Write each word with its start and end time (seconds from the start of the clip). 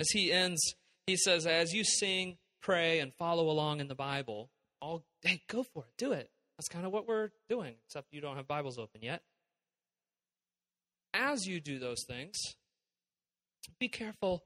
As 0.00 0.08
he 0.12 0.32
ends, 0.32 0.76
he 1.06 1.14
says, 1.14 1.46
As 1.46 1.74
you 1.74 1.84
sing, 1.84 2.38
pray, 2.62 3.00
and 3.00 3.12
follow 3.14 3.50
along 3.50 3.80
in 3.80 3.88
the 3.88 3.94
Bible, 3.94 4.48
all 4.80 5.04
hey, 5.20 5.42
go 5.46 5.62
for 5.62 5.84
it, 5.84 5.92
do 5.98 6.12
it. 6.12 6.30
That's 6.56 6.68
kind 6.68 6.86
of 6.86 6.92
what 6.92 7.06
we're 7.06 7.28
doing, 7.50 7.74
except 7.84 8.08
you 8.10 8.22
don't 8.22 8.36
have 8.36 8.48
Bibles 8.48 8.78
open 8.78 9.02
yet. 9.02 9.20
As 11.12 11.46
you 11.46 11.60
do 11.60 11.78
those 11.78 12.02
things, 12.08 12.34
be 13.78 13.88
careful 13.88 14.42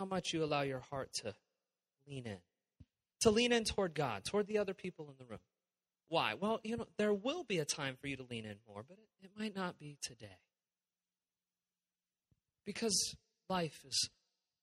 how 0.00 0.06
much 0.06 0.32
you 0.32 0.42
allow 0.42 0.62
your 0.62 0.80
heart 0.90 1.10
to 1.22 1.34
lean 2.08 2.26
in, 2.26 2.38
to 3.20 3.30
lean 3.30 3.52
in 3.52 3.62
toward 3.62 3.94
God, 3.94 4.24
toward 4.24 4.48
the 4.48 4.58
other 4.58 4.74
people 4.74 5.06
in 5.08 5.14
the 5.18 5.24
room. 5.24 5.38
Why? 6.08 6.34
Well, 6.34 6.58
you 6.64 6.76
know, 6.76 6.86
there 6.98 7.14
will 7.14 7.44
be 7.44 7.58
a 7.58 7.64
time 7.64 7.96
for 8.00 8.08
you 8.08 8.16
to 8.16 8.26
lean 8.28 8.44
in 8.44 8.56
more, 8.66 8.82
but 8.82 8.98
it, 8.98 9.26
it 9.26 9.30
might 9.38 9.54
not 9.54 9.78
be 9.78 9.98
today. 10.02 10.38
Because 12.64 13.14
life 13.48 13.84
is 13.86 14.10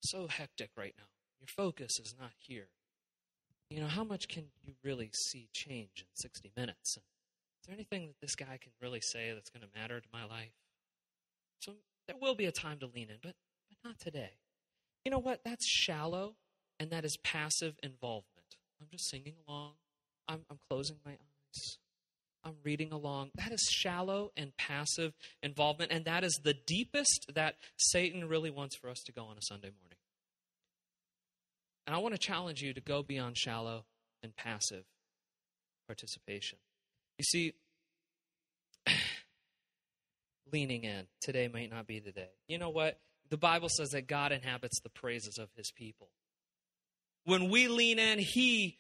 so 0.04 0.28
hectic 0.28 0.70
right 0.78 0.94
now. 0.98 1.06
Your 1.40 1.48
focus 1.48 2.00
is 2.00 2.16
not 2.20 2.32
here. 2.40 2.68
You 3.70 3.82
know, 3.82 3.88
how 3.88 4.04
much 4.04 4.28
can 4.28 4.46
you 4.64 4.74
really 4.84 5.10
see 5.14 5.50
change 5.54 5.92
in 5.98 6.08
60 6.16 6.52
minutes? 6.56 6.96
And 6.96 7.04
is 7.62 7.68
there 7.68 7.74
anything 7.74 8.08
that 8.08 8.22
this 8.22 8.36
guy 8.36 8.58
can 8.62 8.72
really 8.82 9.02
say 9.02 9.32
that's 9.34 9.50
going 9.50 9.68
to 9.68 9.80
matter 9.80 10.00
to 10.00 10.08
my 10.14 10.26
life? 10.26 10.54
So 11.60 11.74
there 12.08 12.18
will 12.22 12.36
be 12.36 12.46
a 12.46 12.52
time 12.52 12.80
to 12.80 12.86
lean 12.86 13.10
in, 13.10 13.18
but, 13.22 13.36
but 13.70 13.78
not 13.90 14.00
today. 14.00 14.32
You 15.06 15.12
know 15.12 15.20
what? 15.20 15.42
That's 15.44 15.68
shallow 15.68 16.36
and 16.80 16.92
that 16.92 17.06
is 17.06 17.18
passive 17.24 17.76
involvement. 17.82 18.58
I'm 18.82 18.88
just 18.92 19.10
singing 19.10 19.36
along. 19.48 19.72
I'm, 20.28 20.42
I'm 20.50 20.60
closing 20.70 20.98
my 21.06 21.12
eyes. 21.12 21.78
I'm 22.44 22.56
reading 22.64 22.92
along. 22.92 23.32
That 23.36 23.52
is 23.52 23.62
shallow 23.72 24.32
and 24.36 24.56
passive 24.58 25.14
involvement, 25.42 25.92
and 25.92 26.04
that 26.06 26.24
is 26.24 26.40
the 26.44 26.54
deepest 26.54 27.32
that 27.34 27.56
Satan 27.78 28.28
really 28.28 28.50
wants 28.50 28.76
for 28.76 28.90
us 28.90 29.00
to 29.06 29.14
go 29.14 29.24
on 29.24 29.38
a 29.38 29.42
Sunday 29.42 29.72
morning. 29.82 29.93
And 31.86 31.96
I 31.96 32.00
want 32.00 32.14
to 32.14 32.20
challenge 32.20 32.62
you 32.62 32.74
to 32.74 32.82
go 32.82 33.04
beyond 33.04 33.38
shallow 33.38 33.86
and 34.22 34.36
passive 34.36 34.86
participation. 35.88 36.58
You 37.18 37.26
see, 37.26 37.54
leaning 40.52 40.84
in 40.84 41.08
today 41.22 41.48
might 41.48 41.70
not 41.70 41.88
be 41.88 42.00
the 42.00 42.12
day. 42.12 42.30
You 42.48 42.58
know 42.58 42.70
what? 42.70 43.00
The 43.30 43.38
Bible 43.38 43.70
says 43.70 43.90
that 43.90 44.08
God 44.08 44.32
inhabits 44.32 44.80
the 44.82 44.90
praises 44.90 45.38
of 45.38 45.50
his 45.56 45.72
people. 45.72 46.10
When 47.26 47.50
we 47.50 47.68
lean 47.68 48.00
in, 48.00 48.20
he 48.20 48.78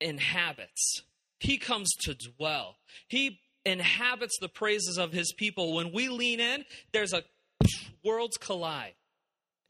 inhabits. 0.00 1.02
He 1.38 1.58
comes 1.58 1.92
to 2.02 2.14
dwell. 2.14 2.76
He 3.08 3.40
inhabits 3.64 4.38
the 4.40 4.48
praises 4.48 4.98
of 4.98 5.12
his 5.12 5.32
people. 5.36 5.74
When 5.74 5.92
we 5.92 6.08
lean 6.08 6.40
in, 6.40 6.64
there's 6.92 7.12
a 7.12 7.24
worlds 8.04 8.36
collide. 8.36 8.94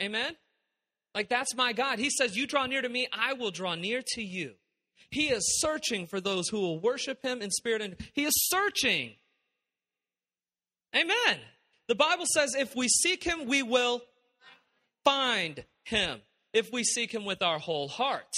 Amen? 0.00 0.36
Like, 1.14 1.28
that's 1.28 1.54
my 1.56 1.72
God. 1.72 1.98
He 1.98 2.10
says, 2.10 2.36
You 2.36 2.46
draw 2.46 2.66
near 2.66 2.82
to 2.82 2.88
me, 2.88 3.08
I 3.12 3.32
will 3.32 3.50
draw 3.50 3.74
near 3.74 4.02
to 4.14 4.22
you. 4.22 4.54
He 5.10 5.28
is 5.28 5.60
searching 5.60 6.06
for 6.06 6.20
those 6.20 6.48
who 6.48 6.60
will 6.60 6.78
worship 6.78 7.22
him 7.22 7.42
in 7.42 7.50
spirit 7.50 7.82
and 7.82 7.96
he 8.12 8.24
is 8.24 8.32
searching. 8.48 9.14
Amen. 10.94 11.38
The 11.88 11.94
Bible 11.94 12.26
says 12.32 12.54
if 12.56 12.76
we 12.76 12.88
seek 12.88 13.24
him, 13.24 13.46
we 13.46 13.62
will 13.62 14.02
find 15.04 15.64
him. 15.84 16.20
If 16.52 16.72
we 16.72 16.84
seek 16.84 17.12
him 17.12 17.24
with 17.24 17.42
our 17.42 17.58
whole 17.58 17.88
heart. 17.88 18.32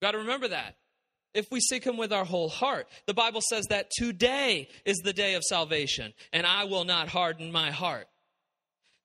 Got 0.00 0.12
to 0.12 0.18
remember 0.18 0.48
that. 0.48 0.76
If 1.34 1.50
we 1.50 1.60
seek 1.60 1.84
him 1.84 1.96
with 1.96 2.12
our 2.12 2.24
whole 2.24 2.48
heart, 2.48 2.88
the 3.06 3.14
Bible 3.14 3.40
says 3.40 3.66
that 3.68 3.90
today 3.90 4.68
is 4.84 4.98
the 4.98 5.12
day 5.12 5.34
of 5.34 5.42
salvation, 5.44 6.14
and 6.32 6.46
I 6.46 6.64
will 6.64 6.84
not 6.84 7.08
harden 7.08 7.52
my 7.52 7.70
heart. 7.70 8.08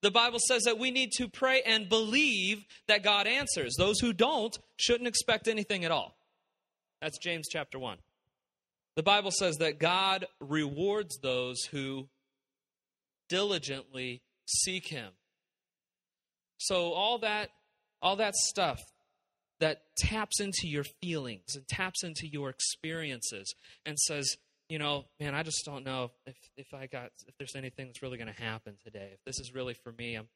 The 0.04 0.12
Bible 0.12 0.40
says 0.46 0.64
that 0.64 0.78
we 0.78 0.92
need 0.92 1.12
to 1.14 1.30
pray 1.30 1.62
and 1.66 1.88
believe 1.88 2.66
that 2.88 3.04
God 3.04 3.26
answers. 3.26 3.76
Those 3.78 4.00
who 4.02 4.12
don't 4.12 4.56
shouldn't 4.76 5.08
expect 5.08 5.48
anything 5.48 5.86
at 5.86 5.92
all. 5.92 6.18
That's 7.02 7.18
James 7.18 7.48
chapter 7.50 7.80
1. 7.80 7.98
The 8.98 9.04
Bible 9.04 9.32
says 9.32 9.58
that 9.58 9.80
God 9.80 10.26
rewards 10.42 11.18
those 11.20 11.64
who 11.72 12.10
diligently 13.30 14.22
seek 14.46 14.88
him. 14.88 15.14
So 16.58 16.92
all 16.92 17.20
that 17.20 17.50
all 18.02 18.18
that 18.18 18.36
stuff 18.36 18.82
that 19.62 19.84
taps 19.98 20.42
into 20.42 20.68
your 20.68 20.84
feelings 21.02 21.56
and 21.56 21.66
taps 21.66 22.04
into 22.04 22.28
your 22.28 22.50
experiences 22.50 23.56
and 23.86 23.98
says, 23.98 24.36
you 24.70 24.80
know, 24.80 25.06
man, 25.20 25.36
I 25.36 25.44
just 25.44 25.64
don't 25.66 25.86
know 25.86 26.12
if, 26.26 26.36
if 26.58 26.74
I 26.74 26.88
got 26.88 27.12
if 27.28 27.36
there's 27.38 27.56
anything 27.56 27.88
that's 27.88 28.02
really 28.02 28.18
going 28.18 28.34
to 28.34 28.42
happen 28.42 28.76
today. 28.84 29.12
If 29.14 29.24
this 29.26 29.40
is 29.40 29.54
really 29.54 29.74
for 29.74 29.92
me, 29.92 30.16
I'm 30.16 30.28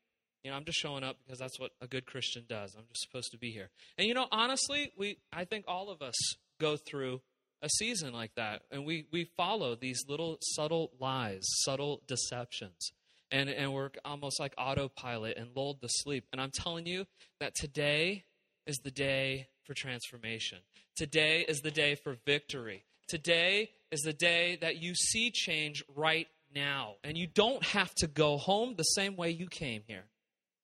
you 0.43 0.51
know, 0.51 0.57
I'm 0.57 0.65
just 0.65 0.79
showing 0.79 1.03
up 1.03 1.17
because 1.25 1.39
that's 1.39 1.59
what 1.59 1.71
a 1.81 1.87
good 1.87 2.05
Christian 2.05 2.45
does. 2.47 2.75
I'm 2.75 2.85
just 2.87 3.01
supposed 3.01 3.31
to 3.31 3.37
be 3.37 3.51
here. 3.51 3.69
And 3.97 4.07
you 4.07 4.13
know, 4.13 4.27
honestly, 4.31 4.91
we 4.97 5.17
I 5.33 5.45
think 5.45 5.65
all 5.67 5.89
of 5.89 6.01
us 6.01 6.15
go 6.59 6.77
through 6.77 7.21
a 7.61 7.69
season 7.69 8.13
like 8.13 8.31
that 8.35 8.61
and 8.71 8.85
we 8.85 9.07
we 9.11 9.29
follow 9.35 9.75
these 9.75 10.05
little 10.07 10.37
subtle 10.41 10.91
lies, 10.99 11.41
subtle 11.63 12.01
deceptions. 12.07 12.91
And 13.31 13.49
and 13.49 13.73
we're 13.73 13.89
almost 14.05 14.39
like 14.39 14.53
autopilot 14.57 15.37
and 15.37 15.49
lulled 15.55 15.81
to 15.81 15.89
sleep. 15.89 16.25
And 16.31 16.39
I'm 16.39 16.51
telling 16.51 16.85
you 16.85 17.05
that 17.39 17.55
today 17.55 18.23
is 18.65 18.77
the 18.83 18.91
day 18.91 19.47
for 19.63 19.73
transformation. 19.73 20.59
Today 20.95 21.45
is 21.47 21.59
the 21.59 21.71
day 21.71 21.95
for 21.95 22.17
victory. 22.25 22.85
Today 23.07 23.71
is 23.91 24.01
the 24.01 24.13
day 24.13 24.57
that 24.61 24.77
you 24.77 24.95
see 24.95 25.31
change 25.31 25.83
right 25.95 26.27
now. 26.53 26.95
And 27.03 27.17
you 27.17 27.27
don't 27.27 27.63
have 27.63 27.93
to 27.95 28.07
go 28.07 28.37
home 28.37 28.75
the 28.75 28.83
same 28.83 29.15
way 29.15 29.31
you 29.31 29.47
came 29.47 29.83
here. 29.87 30.05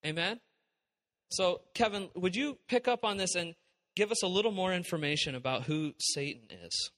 Amen? 0.05 0.39
So, 1.29 1.61
Kevin, 1.73 2.09
would 2.15 2.35
you 2.35 2.57
pick 2.67 2.87
up 2.87 3.03
on 3.03 3.17
this 3.17 3.35
and 3.35 3.55
give 3.95 4.11
us 4.11 4.23
a 4.23 4.27
little 4.27 4.51
more 4.51 4.73
information 4.73 5.35
about 5.35 5.63
who 5.63 5.93
Satan 5.99 6.43
is? 6.63 6.91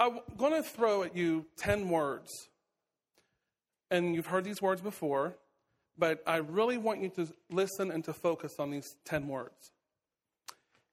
I'm 0.00 0.18
going 0.36 0.52
to 0.52 0.62
throw 0.62 1.04
at 1.04 1.16
you 1.16 1.46
10 1.58 1.88
words. 1.88 2.30
And 3.90 4.14
you've 4.14 4.26
heard 4.26 4.44
these 4.44 4.60
words 4.60 4.80
before, 4.80 5.36
but 5.96 6.22
I 6.26 6.38
really 6.38 6.78
want 6.78 7.00
you 7.00 7.10
to 7.10 7.28
listen 7.50 7.90
and 7.90 8.02
to 8.04 8.12
focus 8.12 8.54
on 8.58 8.70
these 8.70 8.96
10 9.04 9.28
words. 9.28 9.70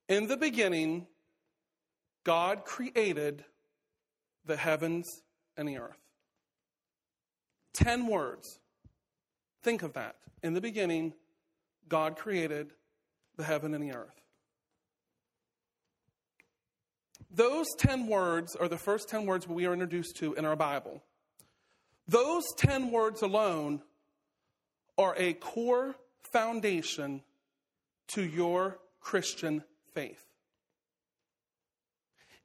In 0.08 0.28
the 0.28 0.38
beginning, 0.38 1.08
God 2.24 2.66
created 2.66 3.44
the 4.46 4.56
heavens 4.56 5.08
and 5.58 5.68
the 5.68 5.78
earth. 5.78 6.00
Ten 7.74 8.08
words. 8.08 8.60
Think 9.64 9.84
of 9.84 9.94
that. 9.94 10.16
In 10.44 10.54
the 10.54 10.62
beginning, 10.62 11.14
God 11.88 12.18
created 12.18 12.74
the 13.38 13.44
heaven 13.44 13.74
and 13.74 13.84
the 13.84 13.96
earth. 13.96 14.22
Those 17.34 17.68
10 17.78 18.08
words 18.08 18.56
are 18.56 18.68
the 18.68 18.78
first 18.78 19.08
10 19.08 19.26
words 19.26 19.48
we 19.48 19.66
are 19.66 19.74
introduced 19.74 20.18
to 20.18 20.34
in 20.34 20.44
our 20.44 20.56
Bible. 20.56 21.02
Those 22.08 22.44
10 22.58 22.92
words 22.92 23.22
alone 23.22 23.82
are 24.98 25.16
a 25.18 25.34
core 25.34 25.96
foundation 26.24 27.22
to 28.10 28.22
your 28.22 28.80
Christian 29.00 29.64
faith. 29.94 30.31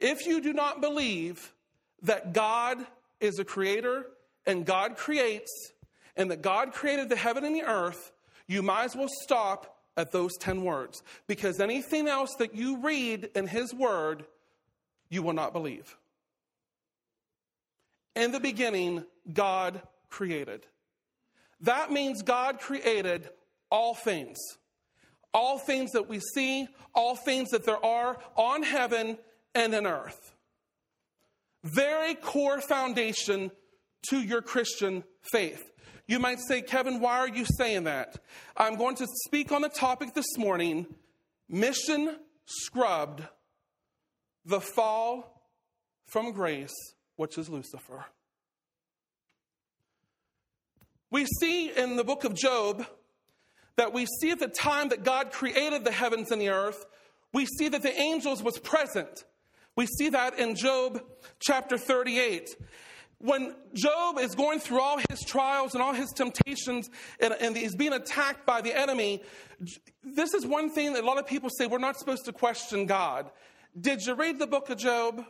If 0.01 0.27
you 0.27 0.41
do 0.41 0.53
not 0.53 0.81
believe 0.81 1.53
that 2.03 2.33
God 2.33 2.79
is 3.21 3.39
a 3.39 3.45
creator 3.45 4.07
and 4.47 4.65
God 4.65 4.97
creates, 4.97 5.51
and 6.17 6.31
that 6.31 6.43
God 6.43 6.73
created 6.73 7.09
the 7.09 7.17
heaven 7.17 7.45
and 7.45 7.55
the 7.55 7.65
earth, 7.65 8.13
you 8.47 8.63
might 8.63 8.85
as 8.85 8.97
well 8.97 9.09
stop 9.23 9.77
at 9.97 10.13
those 10.13 10.37
10 10.39 10.63
words. 10.63 11.03
Because 11.27 11.61
anything 11.61 12.09
else 12.09 12.35
that 12.39 12.55
you 12.55 12.79
read 12.79 13.31
in 13.35 13.47
His 13.47 13.75
Word, 13.75 14.25
you 15.09 15.23
will 15.23 15.33
not 15.33 15.53
believe. 15.53 15.97
In 18.15 18.33
the 18.33 18.41
beginning, 18.41 19.05
God 19.33 19.83
created. 20.09 20.67
That 21.61 21.91
means 21.91 22.23
God 22.23 22.61
created 22.61 23.29
all 23.71 23.95
things. 23.95 24.39
All 25.35 25.59
things 25.59 25.93
that 25.93 26.09
we 26.09 26.21
see, 26.21 26.69
all 26.95 27.15
things 27.15 27.51
that 27.51 27.65
there 27.67 27.85
are 27.85 28.19
on 28.37 28.63
heaven 28.63 29.19
and 29.57 29.75
an 29.75 29.87
earth. 29.87 30.35
Very 31.65 32.15
core 32.15 32.61
foundation 32.61 33.51
to 34.11 34.21
your 34.21 34.43
Christian 34.43 35.03
faith. 35.33 35.73
You 36.07 36.21
might 36.21 36.39
say, 36.39 36.63
Kevin, 36.63 37.01
why 37.01 37.19
are 37.19 37.29
you 37.29 37.45
saying 37.45 37.85
that? 37.85 38.19
I'm 38.57 38.77
going 38.77 38.95
to 38.97 39.07
speak 39.25 39.51
on 39.51 39.63
the 39.63 39.69
topic 39.69 40.15
this 40.15 40.39
morning 40.39 40.87
mission 41.49 42.17
scrubbed, 42.45 43.23
the 44.45 44.61
fall 44.61 45.51
from 46.07 46.33
grace, 46.33 46.75
which 47.17 47.39
is 47.39 47.49
Lucifer. 47.49 48.05
We 51.11 51.27
see 51.41 51.71
in 51.71 51.97
the 51.97 52.05
book 52.05 52.25
of 52.25 52.35
Job 52.35 52.87
that 53.77 53.93
we 53.93 54.07
see 54.21 54.31
at 54.31 54.39
the 54.39 54.49
time 54.49 54.91
that 54.91 55.03
God 55.03 55.33
created 55.33 55.85
the 55.85 55.93
heavens 55.93 56.31
and 56.31 56.41
the 56.41 56.51
earth, 56.51 56.85
we 57.33 57.47
see 57.47 57.69
that 57.69 57.83
the 57.83 57.99
angels 57.99 58.43
was 58.43 58.59
present. 58.59 59.25
We 59.77 59.87
see 59.87 60.09
that 60.09 60.39
in 60.39 60.57
Job 60.57 61.03
chapter 61.39 61.77
38. 61.77 62.57
when 63.19 63.55
Job 63.75 64.19
is 64.19 64.35
going 64.35 64.59
through 64.59 64.81
all 64.81 64.99
his 65.11 65.21
trials 65.21 65.75
and 65.75 65.83
all 65.83 65.93
his 65.93 66.11
temptations 66.11 66.91
and, 67.21 67.35
and, 67.41 67.57
he's 67.57 67.75
being 67.75 67.93
attacked 67.93 68.45
by 68.47 68.61
the 68.61 68.75
enemy, 68.75 69.23
this 70.03 70.35
is 70.35 70.47
one 70.47 70.71
thing 70.71 70.93
that 70.95 71.03
a 71.03 71.07
lot 71.07 71.19
of 71.19 71.27
people 71.27 71.51
say 71.51 71.67
we're 71.67 71.79
not 71.79 71.99
supposed 71.99 72.25
to 72.25 72.33
question 72.33 72.87
God. 72.87 73.31
Did 73.79 74.03
you 74.03 74.15
read 74.15 74.39
the 74.39 74.47
book 74.47 74.71
of 74.71 74.79
Job? 74.79 75.25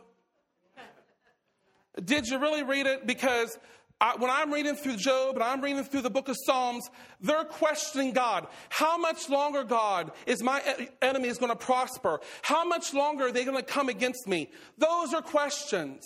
Did 2.03 2.27
you 2.27 2.39
really 2.39 2.63
read 2.63 2.87
it? 2.87 3.07
Because 3.07 3.57
I, 3.99 4.15
when 4.17 4.29
I'm 4.29 4.53
reading 4.53 4.75
through 4.75 4.97
Job 4.97 5.35
and 5.35 5.43
I'm 5.43 5.59
reading 5.61 5.83
through 5.83 6.01
the 6.01 6.09
book 6.09 6.29
of 6.29 6.35
Psalms, 6.45 6.87
they're 7.19 7.43
questioning 7.43 8.11
God. 8.11 8.47
How 8.69 8.97
much 8.97 9.27
longer, 9.27 9.63
God, 9.63 10.11
is 10.27 10.43
my 10.43 10.61
enemies 11.01 11.39
going 11.39 11.51
to 11.51 11.57
prosper? 11.57 12.19
How 12.43 12.63
much 12.63 12.93
longer 12.93 13.25
are 13.27 13.31
they 13.31 13.43
going 13.43 13.57
to 13.57 13.63
come 13.63 13.89
against 13.89 14.27
me? 14.27 14.51
Those 14.77 15.15
are 15.15 15.21
questions. 15.21 16.03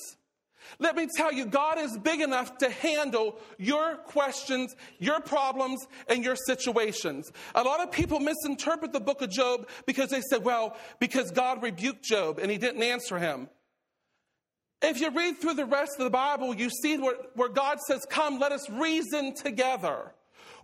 Let 0.80 0.96
me 0.96 1.08
tell 1.18 1.34
you, 1.34 1.46
God 1.46 1.80
is 1.80 1.98
big 1.98 2.22
enough 2.22 2.58
to 2.60 2.70
handle 2.70 3.38
your 3.58 3.98
questions, 3.98 4.76
your 5.00 5.20
problems, 5.20 5.86
and 6.08 6.24
your 6.24 6.36
situations. 6.36 7.32
A 7.56 7.64
lot 7.64 7.82
of 7.82 7.92
people 7.92 8.20
misinterpret 8.20 8.94
the 8.94 9.02
book 9.02 9.22
of 9.22 9.30
Job 9.30 9.68
because 9.86 10.12
they 10.12 10.22
said, 10.22 10.44
well, 10.44 10.78
because 11.00 11.32
God 11.32 11.62
rebuked 11.62 12.04
Job 12.04 12.40
and 12.40 12.50
he 12.50 12.58
didn't 12.58 12.84
answer 12.84 13.20
him. 13.20 13.50
If 14.81 15.00
you 15.00 15.12
read 15.12 15.38
through 15.38 15.54
the 15.54 15.66
rest 15.66 15.94
of 16.00 16.06
the 16.06 16.10
Bible, 16.10 16.56
you 16.56 16.69
see 16.69 16.98
where, 16.98 17.16
where 17.36 17.50
God 17.50 17.80
says, 17.81 18.06
Come, 18.10 18.39
let 18.39 18.51
us 18.51 18.69
reason 18.69 19.36
together. 19.36 20.13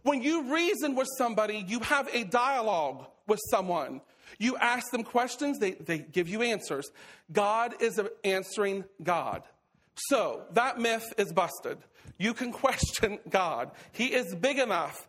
When 0.03 0.21
you 0.21 0.53
reason 0.53 0.95
with 0.95 1.07
somebody, 1.17 1.63
you 1.67 1.79
have 1.81 2.07
a 2.13 2.23
dialogue 2.23 3.05
with 3.27 3.39
someone. 3.51 4.01
You 4.39 4.57
ask 4.57 4.89
them 4.91 5.03
questions, 5.03 5.59
they, 5.59 5.71
they 5.71 5.99
give 5.99 6.27
you 6.27 6.41
answers. 6.41 6.89
God 7.31 7.81
is 7.81 7.97
an 7.97 8.09
answering 8.23 8.85
God. 9.01 9.43
So 9.95 10.43
that 10.51 10.79
myth 10.79 11.13
is 11.17 11.31
busted. 11.31 11.77
You 12.17 12.33
can 12.33 12.51
question 12.63 13.19
God. 13.29 13.71
He 13.91 14.13
is 14.13 14.33
big 14.35 14.59
enough 14.59 15.07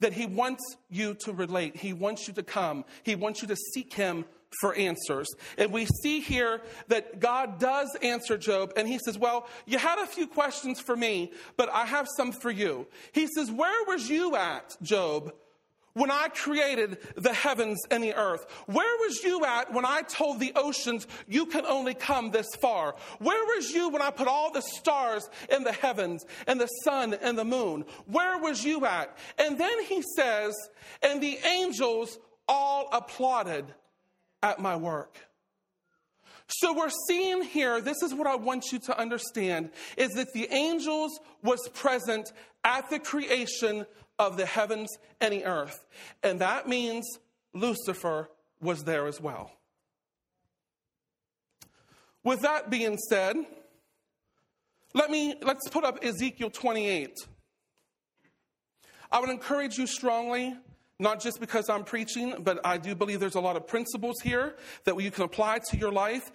that 0.00 0.12
He 0.12 0.26
wants 0.26 0.62
you 0.90 1.14
to 1.20 1.32
relate, 1.32 1.76
He 1.76 1.92
wants 1.92 2.28
you 2.28 2.34
to 2.34 2.42
come, 2.42 2.84
He 3.02 3.14
wants 3.14 3.42
you 3.42 3.48
to 3.48 3.56
seek 3.74 3.94
Him 3.94 4.24
for 4.60 4.74
answers. 4.74 5.28
And 5.58 5.72
we 5.72 5.86
see 5.86 6.20
here 6.20 6.60
that 6.88 7.20
God 7.20 7.58
does 7.58 7.96
answer 8.02 8.38
Job, 8.38 8.72
and 8.76 8.88
he 8.88 8.98
says, 8.98 9.18
Well, 9.18 9.48
you 9.66 9.78
had 9.78 9.98
a 9.98 10.06
few 10.06 10.26
questions 10.26 10.80
for 10.80 10.96
me, 10.96 11.32
but 11.56 11.68
I 11.70 11.86
have 11.86 12.06
some 12.16 12.32
for 12.32 12.50
you. 12.50 12.86
He 13.12 13.26
says, 13.26 13.50
Where 13.50 13.84
was 13.86 14.08
you 14.08 14.36
at, 14.36 14.76
Job? 14.82 15.32
When 15.96 16.10
I 16.10 16.28
created 16.28 16.98
the 17.16 17.32
heavens 17.32 17.80
and 17.90 18.04
the 18.04 18.14
earth, 18.14 18.44
where 18.66 18.98
was 18.98 19.24
you 19.24 19.46
at 19.46 19.72
when 19.72 19.86
I 19.86 20.02
told 20.02 20.38
the 20.38 20.52
oceans 20.54 21.06
you 21.26 21.46
can 21.46 21.64
only 21.64 21.94
come 21.94 22.30
this 22.30 22.54
far? 22.60 22.94
Where 23.18 23.56
was 23.56 23.70
you 23.70 23.88
when 23.88 24.02
I 24.02 24.10
put 24.10 24.28
all 24.28 24.52
the 24.52 24.60
stars 24.60 25.30
in 25.48 25.64
the 25.64 25.72
heavens 25.72 26.26
and 26.46 26.60
the 26.60 26.66
sun 26.84 27.14
and 27.14 27.38
the 27.38 27.46
moon? 27.46 27.86
Where 28.04 28.36
was 28.36 28.62
you 28.62 28.84
at? 28.84 29.16
And 29.38 29.56
then 29.56 29.82
he 29.84 30.02
says, 30.16 30.54
and 31.02 31.22
the 31.22 31.38
angels 31.46 32.18
all 32.46 32.90
applauded 32.92 33.64
at 34.46 34.60
my 34.60 34.76
work. 34.76 35.18
So 36.48 36.72
we're 36.72 36.90
seeing 37.08 37.42
here, 37.42 37.80
this 37.80 38.02
is 38.02 38.14
what 38.14 38.28
I 38.28 38.36
want 38.36 38.70
you 38.70 38.78
to 38.80 38.98
understand, 38.98 39.70
is 39.96 40.12
that 40.12 40.32
the 40.32 40.48
angels 40.52 41.18
was 41.42 41.68
present 41.74 42.32
at 42.62 42.88
the 42.88 43.00
creation 43.00 43.84
of 44.18 44.36
the 44.36 44.46
heavens 44.46 44.88
and 45.20 45.32
the 45.32 45.44
earth. 45.44 45.84
And 46.22 46.40
that 46.40 46.68
means 46.68 47.04
Lucifer 47.52 48.30
was 48.60 48.84
there 48.84 49.06
as 49.06 49.20
well. 49.20 49.50
With 52.22 52.40
that 52.42 52.70
being 52.70 52.96
said, 52.96 53.36
let 54.94 55.10
me 55.10 55.34
let's 55.42 55.68
put 55.68 55.84
up 55.84 56.04
Ezekiel 56.04 56.50
28. 56.50 57.10
I 59.10 59.20
would 59.20 59.30
encourage 59.30 59.78
you 59.78 59.86
strongly 59.86 60.56
not 60.98 61.20
just 61.20 61.40
because 61.40 61.68
I'm 61.68 61.84
preaching, 61.84 62.36
but 62.40 62.60
I 62.64 62.78
do 62.78 62.94
believe 62.94 63.20
there's 63.20 63.34
a 63.34 63.40
lot 63.40 63.56
of 63.56 63.66
principles 63.66 64.16
here 64.22 64.56
that 64.84 65.00
you 65.00 65.10
can 65.10 65.24
apply 65.24 65.58
to 65.70 65.76
your 65.76 65.92
life. 65.92 66.30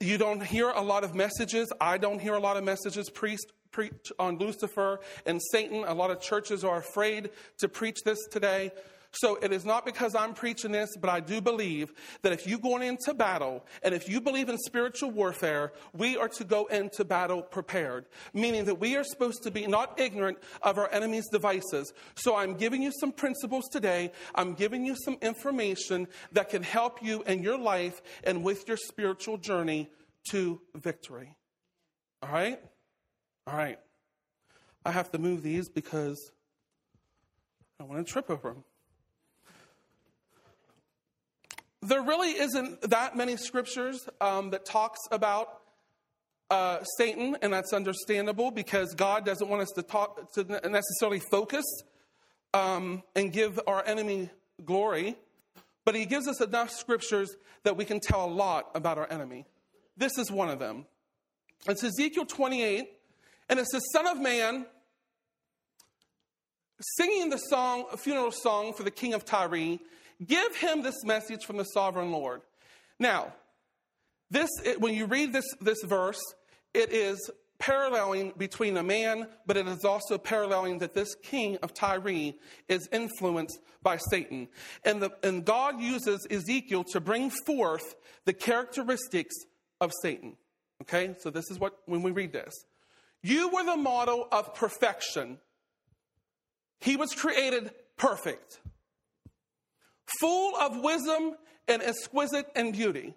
You 0.00 0.18
don't 0.18 0.44
hear 0.44 0.70
a 0.70 0.82
lot 0.82 1.04
of 1.04 1.14
messages. 1.14 1.72
I 1.80 1.98
don't 1.98 2.20
hear 2.20 2.34
a 2.34 2.40
lot 2.40 2.56
of 2.56 2.64
messages 2.64 3.08
preached 3.08 3.52
preach 3.74 4.12
on 4.20 4.38
Lucifer 4.38 5.00
and 5.26 5.40
Satan. 5.50 5.84
A 5.84 5.92
lot 5.92 6.10
of 6.10 6.20
churches 6.20 6.62
are 6.62 6.78
afraid 6.78 7.30
to 7.58 7.68
preach 7.68 8.04
this 8.04 8.24
today. 8.30 8.70
So 9.14 9.36
it 9.36 9.52
is 9.52 9.64
not 9.64 9.86
because 9.86 10.14
I'm 10.14 10.34
preaching 10.34 10.72
this, 10.72 10.96
but 11.00 11.08
I 11.08 11.20
do 11.20 11.40
believe 11.40 11.92
that 12.22 12.32
if 12.32 12.46
you're 12.46 12.58
going 12.58 12.82
into 12.82 13.14
battle 13.14 13.64
and 13.82 13.94
if 13.94 14.08
you 14.08 14.20
believe 14.20 14.48
in 14.48 14.58
spiritual 14.58 15.10
warfare, 15.10 15.72
we 15.92 16.16
are 16.16 16.28
to 16.30 16.44
go 16.44 16.66
into 16.66 17.04
battle 17.04 17.40
prepared, 17.42 18.06
meaning 18.32 18.64
that 18.64 18.80
we 18.80 18.96
are 18.96 19.04
supposed 19.04 19.42
to 19.44 19.50
be 19.50 19.66
not 19.66 19.98
ignorant 20.00 20.38
of 20.62 20.78
our 20.78 20.90
enemy's 20.92 21.28
devices. 21.28 21.92
So 22.16 22.36
I'm 22.36 22.54
giving 22.54 22.82
you 22.82 22.90
some 22.98 23.12
principles 23.12 23.68
today. 23.68 24.10
I'm 24.34 24.54
giving 24.54 24.84
you 24.84 24.96
some 24.96 25.16
information 25.22 26.08
that 26.32 26.48
can 26.48 26.62
help 26.62 27.02
you 27.02 27.22
in 27.22 27.42
your 27.42 27.58
life 27.58 28.02
and 28.24 28.42
with 28.42 28.66
your 28.66 28.76
spiritual 28.76 29.38
journey 29.38 29.90
to 30.30 30.60
victory. 30.74 31.36
All 32.22 32.30
right? 32.30 32.60
All 33.46 33.56
right. 33.56 33.78
I 34.84 34.90
have 34.90 35.12
to 35.12 35.18
move 35.18 35.42
these 35.42 35.68
because 35.68 36.32
I 37.80 37.84
want 37.84 38.04
to 38.04 38.12
trip 38.12 38.28
over 38.28 38.50
them. 38.50 38.64
There 41.84 42.00
really 42.00 42.30
isn't 42.30 42.80
that 42.88 43.14
many 43.14 43.36
scriptures 43.36 44.08
um, 44.18 44.48
that 44.50 44.64
talks 44.64 45.00
about 45.12 45.60
uh, 46.48 46.82
Satan, 46.96 47.36
and 47.42 47.52
that's 47.52 47.74
understandable 47.74 48.50
because 48.50 48.94
God 48.94 49.26
doesn't 49.26 49.46
want 49.46 49.60
us 49.60 49.70
to 49.72 49.82
talk 49.82 50.32
to 50.32 50.44
necessarily 50.66 51.20
focus 51.30 51.64
um, 52.54 53.02
and 53.14 53.30
give 53.30 53.60
our 53.66 53.86
enemy 53.86 54.30
glory, 54.64 55.14
but 55.84 55.94
He 55.94 56.06
gives 56.06 56.26
us 56.26 56.40
enough 56.40 56.70
scriptures 56.70 57.36
that 57.64 57.76
we 57.76 57.84
can 57.84 58.00
tell 58.00 58.24
a 58.24 58.32
lot 58.32 58.70
about 58.74 58.96
our 58.96 59.10
enemy. 59.12 59.44
This 59.94 60.16
is 60.16 60.30
one 60.30 60.48
of 60.48 60.58
them. 60.58 60.86
It's 61.68 61.84
Ezekiel 61.84 62.24
28, 62.24 62.88
and 63.50 63.60
it's 63.60 63.72
the 63.72 63.80
Son 63.80 64.06
of 64.06 64.18
Man 64.18 64.64
singing 66.96 67.28
the 67.28 67.36
song, 67.36 67.84
a 67.92 67.98
funeral 67.98 68.30
song 68.30 68.72
for 68.72 68.84
the 68.84 68.90
king 68.90 69.12
of 69.12 69.26
Tyre, 69.26 69.78
Give 70.24 70.54
him 70.56 70.82
this 70.82 71.04
message 71.04 71.44
from 71.44 71.56
the 71.56 71.64
sovereign 71.64 72.12
Lord. 72.12 72.42
Now, 72.98 73.32
this, 74.30 74.50
when 74.78 74.94
you 74.94 75.06
read 75.06 75.32
this, 75.32 75.46
this 75.60 75.82
verse, 75.84 76.20
it 76.72 76.92
is 76.92 77.30
paralleling 77.58 78.32
between 78.36 78.76
a 78.76 78.82
man, 78.82 79.28
but 79.46 79.56
it 79.56 79.66
is 79.66 79.84
also 79.84 80.18
paralleling 80.18 80.78
that 80.78 80.94
this 80.94 81.14
king 81.22 81.56
of 81.62 81.72
Tyre 81.72 82.32
is 82.68 82.88
influenced 82.92 83.58
by 83.82 83.96
Satan. 84.10 84.48
And, 84.84 85.00
the, 85.00 85.10
and 85.22 85.44
God 85.44 85.80
uses 85.80 86.26
Ezekiel 86.30 86.84
to 86.92 87.00
bring 87.00 87.30
forth 87.30 87.94
the 88.24 88.32
characteristics 88.32 89.34
of 89.80 89.92
Satan. 90.02 90.36
Okay, 90.82 91.14
so 91.20 91.30
this 91.30 91.50
is 91.50 91.58
what, 91.58 91.78
when 91.86 92.02
we 92.02 92.10
read 92.10 92.32
this. 92.32 92.52
You 93.22 93.48
were 93.48 93.64
the 93.64 93.76
model 93.76 94.28
of 94.30 94.54
perfection. 94.54 95.38
He 96.80 96.96
was 96.96 97.14
created 97.14 97.70
perfect 97.96 98.60
full 100.20 100.56
of 100.56 100.80
wisdom 100.80 101.36
and 101.68 101.82
exquisite 101.82 102.46
in 102.54 102.72
beauty. 102.72 103.14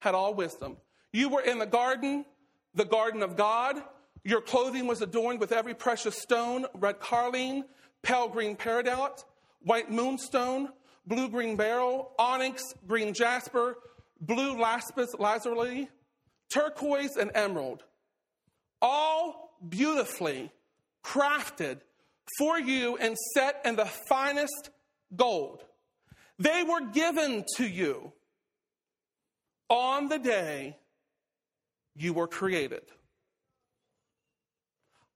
Had 0.00 0.14
all 0.14 0.34
wisdom. 0.34 0.76
You 1.12 1.28
were 1.28 1.42
in 1.42 1.58
the 1.58 1.66
garden, 1.66 2.24
the 2.74 2.84
garden 2.84 3.22
of 3.22 3.36
God. 3.36 3.82
Your 4.24 4.40
clothing 4.40 4.86
was 4.86 5.02
adorned 5.02 5.40
with 5.40 5.52
every 5.52 5.74
precious 5.74 6.16
stone 6.16 6.66
red 6.74 7.00
carnelian, 7.00 7.64
pale 8.02 8.28
green 8.28 8.56
peridot, 8.56 9.24
white 9.60 9.90
moonstone, 9.90 10.70
blue 11.06 11.28
green 11.28 11.56
beryl, 11.56 12.12
onyx, 12.18 12.62
green 12.86 13.12
jasper, 13.12 13.76
blue 14.20 14.58
lapis 14.58 15.10
lazuli, 15.18 15.88
turquoise, 16.52 17.16
and 17.16 17.30
emerald. 17.34 17.82
All 18.80 19.56
beautifully 19.68 20.50
crafted 21.04 21.80
for 22.38 22.58
you 22.58 22.96
and 22.96 23.16
set 23.34 23.60
in 23.64 23.76
the 23.76 23.84
finest 23.84 24.70
gold. 25.16 25.62
They 26.38 26.62
were 26.62 26.80
given 26.80 27.44
to 27.56 27.66
you 27.66 28.12
on 29.68 30.08
the 30.08 30.18
day 30.18 30.76
you 31.94 32.12
were 32.12 32.26
created. 32.26 32.82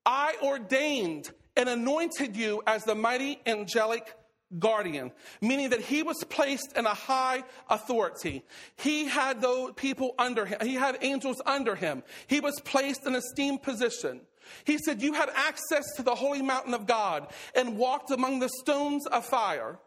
I 0.05 0.37
ordained 0.43 1.31
and 1.57 1.69
anointed 1.69 2.37
you 2.37 2.63
as 2.67 2.85
the 2.85 2.95
mighty 2.95 3.41
angelic 3.47 4.15
guardian, 4.59 5.11
meaning 5.41 5.71
that 5.71 5.81
he 5.81 6.03
was 6.03 6.23
placed 6.29 6.77
in 6.77 6.87
a 6.87 6.95
high 6.95 7.43
authority. 7.69 8.45
He 8.77 9.07
had 9.07 9.41
those 9.41 9.73
people 9.73 10.15
under 10.19 10.47
him, 10.47 10.59
he 10.63 10.75
had 10.75 10.99
angels 11.01 11.41
under 11.45 11.75
him. 11.75 12.03
He 12.27 12.41
was 12.41 12.61
placed 12.61 13.07
in 13.07 13.15
a 13.15 13.19
esteemed 13.19 13.63
position. 13.63 14.21
He 14.65 14.79
said, 14.79 15.03
You 15.03 15.13
had 15.13 15.31
access 15.35 15.85
to 15.97 16.03
the 16.03 16.15
holy 16.15 16.43
mountain 16.43 16.75
of 16.75 16.87
God 16.87 17.33
and 17.55 17.77
walked 17.77 18.11
among 18.11 18.39
the 18.39 18.51
stones 18.61 19.07
of 19.07 19.25
fire. 19.25 19.79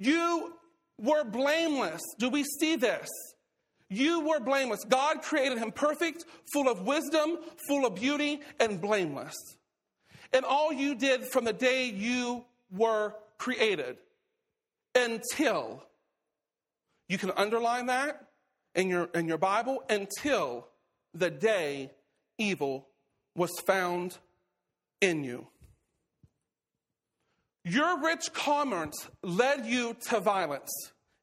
You 0.00 0.54
were 0.98 1.22
blameless. 1.24 2.00
Do 2.18 2.30
we 2.30 2.42
see 2.42 2.74
this? 2.74 3.08
You 3.90 4.20
were 4.26 4.40
blameless. 4.40 4.84
God 4.84 5.22
created 5.22 5.58
him 5.58 5.72
perfect, 5.72 6.24
full 6.52 6.68
of 6.68 6.82
wisdom, 6.82 7.38
full 7.68 7.86
of 7.86 7.96
beauty, 7.96 8.40
and 8.58 8.80
blameless. 8.80 9.36
And 10.32 10.44
all 10.44 10.72
you 10.72 10.94
did 10.94 11.24
from 11.26 11.44
the 11.44 11.52
day 11.52 11.84
you 11.84 12.44
were 12.70 13.14
created 13.36 13.98
until, 14.94 15.82
you 17.08 17.18
can 17.18 17.32
underline 17.36 17.86
that 17.86 18.28
in 18.74 18.88
your, 18.88 19.10
in 19.14 19.26
your 19.26 19.38
Bible, 19.38 19.82
until 19.90 20.68
the 21.12 21.30
day 21.30 21.90
evil 22.38 22.86
was 23.34 23.50
found 23.66 24.18
in 25.00 25.24
you. 25.24 25.46
Your 27.64 28.00
rich 28.00 28.32
commerce 28.32 29.08
led 29.22 29.66
you 29.66 29.94
to 30.08 30.20
violence 30.20 30.70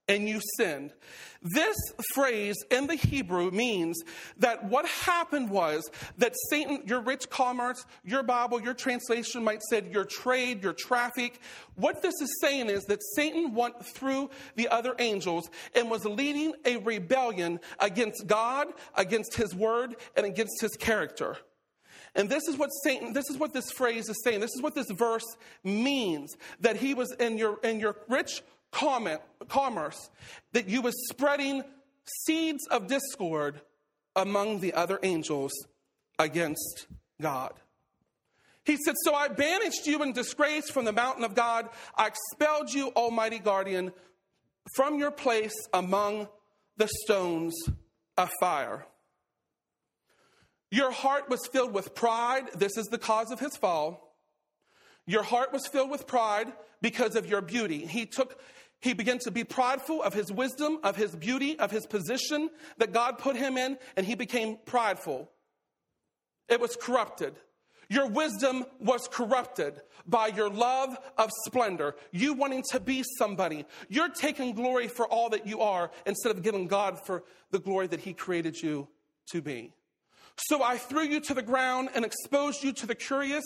and 0.07 0.27
you 0.27 0.39
sinned. 0.55 0.93
This 1.41 1.75
phrase 2.13 2.55
in 2.71 2.87
the 2.87 2.95
Hebrew 2.95 3.51
means 3.51 4.01
that 4.37 4.63
what 4.63 4.87
happened 4.87 5.49
was 5.49 5.89
that 6.17 6.33
Satan, 6.49 6.83
your 6.85 7.01
rich 7.01 7.29
commerce, 7.29 7.85
your 8.03 8.23
Bible, 8.23 8.61
your 8.61 8.73
translation 8.73 9.43
might 9.43 9.61
say 9.69 9.87
your 9.91 10.05
trade, 10.05 10.63
your 10.63 10.73
traffic. 10.73 11.39
What 11.75 12.01
this 12.01 12.15
is 12.21 12.37
saying 12.41 12.69
is 12.69 12.85
that 12.85 13.01
Satan 13.15 13.53
went 13.53 13.85
through 13.85 14.29
the 14.55 14.69
other 14.69 14.95
angels 14.99 15.49
and 15.75 15.89
was 15.91 16.05
leading 16.05 16.53
a 16.65 16.77
rebellion 16.77 17.59
against 17.79 18.27
God, 18.27 18.67
against 18.95 19.35
his 19.35 19.53
word, 19.53 19.95
and 20.15 20.25
against 20.25 20.61
his 20.61 20.75
character. 20.77 21.37
And 22.17 22.27
this 22.27 22.47
is 22.47 22.57
what 22.57 22.71
Satan, 22.83 23.13
this 23.13 23.29
is 23.29 23.37
what 23.37 23.53
this 23.53 23.71
phrase 23.71 24.09
is 24.09 24.19
saying. 24.23 24.39
This 24.39 24.55
is 24.55 24.61
what 24.61 24.73
this 24.73 24.89
verse 24.89 25.37
means 25.63 26.35
that 26.59 26.75
he 26.75 26.95
was 26.95 27.13
in 27.19 27.37
your, 27.37 27.59
in 27.63 27.79
your 27.79 27.95
rich 28.09 28.41
comment, 28.71 29.21
commerce, 29.47 30.09
that 30.53 30.67
you 30.67 30.81
was 30.81 30.95
spreading 31.09 31.63
seeds 32.25 32.65
of 32.71 32.87
discord 32.87 33.61
among 34.15 34.61
the 34.61 34.73
other 34.73 34.99
angels 35.03 35.53
against 36.17 36.87
God. 37.21 37.53
He 38.65 38.77
said, 38.77 38.95
So 39.03 39.13
I 39.13 39.27
banished 39.27 39.85
you 39.85 40.01
in 40.01 40.11
disgrace 40.11 40.71
from 40.71 40.85
the 40.85 40.91
mountain 40.91 41.23
of 41.23 41.35
God. 41.35 41.69
I 41.95 42.07
expelled 42.07 42.73
you, 42.73 42.89
Almighty 42.95 43.37
Guardian, 43.37 43.93
from 44.75 44.97
your 44.97 45.11
place 45.11 45.55
among 45.71 46.27
the 46.77 46.89
stones 47.03 47.55
of 48.17 48.29
fire. 48.39 48.87
Your 50.71 50.91
heart 50.91 51.29
was 51.29 51.47
filled 51.47 51.73
with 51.73 51.95
pride. 51.95 52.49
This 52.53 52.77
is 52.77 52.87
the 52.87 52.97
cause 52.97 53.31
of 53.31 53.39
his 53.39 53.55
fall. 53.55 54.15
Your 55.05 55.23
heart 55.23 55.53
was 55.53 55.65
filled 55.67 55.89
with 55.89 56.07
pride 56.07 56.51
because 56.81 57.15
of 57.15 57.27
your 57.27 57.41
beauty. 57.41 57.85
He 57.85 58.05
took, 58.05 58.39
he 58.81 58.93
began 58.93 59.19
to 59.19 59.31
be 59.31 59.43
prideful 59.43 60.03
of 60.03 60.13
his 60.13 60.31
wisdom, 60.31 60.79
of 60.83 60.97
his 60.97 61.15
beauty, 61.15 61.57
of 61.57 61.71
his 61.71 61.85
position 61.85 62.49
that 62.77 62.91
God 62.91 63.17
put 63.17 63.37
him 63.37 63.57
in, 63.57 63.77
and 63.95 64.05
he 64.05 64.15
became 64.15 64.57
prideful. 64.65 65.29
It 66.49 66.59
was 66.59 66.75
corrupted. 66.75 67.35
Your 67.89 68.07
wisdom 68.07 68.65
was 68.79 69.07
corrupted 69.07 69.79
by 70.05 70.27
your 70.27 70.49
love 70.49 70.97
of 71.17 71.31
splendor. 71.45 71.95
You 72.11 72.33
wanting 72.33 72.63
to 72.71 72.81
be 72.81 73.03
somebody. 73.17 73.65
You're 73.87 74.09
taking 74.09 74.53
glory 74.53 74.89
for 74.89 75.07
all 75.07 75.29
that 75.29 75.47
you 75.47 75.61
are 75.61 75.89
instead 76.05 76.33
of 76.33 76.43
giving 76.43 76.67
God 76.67 76.99
for 77.05 77.23
the 77.51 77.59
glory 77.59 77.87
that 77.87 78.01
He 78.01 78.13
created 78.13 78.61
you 78.61 78.89
to 79.27 79.41
be. 79.41 79.73
So 80.37 80.61
I 80.61 80.77
threw 80.77 81.03
you 81.03 81.19
to 81.21 81.33
the 81.33 81.41
ground 81.41 81.89
and 81.95 82.05
exposed 82.05 82.63
you 82.63 82.71
to 82.73 82.85
the 82.85 82.95
curious 82.95 83.43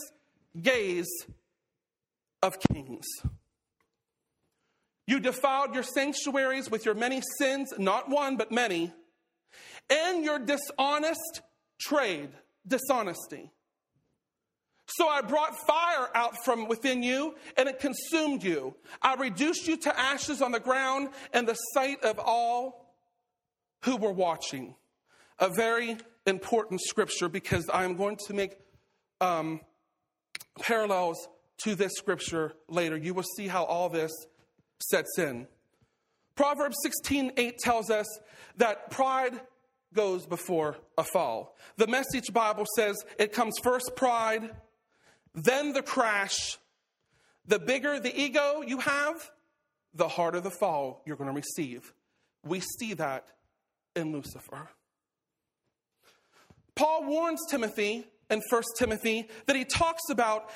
gaze 0.62 1.10
of 2.42 2.60
kings. 2.60 3.06
You 5.08 5.20
defiled 5.20 5.74
your 5.74 5.84
sanctuaries 5.84 6.70
with 6.70 6.86
your 6.86 6.96
many 6.96 7.22
sins, 7.38 7.74
not 7.78 8.10
one, 8.10 8.38
but 8.38 8.52
many, 8.52 8.92
and 9.90 10.24
your 10.24 10.40
dishonest 10.40 11.42
trade, 11.80 12.30
dishonesty. 12.68 13.52
So 14.86 15.08
I 15.08 15.22
brought 15.22 15.56
fire 15.56 16.10
out 16.14 16.44
from 16.44 16.68
within 16.68 17.02
you, 17.02 17.36
and 17.56 17.70
it 17.70 17.80
consumed 17.80 18.44
you. 18.44 18.76
I 19.02 19.16
reduced 19.16 19.68
you 19.68 19.78
to 19.78 20.00
ashes 20.00 20.42
on 20.42 20.52
the 20.52 20.60
ground 20.60 21.10
in 21.34 21.46
the 21.46 21.54
sight 21.54 22.04
of 22.04 22.20
all 22.20 22.96
who 23.84 23.96
were 23.96 24.12
watching. 24.12 24.76
A 25.42 25.50
very 25.50 25.98
important 26.26 26.82
scripture 26.82 27.28
because 27.28 27.70
I'm 27.74 27.98
going 27.98 28.18
to 28.28 28.34
make 28.34 28.58
um, 29.20 29.60
parallels 30.60 31.28
to 31.64 31.76
this 31.76 31.94
scripture 31.98 32.54
later. 32.70 32.96
You 32.96 33.14
will 33.14 33.26
see 33.36 33.48
how 33.48 33.64
all 33.64 33.90
this 33.90 34.12
sets 34.80 35.18
in. 35.18 35.48
Proverbs 36.36 36.78
16 36.84 37.34
8 37.38 37.58
tells 37.58 37.90
us 37.90 38.06
that 38.58 38.90
pride 38.92 39.40
goes 39.94 40.26
before 40.26 40.78
a 40.98 41.04
fall. 41.04 41.56
The 41.78 41.88
Message 41.88 42.32
Bible 42.32 42.66
says 42.76 42.96
it 43.20 43.34
comes 43.34 43.56
first 43.64 43.92
pride, 43.96 44.52
then 45.34 45.74
the 45.74 45.82
crash. 45.82 46.58
The 47.48 47.60
bigger 47.60 48.00
the 48.00 48.16
ego 48.16 48.62
you 48.66 48.78
have, 48.78 49.32
the 49.94 50.08
harder 50.08 50.40
the 50.40 50.52
fall 50.52 51.02
you're 51.06 51.16
going 51.16 51.30
to 51.30 51.36
receive. 51.36 51.94
We 52.46 52.60
see 52.60 52.94
that 52.94 53.28
in 53.96 54.12
Lucifer. 54.12 54.70
Paul 56.82 57.06
warns 57.06 57.46
Timothy 57.48 58.08
in 58.32 58.42
1 58.50 58.64
Timothy 58.76 59.28
that 59.46 59.56
he 59.56 59.64
talks 59.64 60.10
about 60.10 60.50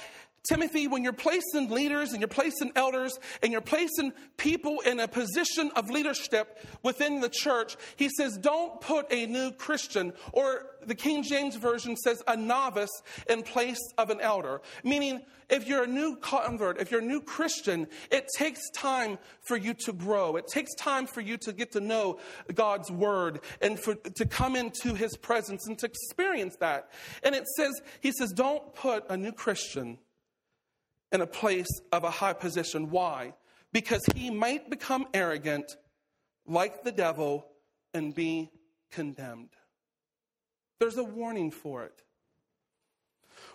Timothy, 0.50 0.88
when 0.88 1.04
you're 1.04 1.14
placing 1.14 1.70
leaders 1.70 2.12
and 2.12 2.20
you're 2.22 2.28
placing 2.28 2.72
elders 2.76 3.18
and 3.42 3.52
you're 3.52 3.62
placing 3.62 4.14
people 4.38 4.80
in 4.82 5.00
a 5.00 5.08
position 5.08 5.72
of 5.76 5.90
leadership 5.90 6.60
within 6.84 7.22
the 7.22 7.30
church, 7.30 7.76
he 7.96 8.10
says, 8.10 8.38
don't 8.38 8.80
put 8.82 9.12
a 9.12 9.26
new 9.26 9.52
Christian, 9.52 10.14
or 10.34 10.68
the 10.86 10.96
King 10.96 11.24
James 11.24 11.56
Version 11.56 11.96
says 11.96 12.22
a 12.28 12.38
novice 12.38 12.92
in 13.30 13.42
place 13.42 13.82
of 13.98 14.10
an 14.10 14.22
elder. 14.22 14.62
Meaning, 14.84 15.22
if 15.50 15.68
you're 15.68 15.84
a 15.84 15.88
new 15.88 16.16
convert, 16.16 16.80
if 16.80 16.92
you're 16.92 17.02
a 17.02 17.06
new 17.06 17.22
Christian, 17.22 17.88
it 18.12 18.28
takes 18.36 18.70
time 18.72 19.18
for 19.42 19.58
you 19.58 19.74
to 19.86 19.94
grow. 19.94 20.36
It 20.36 20.48
takes 20.48 20.74
time 20.76 21.08
for 21.08 21.22
you 21.22 21.38
to 21.38 21.54
get 21.54 21.72
to 21.74 21.80
know 21.80 22.20
God's 22.54 22.92
word 22.92 23.42
and 23.62 23.80
for, 23.80 23.96
to 23.96 24.26
come 24.26 24.56
into 24.56 24.94
his 24.96 25.16
presence 25.18 25.68
and 25.68 25.78
to 25.80 25.86
experience 25.86 26.56
that. 26.58 26.90
And 27.24 27.36
it 27.36 27.46
says, 27.56 27.80
he 28.02 28.12
says, 28.12 28.32
don't 28.32 28.74
put 28.76 29.10
a 29.10 29.18
new 29.18 29.32
Christian 29.32 29.98
in 31.12 31.22
a 31.22 31.28
place 31.28 31.68
of 31.92 32.04
a 32.04 32.10
high 32.10 32.34
position. 32.34 32.90
Why? 32.90 33.34
Because 33.72 34.06
he 34.16 34.30
might 34.30 34.70
become 34.70 35.08
arrogant 35.14 35.76
like 36.46 36.84
the 36.84 36.92
devil 36.92 37.48
and 37.94 38.14
be 38.14 38.52
condemned. 38.92 39.50
There's 40.80 40.98
a 40.98 41.04
warning 41.04 41.52
for 41.52 41.84
it. 41.84 42.02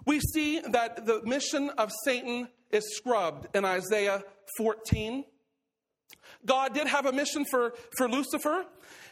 We 0.07 0.21
see 0.21 0.61
that 0.61 1.07
the 1.07 1.23
mission 1.25 1.71
of 1.71 1.93
Satan 2.05 2.49
is 2.71 2.97
scrubbed 2.97 3.55
in 3.55 3.65
Isaiah 3.65 4.23
14. 4.57 5.25
God 6.47 6.75
did 6.75 6.87
have 6.87 7.07
a 7.07 7.13
mission 7.13 7.45
for, 7.45 7.75
for 7.97 8.09
Lucifer, 8.09 8.65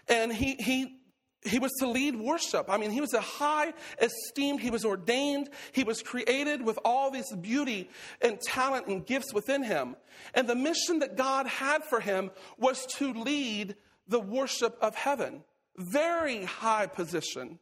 and 0.08 0.32
he, 0.32 0.54
he 0.54 0.98
he 1.42 1.58
was 1.58 1.72
to 1.78 1.88
lead 1.88 2.16
worship. 2.16 2.66
I 2.68 2.78
mean, 2.78 2.90
he 2.90 3.00
was 3.00 3.14
a 3.14 3.20
high 3.20 3.72
esteemed, 4.00 4.60
he 4.60 4.70
was 4.70 4.84
ordained, 4.84 5.50
he 5.72 5.84
was 5.84 6.02
created 6.02 6.62
with 6.62 6.78
all 6.84 7.10
this 7.10 7.32
beauty 7.36 7.90
and 8.20 8.40
talent 8.40 8.86
and 8.86 9.06
gifts 9.06 9.32
within 9.32 9.62
him. 9.62 9.96
And 10.34 10.48
the 10.48 10.56
mission 10.56 10.98
that 10.98 11.16
God 11.16 11.46
had 11.46 11.84
for 11.84 12.00
him 12.00 12.30
was 12.58 12.84
to 12.96 13.12
lead 13.12 13.76
the 14.08 14.20
worship 14.20 14.76
of 14.80 14.94
heaven. 14.94 15.44
Very 15.76 16.44
high 16.44 16.86
position. 16.86 17.58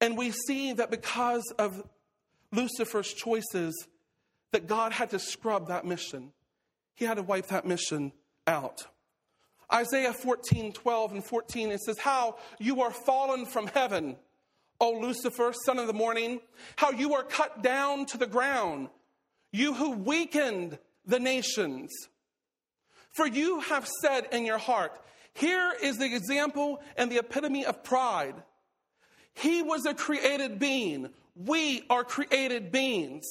And 0.00 0.16
we 0.16 0.30
see 0.30 0.72
that 0.72 0.90
because 0.90 1.44
of 1.58 1.82
Lucifer's 2.52 3.12
choices, 3.12 3.86
that 4.52 4.66
God 4.66 4.92
had 4.92 5.10
to 5.10 5.18
scrub 5.18 5.68
that 5.68 5.84
mission. 5.84 6.32
He 6.94 7.04
had 7.04 7.18
to 7.18 7.22
wipe 7.22 7.48
that 7.48 7.66
mission 7.66 8.12
out. 8.46 8.86
Isaiah 9.72 10.12
14, 10.12 10.72
12 10.72 11.12
and 11.12 11.24
14, 11.24 11.70
it 11.70 11.80
says, 11.80 11.98
How 11.98 12.36
you 12.58 12.82
are 12.82 12.90
fallen 12.90 13.46
from 13.46 13.66
heaven, 13.68 14.16
O 14.80 14.92
Lucifer, 14.92 15.52
son 15.64 15.78
of 15.78 15.86
the 15.86 15.92
morning, 15.92 16.40
how 16.76 16.90
you 16.90 17.14
are 17.14 17.22
cut 17.22 17.62
down 17.62 18.06
to 18.06 18.18
the 18.18 18.26
ground, 18.26 18.88
you 19.52 19.74
who 19.74 19.92
weakened 19.92 20.78
the 21.06 21.20
nations. 21.20 21.90
For 23.12 23.26
you 23.26 23.60
have 23.60 23.88
said 24.02 24.28
in 24.32 24.46
your 24.46 24.58
heart, 24.58 24.92
Here 25.34 25.72
is 25.82 25.98
the 25.98 26.14
example 26.14 26.80
and 26.96 27.10
the 27.10 27.18
epitome 27.18 27.64
of 27.64 27.82
pride. 27.82 28.34
He 29.34 29.62
was 29.62 29.86
a 29.86 29.94
created 29.94 30.58
being. 30.58 31.10
We 31.34 31.84
are 31.88 32.04
created 32.04 32.72
beings. 32.72 33.24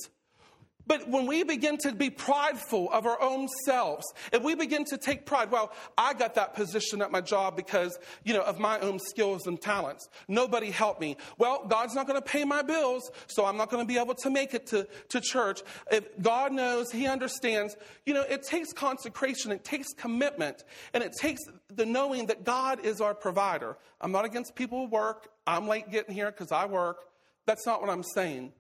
But 0.90 1.08
when 1.08 1.28
we 1.28 1.44
begin 1.44 1.78
to 1.84 1.92
be 1.92 2.10
prideful 2.10 2.92
of 2.92 3.06
our 3.06 3.22
own 3.22 3.48
selves, 3.64 4.04
and 4.34 4.44
we 4.44 4.56
begin 4.56 4.86
to 4.86 4.98
take 4.98 5.24
pride, 5.24 5.52
well, 5.52 5.72
I 5.96 6.16
got 6.16 6.34
that 6.34 6.56
position 6.56 7.04
at 7.04 7.12
my 7.12 7.22
job 7.22 7.56
because, 7.56 8.00
you 8.24 8.34
know, 8.34 8.42
of 8.42 8.58
my 8.58 8.80
own 8.80 8.98
skills 8.98 9.46
and 9.46 9.62
talents. 9.62 10.10
Nobody 10.28 10.72
helped 10.72 11.00
me. 11.00 11.16
Well, 11.38 11.64
God's 11.68 11.94
not 11.94 12.08
going 12.08 12.20
to 12.20 12.28
pay 12.28 12.44
my 12.44 12.64
bills, 12.64 13.12
so 13.28 13.46
I'm 13.46 13.56
not 13.56 13.70
going 13.70 13.84
to 13.84 13.88
be 13.88 14.00
able 14.00 14.16
to 14.16 14.32
make 14.32 14.56
it 14.56 14.66
to, 14.68 14.88
to 15.10 15.22
church. 15.22 15.62
If 15.92 16.20
God 16.24 16.54
knows, 16.54 16.92
He 16.92 17.06
understands. 17.06 17.78
You 18.08 18.16
know, 18.16 18.24
it 18.24 18.42
takes 18.42 18.74
consecration, 18.74 19.52
it 19.52 19.64
takes 19.64 19.90
commitment, 19.94 20.64
and 20.96 21.04
it 21.04 21.14
takes 21.14 21.42
the 21.68 21.86
knowing 21.86 22.26
that 22.26 22.44
God 22.44 22.84
is 22.84 23.00
our 23.00 23.14
provider. 23.14 23.78
I'm 24.02 24.12
not 24.12 24.26
against 24.26 24.56
people 24.56 24.88
who 24.88 24.92
work. 24.92 25.30
I'm 25.46 25.68
late 25.68 25.92
getting 25.92 26.16
here 26.16 26.32
because 26.32 26.52
I 26.52 26.66
work. 26.66 27.06
That's 27.46 27.68
not 27.68 27.80
what 27.80 27.92
I'm 27.92 28.02
saying. 28.02 28.54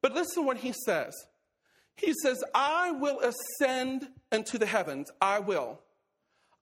But 0.00 0.14
listen 0.14 0.42
to 0.42 0.46
what 0.46 0.56
he 0.56 0.72
says. 0.86 1.14
He 2.02 2.14
says, 2.14 2.42
I 2.54 2.90
will 2.90 3.20
ascend 3.20 4.08
into 4.32 4.58
the 4.58 4.66
heavens. 4.66 5.10
I 5.20 5.38
will. 5.38 5.80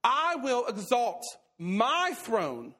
I 0.04 0.37
will 0.37 0.66
exalt 0.66 1.25
my 1.59 2.12
throne 2.14 2.75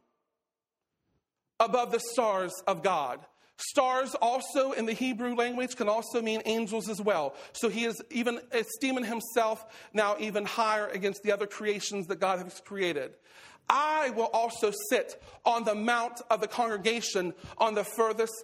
above 1.59 1.91
the 1.91 2.01
stars 2.01 2.53
of 2.67 2.83
God. 2.83 3.21
Stars 3.57 4.15
also 4.15 4.73
in 4.73 4.87
the 4.87 4.93
Hebrew 4.93 5.35
language 5.35 5.77
can 5.77 5.89
also 5.89 6.23
mean 6.23 6.41
angels 6.47 6.89
as 6.89 7.01
well. 7.01 7.35
So 7.53 7.69
he 7.69 7.85
is 7.85 8.01
even 8.11 8.41
esteeming 8.53 9.05
himself 9.05 9.65
now 9.93 10.17
even 10.19 10.47
higher 10.47 10.89
against 10.89 11.23
the 11.23 11.33
other 11.33 11.47
creations 11.47 12.07
that 12.07 12.21
God 12.21 12.39
has 12.39 12.61
created. 12.65 13.13
I 13.73 14.11
will 14.11 14.29
also 14.33 14.73
sit 14.91 15.23
on 15.47 15.63
the 15.63 15.77
mount 15.77 16.21
of 16.29 16.41
the 16.41 16.49
congregation 16.49 17.33
on 17.57 17.77
the 17.77 17.85
furthest 17.85 18.35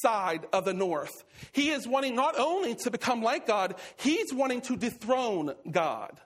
side 0.00 0.46
of 0.52 0.64
the 0.64 0.72
north. 0.72 1.24
He 1.50 1.70
is 1.70 1.88
wanting 1.88 2.14
not 2.14 2.38
only 2.38 2.76
to 2.76 2.90
become 2.92 3.20
like 3.20 3.48
God, 3.48 3.74
he's 3.96 4.32
wanting 4.32 4.60
to 4.62 4.76
dethrone 4.76 5.54
God. 5.68 6.20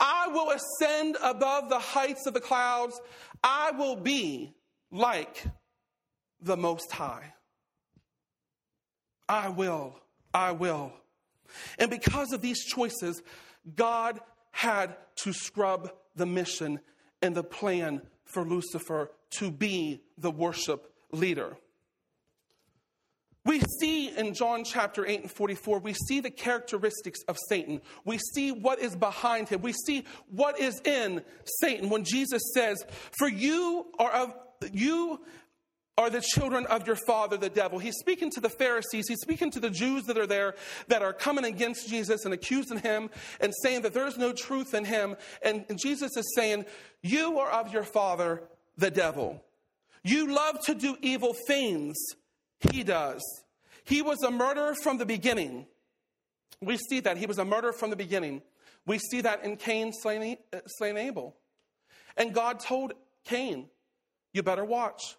I 0.00 0.26
will 0.28 0.50
ascend 0.50 1.16
above 1.22 1.68
the 1.68 1.78
heights 1.78 2.26
of 2.26 2.34
the 2.34 2.40
clouds. 2.40 3.00
I 3.42 3.70
will 3.70 3.96
be 3.96 4.52
like 4.90 5.44
the 6.40 6.56
Most 6.56 6.90
High. 6.90 7.34
I 9.28 9.50
will, 9.50 9.94
I 10.34 10.52
will. 10.52 10.92
And 11.78 11.88
because 11.88 12.32
of 12.32 12.42
these 12.42 12.64
choices, 12.64 13.22
God 13.76 14.20
had 14.50 14.96
to 15.18 15.32
scrub 15.32 15.92
the 16.16 16.26
mission 16.26 16.80
and 17.22 17.34
the 17.34 17.42
plan 17.42 18.02
for 18.24 18.44
Lucifer 18.44 19.10
to 19.30 19.50
be 19.50 20.02
the 20.16 20.30
worship 20.30 20.92
leader. 21.12 21.56
We 23.44 23.62
see 23.80 24.10
in 24.14 24.34
John 24.34 24.62
chapter 24.62 25.06
8 25.06 25.22
and 25.22 25.30
44, 25.30 25.78
we 25.78 25.94
see 25.94 26.20
the 26.20 26.30
characteristics 26.30 27.20
of 27.28 27.38
Satan. 27.48 27.80
We 28.04 28.18
see 28.18 28.52
what 28.52 28.78
is 28.78 28.94
behind 28.94 29.48
him. 29.48 29.62
We 29.62 29.72
see 29.72 30.04
what 30.30 30.60
is 30.60 30.78
in 30.84 31.22
Satan 31.60 31.88
when 31.88 32.04
Jesus 32.04 32.42
says, 32.52 32.84
For 33.18 33.26
you 33.26 33.86
are 33.98 34.10
of 34.10 34.34
you 34.72 35.20
are 35.98 36.08
the 36.08 36.20
children 36.20 36.64
of 36.66 36.86
your 36.86 36.94
father, 36.94 37.36
the 37.36 37.50
devil. 37.50 37.80
He's 37.80 37.96
speaking 37.98 38.30
to 38.30 38.40
the 38.40 38.48
Pharisees. 38.48 39.08
He's 39.08 39.20
speaking 39.20 39.50
to 39.50 39.60
the 39.60 39.68
Jews 39.68 40.04
that 40.04 40.16
are 40.16 40.28
there 40.28 40.54
that 40.86 41.02
are 41.02 41.12
coming 41.12 41.44
against 41.44 41.88
Jesus 41.88 42.24
and 42.24 42.32
accusing 42.32 42.78
him 42.78 43.10
and 43.40 43.52
saying 43.62 43.82
that 43.82 43.94
there's 43.94 44.16
no 44.16 44.32
truth 44.32 44.74
in 44.74 44.84
him. 44.84 45.16
And 45.42 45.66
Jesus 45.76 46.16
is 46.16 46.32
saying, 46.36 46.66
You 47.02 47.40
are 47.40 47.50
of 47.50 47.72
your 47.72 47.82
father, 47.82 48.44
the 48.76 48.92
devil. 48.92 49.42
You 50.04 50.32
love 50.32 50.64
to 50.66 50.74
do 50.74 50.96
evil 51.02 51.34
things. 51.48 51.96
He 52.70 52.84
does. 52.84 53.22
He 53.84 54.00
was 54.00 54.22
a 54.22 54.30
murderer 54.30 54.76
from 54.80 54.98
the 54.98 55.06
beginning. 55.06 55.66
We 56.60 56.76
see 56.76 57.00
that. 57.00 57.16
He 57.16 57.26
was 57.26 57.38
a 57.38 57.44
murderer 57.44 57.72
from 57.72 57.90
the 57.90 57.96
beginning. 57.96 58.42
We 58.86 58.98
see 58.98 59.20
that 59.22 59.44
in 59.44 59.56
Cain 59.56 59.92
slaying, 59.92 60.36
uh, 60.52 60.60
slaying 60.66 60.96
Abel. 60.96 61.34
And 62.16 62.32
God 62.32 62.60
told 62.60 62.92
Cain, 63.24 63.66
You 64.32 64.44
better 64.44 64.64
watch 64.64 65.16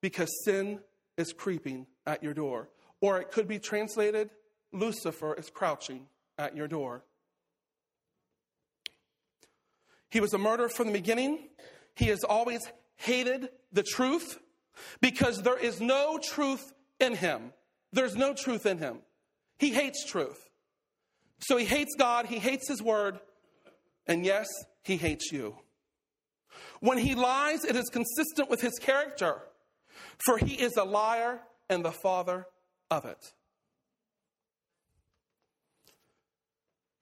because 0.00 0.30
sin 0.44 0.80
is 1.16 1.32
creeping 1.32 1.86
at 2.06 2.22
your 2.22 2.34
door. 2.34 2.68
Or 3.00 3.20
it 3.20 3.30
could 3.30 3.48
be 3.48 3.58
translated 3.58 4.30
Lucifer 4.72 5.34
is 5.34 5.50
crouching 5.50 6.06
at 6.38 6.56
your 6.56 6.68
door. 6.68 7.04
He 10.10 10.20
was 10.20 10.34
a 10.34 10.38
murderer 10.38 10.68
from 10.68 10.88
the 10.88 10.92
beginning. 10.92 11.48
He 11.94 12.06
has 12.06 12.24
always 12.24 12.60
hated 12.96 13.48
the 13.72 13.82
truth 13.82 14.38
because 15.00 15.42
there 15.42 15.58
is 15.58 15.80
no 15.80 16.18
truth 16.22 16.72
in 17.00 17.14
him. 17.14 17.52
There's 17.92 18.16
no 18.16 18.34
truth 18.34 18.66
in 18.66 18.78
him. 18.78 18.98
He 19.58 19.70
hates 19.70 20.04
truth. 20.04 20.50
So 21.40 21.56
he 21.56 21.64
hates 21.64 21.94
God, 21.98 22.26
he 22.26 22.38
hates 22.38 22.68
his 22.68 22.82
word, 22.82 23.20
and 24.06 24.24
yes, 24.24 24.46
he 24.82 24.96
hates 24.96 25.30
you. 25.32 25.56
When 26.80 26.98
he 26.98 27.14
lies, 27.14 27.64
it 27.64 27.76
is 27.76 27.88
consistent 27.90 28.48
with 28.48 28.60
his 28.60 28.78
character 28.78 29.40
for 30.24 30.38
he 30.38 30.54
is 30.54 30.76
a 30.76 30.84
liar 30.84 31.40
and 31.68 31.84
the 31.84 31.92
father 31.92 32.46
of 32.90 33.04
it. 33.04 33.32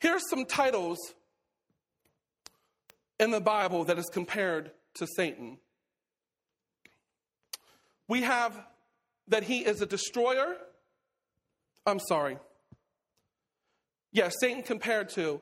Here's 0.01 0.29
some 0.29 0.45
titles 0.45 0.99
in 3.19 3.31
the 3.31 3.41
Bible 3.41 3.85
that 3.85 3.99
is 3.99 4.11
compared 4.13 4.71
to 4.95 5.07
Satan. 5.17 5.59
We 8.07 8.23
have 8.23 8.55
that 9.29 9.45
he 9.45 9.61
is 9.61 9.81
a 9.81 9.87
destroyer. 9.87 10.57
I'm 11.87 12.01
sorry. 12.01 12.39
Yes, 14.13 14.35
Satan 14.41 14.63
compared 14.63 15.09
to. 15.11 15.41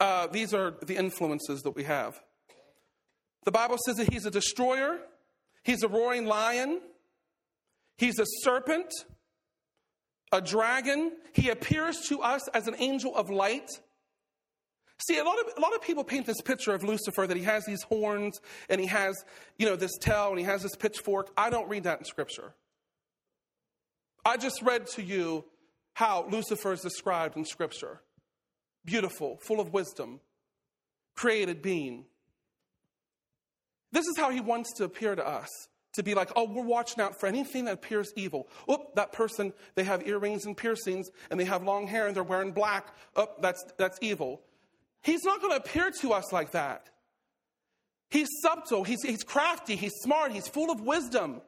Uh, 0.00 0.26
these 0.26 0.52
are 0.52 0.74
the 0.82 0.96
influences 0.96 1.60
that 1.62 1.76
we 1.76 1.84
have. 1.84 2.20
The 3.44 3.52
Bible 3.52 3.76
says 3.84 3.96
that 3.96 4.12
he's 4.12 4.26
a 4.26 4.30
destroyer, 4.30 4.98
He's 5.62 5.82
a 5.82 5.88
roaring 5.88 6.26
lion. 6.26 6.80
He's 7.98 8.18
a 8.18 8.24
serpent, 8.42 8.92
a 10.32 10.40
dragon. 10.40 11.12
He 11.34 11.50
appears 11.50 12.00
to 12.08 12.20
us 12.20 12.48
as 12.48 12.66
an 12.66 12.74
angel 12.78 13.14
of 13.14 13.30
light. 13.30 13.68
See, 15.06 15.18
a 15.18 15.24
lot 15.24 15.38
of 15.38 15.46
a 15.56 15.60
lot 15.60 15.74
of 15.74 15.82
people 15.82 16.04
paint 16.04 16.26
this 16.26 16.40
picture 16.40 16.72
of 16.74 16.84
Lucifer 16.84 17.26
that 17.26 17.36
he 17.36 17.42
has 17.44 17.64
these 17.64 17.82
horns 17.82 18.40
and 18.68 18.80
he 18.80 18.86
has, 18.86 19.16
you 19.58 19.66
know, 19.66 19.76
this 19.76 19.96
tail 19.98 20.30
and 20.30 20.38
he 20.38 20.44
has 20.44 20.62
this 20.62 20.76
pitchfork. 20.76 21.30
I 21.36 21.50
don't 21.50 21.68
read 21.68 21.84
that 21.84 21.98
in 21.98 22.04
scripture. 22.04 22.54
I 24.24 24.36
just 24.36 24.62
read 24.62 24.86
to 24.88 25.02
you 25.02 25.44
how 25.94 26.26
Lucifer 26.30 26.72
is 26.72 26.80
described 26.80 27.36
in 27.36 27.44
scripture. 27.44 28.00
Beautiful, 28.84 29.38
full 29.42 29.60
of 29.60 29.72
wisdom, 29.72 30.20
created 31.16 31.62
being. 31.62 32.06
This 33.92 34.06
is 34.06 34.16
how 34.16 34.30
he 34.30 34.40
wants 34.40 34.72
to 34.74 34.84
appear 34.84 35.14
to 35.14 35.26
us 35.26 35.48
to 35.92 36.02
be 36.02 36.14
like, 36.14 36.30
oh, 36.36 36.44
we're 36.44 36.64
watching 36.64 37.02
out 37.02 37.20
for 37.20 37.26
anything 37.26 37.66
that 37.66 37.74
appears 37.74 38.12
evil. 38.16 38.48
Oh, 38.66 38.86
that 38.94 39.12
person, 39.12 39.52
they 39.74 39.84
have 39.84 40.06
earrings 40.06 40.46
and 40.46 40.56
piercings 40.56 41.08
and 41.30 41.38
they 41.38 41.44
have 41.44 41.62
long 41.62 41.86
hair 41.86 42.06
and 42.06 42.16
they're 42.16 42.22
wearing 42.22 42.52
black. 42.52 42.94
Oh, 43.14 43.28
that's, 43.40 43.62
that's 43.76 43.98
evil. 44.00 44.40
He's 45.02 45.24
not 45.24 45.40
going 45.40 45.52
to 45.52 45.58
appear 45.58 45.90
to 46.00 46.12
us 46.12 46.32
like 46.32 46.52
that. 46.52 46.88
He's 48.08 48.28
subtle, 48.42 48.84
he's, 48.84 49.02
he's 49.02 49.24
crafty, 49.24 49.74
he's 49.74 49.94
smart, 50.02 50.32
he's 50.32 50.46
full 50.46 50.70
of 50.70 50.82
wisdom. 50.82 51.40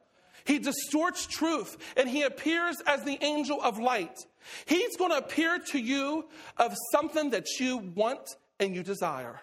He 0.45 0.59
distorts 0.59 1.25
truth 1.25 1.77
and 1.95 2.09
he 2.09 2.23
appears 2.23 2.77
as 2.85 3.03
the 3.03 3.17
angel 3.23 3.61
of 3.61 3.79
light. 3.79 4.25
He's 4.65 4.95
going 4.97 5.11
to 5.11 5.17
appear 5.17 5.59
to 5.71 5.79
you 5.79 6.25
of 6.57 6.75
something 6.91 7.31
that 7.31 7.45
you 7.59 7.77
want 7.77 8.35
and 8.59 8.75
you 8.75 8.83
desire. 8.83 9.41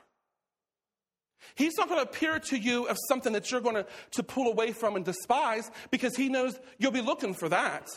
He's 1.54 1.76
not 1.76 1.88
going 1.88 2.00
to 2.02 2.08
appear 2.08 2.38
to 2.38 2.58
you 2.58 2.86
of 2.86 2.96
something 3.08 3.32
that 3.32 3.50
you're 3.50 3.60
going 3.60 3.76
to, 3.76 3.86
to 4.12 4.22
pull 4.22 4.50
away 4.50 4.72
from 4.72 4.96
and 4.96 5.04
despise 5.04 5.70
because 5.90 6.16
he 6.16 6.28
knows 6.28 6.58
you'll 6.78 6.92
be 6.92 7.00
looking 7.00 7.34
for 7.34 7.48
that. 7.48 7.88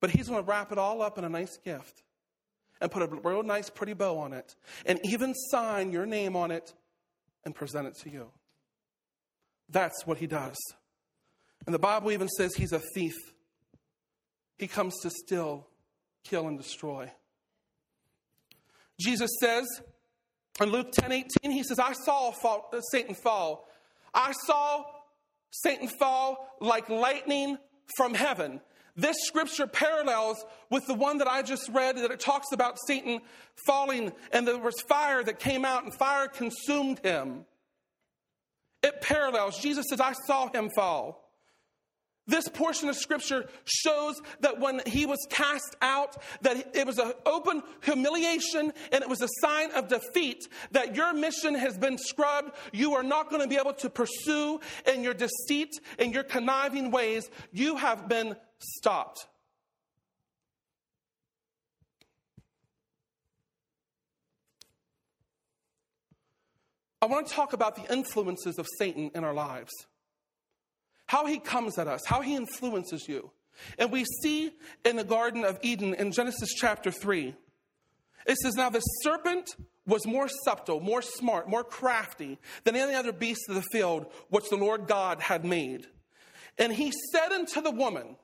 But 0.00 0.10
he's 0.10 0.28
going 0.28 0.42
to 0.42 0.48
wrap 0.48 0.72
it 0.72 0.78
all 0.78 1.02
up 1.02 1.18
in 1.18 1.24
a 1.24 1.28
nice 1.28 1.58
gift 1.58 2.02
and 2.80 2.90
put 2.90 3.02
a 3.02 3.06
real 3.06 3.42
nice, 3.42 3.68
pretty 3.68 3.92
bow 3.92 4.18
on 4.18 4.32
it 4.32 4.56
and 4.86 4.98
even 5.04 5.34
sign 5.34 5.92
your 5.92 6.06
name 6.06 6.36
on 6.36 6.50
it 6.50 6.72
and 7.44 7.54
present 7.54 7.86
it 7.86 7.96
to 8.02 8.10
you. 8.10 8.30
That's 9.68 10.06
what 10.06 10.18
he 10.18 10.26
does. 10.26 10.56
And 11.66 11.74
the 11.74 11.78
Bible 11.78 12.10
even 12.10 12.28
says 12.28 12.54
he's 12.54 12.72
a 12.72 12.80
thief. 12.94 13.14
He 14.58 14.66
comes 14.66 14.98
to 15.02 15.10
steal, 15.10 15.68
kill, 16.24 16.48
and 16.48 16.58
destroy. 16.58 17.10
Jesus 18.98 19.30
says 19.40 19.66
in 20.60 20.70
Luke 20.70 20.92
10 20.92 21.12
18, 21.12 21.50
he 21.50 21.62
says, 21.62 21.78
I 21.78 21.92
saw 21.92 22.30
fall, 22.30 22.68
uh, 22.72 22.80
Satan 22.80 23.14
fall. 23.14 23.68
I 24.12 24.32
saw 24.46 24.84
Satan 25.50 25.88
fall 25.88 26.48
like 26.60 26.88
lightning 26.88 27.58
from 27.96 28.14
heaven. 28.14 28.60
This 28.96 29.16
scripture 29.24 29.66
parallels 29.66 30.44
with 30.68 30.86
the 30.86 30.94
one 30.94 31.18
that 31.18 31.28
I 31.28 31.42
just 31.42 31.68
read 31.70 31.96
that 31.96 32.10
it 32.10 32.20
talks 32.20 32.52
about 32.52 32.76
Satan 32.86 33.20
falling 33.66 34.12
and 34.32 34.46
there 34.46 34.58
was 34.58 34.80
fire 34.82 35.22
that 35.22 35.38
came 35.38 35.64
out 35.64 35.84
and 35.84 35.94
fire 35.94 36.28
consumed 36.28 36.98
him. 37.00 37.46
It 38.82 39.00
parallels. 39.00 39.58
Jesus 39.58 39.86
says, 39.88 40.00
I 40.00 40.12
saw 40.26 40.50
him 40.50 40.70
fall. 40.74 41.29
This 42.30 42.48
portion 42.48 42.88
of 42.88 42.94
scripture 42.94 43.48
shows 43.64 44.14
that 44.38 44.60
when 44.60 44.82
he 44.86 45.04
was 45.04 45.18
cast 45.30 45.74
out, 45.82 46.16
that 46.42 46.76
it 46.76 46.86
was 46.86 46.98
an 46.98 47.12
open 47.26 47.60
humiliation 47.82 48.72
and 48.92 49.02
it 49.02 49.08
was 49.08 49.20
a 49.20 49.28
sign 49.40 49.72
of 49.72 49.88
defeat, 49.88 50.46
that 50.70 50.94
your 50.94 51.12
mission 51.12 51.56
has 51.56 51.76
been 51.76 51.98
scrubbed. 51.98 52.52
You 52.72 52.94
are 52.94 53.02
not 53.02 53.30
going 53.30 53.42
to 53.42 53.48
be 53.48 53.56
able 53.56 53.72
to 53.72 53.90
pursue 53.90 54.60
in 54.86 55.02
your 55.02 55.12
deceit 55.12 55.70
and 55.98 56.14
your 56.14 56.22
conniving 56.22 56.92
ways. 56.92 57.28
You 57.50 57.74
have 57.74 58.08
been 58.08 58.36
stopped. 58.60 59.26
I 67.02 67.06
want 67.06 67.26
to 67.26 67.34
talk 67.34 67.54
about 67.54 67.74
the 67.74 67.92
influences 67.92 68.56
of 68.60 68.68
Satan 68.78 69.10
in 69.16 69.24
our 69.24 69.34
lives 69.34 69.72
how 71.10 71.26
he 71.26 71.40
comes 71.40 71.76
at 71.76 71.88
us, 71.88 72.06
how 72.06 72.20
he 72.20 72.36
influences 72.36 73.08
you. 73.08 73.32
And 73.78 73.90
we 73.90 74.04
see 74.22 74.52
in 74.84 74.94
the 74.94 75.02
Garden 75.02 75.44
of 75.44 75.58
Eden 75.60 75.92
in 75.94 76.12
Genesis 76.12 76.50
chapter 76.54 76.92
3, 76.92 77.34
it 78.26 78.36
says, 78.36 78.54
Now 78.54 78.70
the 78.70 78.78
serpent 78.78 79.56
was 79.88 80.06
more 80.06 80.28
subtle, 80.44 80.78
more 80.78 81.02
smart, 81.02 81.48
more 81.48 81.64
crafty 81.64 82.38
than 82.62 82.76
any 82.76 82.94
other 82.94 83.12
beast 83.12 83.40
of 83.48 83.56
the 83.56 83.64
field 83.72 84.06
which 84.28 84.48
the 84.50 84.56
Lord 84.56 84.86
God 84.86 85.20
had 85.20 85.44
made. 85.44 85.88
And 86.58 86.72
he 86.72 86.92
said 87.10 87.32
unto 87.32 87.60
the 87.60 87.72
woman, 87.72 88.14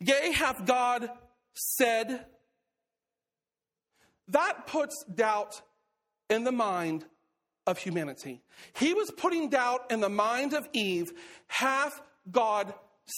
Yea, 0.00 0.32
hath 0.32 0.66
God 0.66 1.08
said, 1.54 2.26
that 4.26 4.66
puts 4.66 5.04
doubt 5.04 5.62
in 6.28 6.42
the 6.42 6.50
mind 6.50 7.04
of 7.66 7.78
humanity. 7.78 8.42
He 8.74 8.94
was 8.94 9.10
putting 9.10 9.48
doubt 9.48 9.90
in 9.90 10.00
the 10.00 10.08
mind 10.08 10.52
of 10.52 10.68
Eve, 10.72 11.12
hath 11.46 12.00
God 12.30 12.72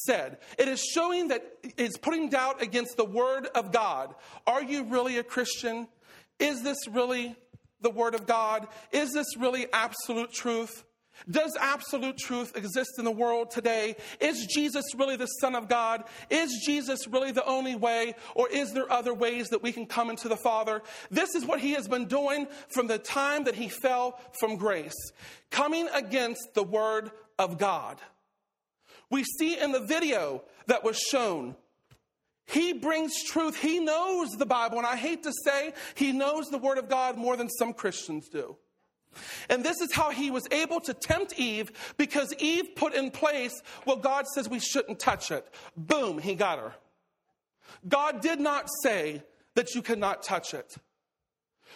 said. 0.06 0.38
It 0.58 0.68
is 0.68 0.82
showing 0.82 1.28
that 1.28 1.44
it's 1.76 1.98
putting 1.98 2.28
doubt 2.28 2.62
against 2.62 2.96
the 2.96 3.04
word 3.04 3.46
of 3.54 3.72
God. 3.72 4.14
Are 4.46 4.62
you 4.62 4.84
really 4.84 5.18
a 5.18 5.22
Christian? 5.22 5.88
Is 6.38 6.62
this 6.62 6.88
really 6.88 7.36
the 7.80 7.90
word 7.90 8.14
of 8.14 8.26
God? 8.26 8.68
Is 8.90 9.12
this 9.12 9.36
really 9.36 9.66
absolute 9.72 10.32
truth? 10.32 10.84
Does 11.30 11.56
absolute 11.60 12.18
truth 12.18 12.56
exist 12.56 12.92
in 12.98 13.04
the 13.04 13.10
world 13.10 13.50
today? 13.50 13.96
Is 14.20 14.46
Jesus 14.46 14.84
really 14.96 15.16
the 15.16 15.26
Son 15.26 15.54
of 15.54 15.68
God? 15.68 16.04
Is 16.30 16.62
Jesus 16.64 17.06
really 17.06 17.32
the 17.32 17.44
only 17.44 17.74
way? 17.74 18.14
Or 18.34 18.48
is 18.48 18.72
there 18.72 18.90
other 18.90 19.14
ways 19.14 19.48
that 19.48 19.62
we 19.62 19.72
can 19.72 19.86
come 19.86 20.10
into 20.10 20.28
the 20.28 20.36
Father? 20.36 20.82
This 21.10 21.34
is 21.34 21.44
what 21.44 21.60
he 21.60 21.72
has 21.72 21.86
been 21.86 22.06
doing 22.06 22.48
from 22.68 22.86
the 22.86 22.98
time 22.98 23.44
that 23.44 23.54
he 23.54 23.68
fell 23.68 24.18
from 24.40 24.56
grace, 24.56 25.12
coming 25.50 25.88
against 25.94 26.54
the 26.54 26.64
Word 26.64 27.10
of 27.38 27.58
God. 27.58 27.98
We 29.10 29.24
see 29.24 29.58
in 29.58 29.72
the 29.72 29.84
video 29.84 30.42
that 30.66 30.84
was 30.84 30.98
shown 30.98 31.56
he 32.46 32.72
brings 32.72 33.22
truth. 33.24 33.56
He 33.56 33.78
knows 33.78 34.30
the 34.30 34.46
Bible. 34.46 34.78
And 34.78 34.86
I 34.86 34.96
hate 34.96 35.22
to 35.22 35.32
say, 35.44 35.72
he 35.94 36.12
knows 36.12 36.48
the 36.50 36.58
Word 36.58 36.78
of 36.78 36.88
God 36.88 37.16
more 37.16 37.36
than 37.36 37.48
some 37.48 37.72
Christians 37.72 38.28
do. 38.28 38.56
And 39.48 39.64
this 39.64 39.80
is 39.80 39.92
how 39.92 40.10
he 40.10 40.30
was 40.30 40.46
able 40.50 40.80
to 40.80 40.94
tempt 40.94 41.34
Eve 41.38 41.70
because 41.96 42.34
Eve 42.38 42.74
put 42.76 42.94
in 42.94 43.10
place, 43.10 43.62
well, 43.86 43.96
God 43.96 44.26
says 44.26 44.48
we 44.48 44.60
shouldn't 44.60 44.98
touch 44.98 45.30
it. 45.30 45.46
Boom, 45.76 46.18
he 46.18 46.34
got 46.34 46.58
her. 46.58 46.74
God 47.88 48.20
did 48.20 48.40
not 48.40 48.68
say 48.82 49.22
that 49.54 49.74
you 49.74 49.82
cannot 49.82 50.22
touch 50.22 50.54
it. 50.54 50.76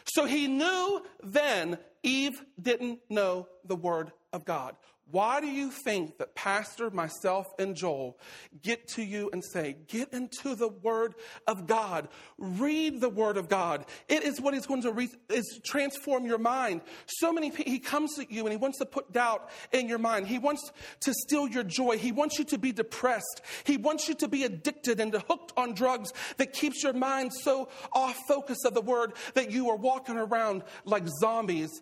So 0.04 0.24
he 0.24 0.46
knew 0.46 1.02
then 1.22 1.78
Eve 2.02 2.42
didn't 2.60 3.00
know 3.08 3.48
the 3.64 3.76
word 3.76 4.12
of 4.32 4.44
God. 4.44 4.76
Why 5.08 5.40
do 5.40 5.46
you 5.46 5.70
think 5.70 6.18
that 6.18 6.34
Pastor, 6.34 6.90
myself, 6.90 7.46
and 7.60 7.76
Joel 7.76 8.18
get 8.60 8.88
to 8.88 9.02
you 9.04 9.30
and 9.32 9.44
say, 9.44 9.76
get 9.86 10.12
into 10.12 10.56
the 10.56 10.68
Word 10.68 11.14
of 11.46 11.68
God, 11.68 12.08
read 12.38 13.00
the 13.00 13.08
Word 13.08 13.36
of 13.36 13.48
God? 13.48 13.86
It 14.08 14.24
is 14.24 14.40
what 14.40 14.52
is 14.52 14.66
going 14.66 14.82
to 14.82 14.90
re- 14.90 15.08
is 15.28 15.60
transform 15.64 16.26
your 16.26 16.38
mind. 16.38 16.80
So 17.06 17.32
many 17.32 17.52
people, 17.52 17.72
he 17.72 17.78
comes 17.78 18.16
to 18.16 18.26
you 18.28 18.42
and 18.46 18.50
he 18.50 18.56
wants 18.56 18.78
to 18.78 18.84
put 18.84 19.12
doubt 19.12 19.48
in 19.70 19.88
your 19.88 19.98
mind. 19.98 20.26
He 20.26 20.40
wants 20.40 20.72
to 21.02 21.14
steal 21.14 21.46
your 21.46 21.62
joy. 21.64 21.98
He 21.98 22.10
wants 22.10 22.36
you 22.40 22.44
to 22.46 22.58
be 22.58 22.72
depressed. 22.72 23.42
He 23.62 23.76
wants 23.76 24.08
you 24.08 24.14
to 24.16 24.26
be 24.26 24.42
addicted 24.42 24.98
and 24.98 25.14
hooked 25.14 25.52
on 25.56 25.74
drugs 25.74 26.12
that 26.38 26.52
keeps 26.52 26.82
your 26.82 26.94
mind 26.94 27.32
so 27.32 27.68
off 27.92 28.18
focus 28.26 28.64
of 28.64 28.74
the 28.74 28.80
Word 28.80 29.12
that 29.34 29.52
you 29.52 29.70
are 29.70 29.76
walking 29.76 30.16
around 30.16 30.64
like 30.84 31.06
zombies 31.20 31.80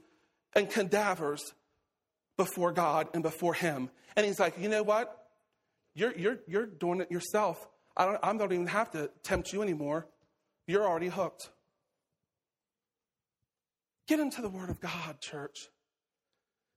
and 0.54 0.68
cadavers 0.68 1.54
before 2.36 2.72
God 2.72 3.08
and 3.14 3.22
before 3.22 3.54
Him. 3.54 3.90
And 4.16 4.26
He's 4.26 4.40
like, 4.40 4.58
you 4.58 4.68
know 4.68 4.82
what? 4.82 5.28
You're, 5.94 6.16
you're, 6.16 6.38
you're 6.46 6.66
doing 6.66 7.00
it 7.00 7.10
yourself. 7.10 7.68
I 7.96 8.04
don't, 8.06 8.18
I 8.22 8.36
don't 8.36 8.52
even 8.52 8.66
have 8.66 8.90
to 8.92 9.10
tempt 9.22 9.52
you 9.52 9.62
anymore. 9.62 10.06
You're 10.66 10.84
already 10.84 11.08
hooked. 11.08 11.50
Get 14.08 14.20
into 14.20 14.42
the 14.42 14.48
Word 14.48 14.70
of 14.70 14.80
God, 14.80 15.20
church. 15.20 15.68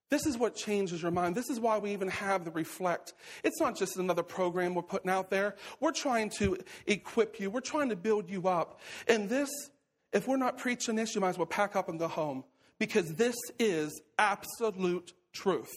This 0.10 0.26
is 0.26 0.38
what 0.38 0.56
changes 0.56 1.02
your 1.02 1.12
mind. 1.12 1.36
This 1.36 1.50
is 1.50 1.60
why 1.60 1.78
we 1.80 1.92
even 1.92 2.08
have 2.08 2.46
the 2.46 2.52
Reflect. 2.52 3.14
It's 3.44 3.60
not 3.60 3.76
just 3.76 3.98
another 3.98 4.24
program 4.24 4.74
we're 4.74 4.82
putting 4.84 5.12
out 5.12 5.30
there. 5.30 5.56
We're 5.82 5.92
trying 5.92 6.30
to 6.38 6.58
equip 6.86 7.40
you, 7.40 7.50
we're 7.50 7.60
trying 7.60 7.90
to 7.90 7.96
build 7.96 8.30
you 8.30 8.48
up. 8.48 8.80
And 9.08 9.28
this, 9.28 9.50
if 10.14 10.28
we're 10.28 10.38
not 10.38 10.58
preaching 10.58 10.96
this, 10.96 11.14
you 11.14 11.22
might 11.22 11.30
as 11.30 11.38
well 11.38 11.46
pack 11.46 11.76
up 11.76 11.90
and 11.90 12.00
go 12.00 12.08
home 12.08 12.46
because 12.80 13.16
this 13.16 13.36
is 13.60 14.02
absolute 14.18 15.12
truth 15.38 15.72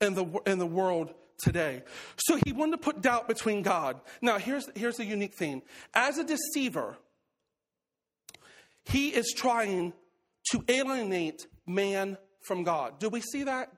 in 0.00 0.14
the, 0.14 0.26
in 0.46 0.58
the 0.58 0.66
world 0.66 1.12
today. 1.38 1.82
So 2.16 2.38
he 2.44 2.52
wanted 2.52 2.72
to 2.72 2.78
put 2.78 3.02
doubt 3.02 3.28
between 3.28 3.62
God. 3.62 4.00
Now, 4.20 4.38
here's, 4.38 4.68
here's 4.74 4.96
the 4.96 5.04
unique 5.04 5.34
thing 5.34 5.62
as 5.94 6.18
a 6.18 6.24
deceiver, 6.24 6.96
he 8.84 9.08
is 9.08 9.32
trying 9.36 9.92
to 10.50 10.64
alienate 10.68 11.46
man 11.66 12.16
from 12.40 12.64
God. 12.64 12.98
Do 12.98 13.08
we 13.08 13.20
see 13.20 13.44
that? 13.44 13.70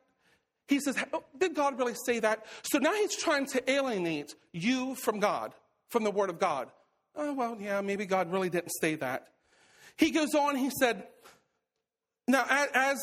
He 0.66 0.80
says, 0.80 0.96
oh, 1.12 1.24
Did 1.38 1.54
God 1.54 1.78
really 1.78 1.94
say 2.06 2.20
that? 2.20 2.46
So 2.62 2.78
now 2.78 2.94
he's 2.94 3.16
trying 3.16 3.46
to 3.46 3.70
alienate 3.70 4.34
you 4.52 4.94
from 4.94 5.20
God, 5.20 5.54
from 5.88 6.04
the 6.04 6.10
Word 6.10 6.30
of 6.30 6.38
God. 6.38 6.70
Oh, 7.16 7.34
well, 7.34 7.56
yeah, 7.60 7.80
maybe 7.80 8.06
God 8.06 8.32
really 8.32 8.50
didn't 8.50 8.72
say 8.80 8.94
that. 8.96 9.28
He 9.96 10.10
goes 10.10 10.34
on, 10.34 10.56
he 10.56 10.70
said, 10.70 11.06
Now, 12.26 12.46
as 12.48 12.98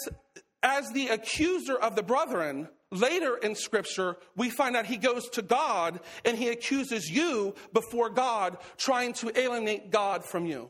as 0.63 0.89
the 0.91 1.07
accuser 1.07 1.75
of 1.75 1.95
the 1.95 2.03
brethren, 2.03 2.69
later 2.91 3.37
in 3.37 3.55
Scripture, 3.55 4.17
we 4.35 4.49
find 4.49 4.75
out 4.75 4.85
he 4.85 4.97
goes 4.97 5.27
to 5.29 5.41
God 5.41 5.99
and 6.25 6.37
he 6.37 6.49
accuses 6.49 7.09
you 7.09 7.55
before 7.73 8.09
God, 8.09 8.57
trying 8.77 9.13
to 9.13 9.37
alienate 9.39 9.91
God 9.91 10.23
from 10.23 10.45
you. 10.45 10.69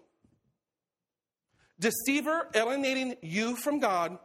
Deceiver 1.79 2.47
alienating 2.53 3.15
you 3.21 3.55
from 3.55 3.79
God, 3.79 4.19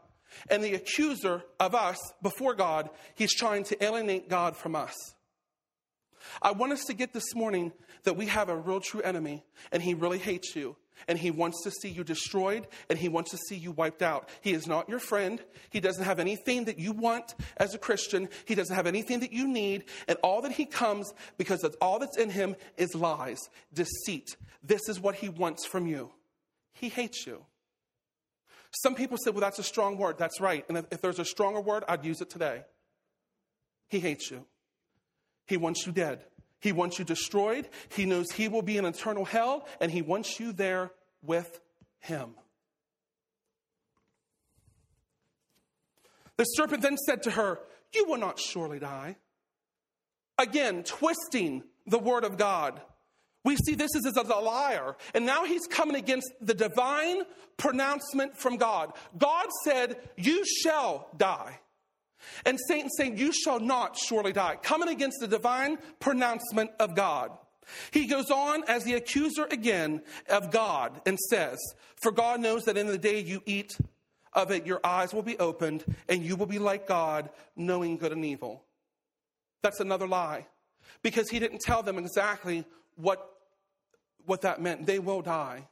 and 0.50 0.62
the 0.62 0.74
accuser 0.74 1.42
of 1.58 1.74
us 1.74 1.98
before 2.22 2.54
God, 2.54 2.90
he's 3.14 3.34
trying 3.34 3.64
to 3.64 3.84
alienate 3.84 4.28
God 4.28 4.56
from 4.56 4.76
us. 4.76 4.94
I 6.42 6.52
want 6.52 6.72
us 6.72 6.84
to 6.84 6.94
get 6.94 7.12
this 7.12 7.34
morning 7.34 7.72
that 8.04 8.16
we 8.16 8.26
have 8.26 8.48
a 8.48 8.56
real 8.56 8.80
true 8.80 9.00
enemy, 9.00 9.44
and 9.72 9.82
he 9.82 9.94
really 9.94 10.18
hates 10.18 10.54
you 10.56 10.76
and 11.08 11.18
he 11.18 11.30
wants 11.30 11.62
to 11.62 11.70
see 11.70 11.88
you 11.88 12.04
destroyed 12.04 12.66
and 12.88 12.98
he 12.98 13.08
wants 13.08 13.30
to 13.30 13.36
see 13.36 13.56
you 13.56 13.72
wiped 13.72 14.02
out. 14.02 14.28
He 14.40 14.52
is 14.52 14.66
not 14.66 14.88
your 14.88 14.98
friend. 14.98 15.42
He 15.70 15.80
doesn't 15.80 16.04
have 16.04 16.18
anything 16.18 16.64
that 16.64 16.78
you 16.78 16.92
want 16.92 17.34
as 17.56 17.74
a 17.74 17.78
Christian. 17.78 18.28
He 18.44 18.54
doesn't 18.54 18.74
have 18.74 18.86
anything 18.86 19.20
that 19.20 19.32
you 19.32 19.46
need. 19.46 19.84
And 20.08 20.18
all 20.22 20.42
that 20.42 20.52
he 20.52 20.64
comes 20.64 21.12
because 21.38 21.60
that's 21.60 21.76
all 21.80 21.98
that's 21.98 22.16
in 22.16 22.30
him 22.30 22.56
is 22.76 22.94
lies, 22.94 23.38
deceit. 23.72 24.36
This 24.62 24.88
is 24.88 25.00
what 25.00 25.16
he 25.16 25.28
wants 25.28 25.66
from 25.66 25.86
you. 25.86 26.10
He 26.72 26.88
hates 26.88 27.26
you. 27.26 27.44
Some 28.82 28.94
people 28.94 29.16
say, 29.16 29.30
well, 29.30 29.40
that's 29.40 29.58
a 29.58 29.64
strong 29.64 29.96
word. 29.96 30.18
That's 30.18 30.40
right. 30.40 30.64
And 30.68 30.78
if, 30.78 30.86
if 30.90 31.00
there's 31.00 31.18
a 31.18 31.24
stronger 31.24 31.60
word, 31.60 31.84
I'd 31.88 32.04
use 32.04 32.20
it 32.20 32.28
today. 32.28 32.62
He 33.88 34.00
hates 34.00 34.30
you. 34.30 34.44
He 35.46 35.56
wants 35.56 35.86
you 35.86 35.92
dead. 35.92 36.24
He 36.60 36.72
wants 36.72 36.98
you 36.98 37.04
destroyed. 37.04 37.68
He 37.90 38.04
knows 38.04 38.30
he 38.32 38.48
will 38.48 38.62
be 38.62 38.76
in 38.76 38.84
eternal 38.84 39.24
hell, 39.24 39.66
and 39.80 39.90
he 39.90 40.02
wants 40.02 40.40
you 40.40 40.52
there 40.52 40.90
with 41.22 41.60
him. 42.00 42.34
The 46.36 46.44
serpent 46.44 46.82
then 46.82 46.96
said 46.98 47.22
to 47.24 47.30
her, 47.30 47.60
You 47.94 48.06
will 48.06 48.18
not 48.18 48.38
surely 48.38 48.78
die. 48.78 49.16
Again, 50.38 50.82
twisting 50.82 51.62
the 51.86 51.98
word 51.98 52.24
of 52.24 52.36
God. 52.36 52.80
We 53.44 53.56
see 53.56 53.74
this 53.74 53.94
is 53.94 54.06
as 54.06 54.16
a 54.16 54.22
liar. 54.22 54.96
And 55.14 55.24
now 55.24 55.44
he's 55.44 55.66
coming 55.66 55.96
against 55.96 56.30
the 56.40 56.52
divine 56.52 57.22
pronouncement 57.56 58.36
from 58.36 58.56
God. 58.56 58.92
God 59.16 59.46
said, 59.64 59.96
You 60.16 60.44
shall 60.44 61.08
die. 61.16 61.60
And 62.44 62.58
Satan 62.68 62.90
saying, 62.90 63.18
You 63.18 63.32
shall 63.32 63.60
not 63.60 63.96
surely 63.96 64.32
die, 64.32 64.56
coming 64.62 64.88
against 64.88 65.20
the 65.20 65.28
divine 65.28 65.78
pronouncement 66.00 66.70
of 66.78 66.94
God. 66.94 67.30
He 67.90 68.06
goes 68.06 68.30
on 68.30 68.64
as 68.68 68.84
the 68.84 68.94
accuser 68.94 69.46
again 69.50 70.02
of 70.28 70.50
God 70.50 71.00
and 71.06 71.18
says, 71.18 71.58
For 71.96 72.12
God 72.12 72.40
knows 72.40 72.64
that 72.64 72.76
in 72.76 72.86
the 72.86 72.98
day 72.98 73.20
you 73.20 73.42
eat 73.44 73.76
of 74.32 74.50
it, 74.50 74.66
your 74.66 74.80
eyes 74.84 75.12
will 75.12 75.22
be 75.22 75.38
opened 75.38 75.84
and 76.08 76.22
you 76.22 76.36
will 76.36 76.46
be 76.46 76.58
like 76.58 76.86
God, 76.86 77.30
knowing 77.56 77.96
good 77.96 78.12
and 78.12 78.24
evil. 78.24 78.62
That's 79.62 79.80
another 79.80 80.06
lie. 80.06 80.46
Because 81.02 81.28
he 81.28 81.38
didn't 81.38 81.60
tell 81.60 81.82
them 81.82 81.98
exactly 81.98 82.64
what, 82.94 83.28
what 84.24 84.42
that 84.42 84.60
meant. 84.60 84.86
They 84.86 84.98
will 84.98 85.22
die. 85.22 85.66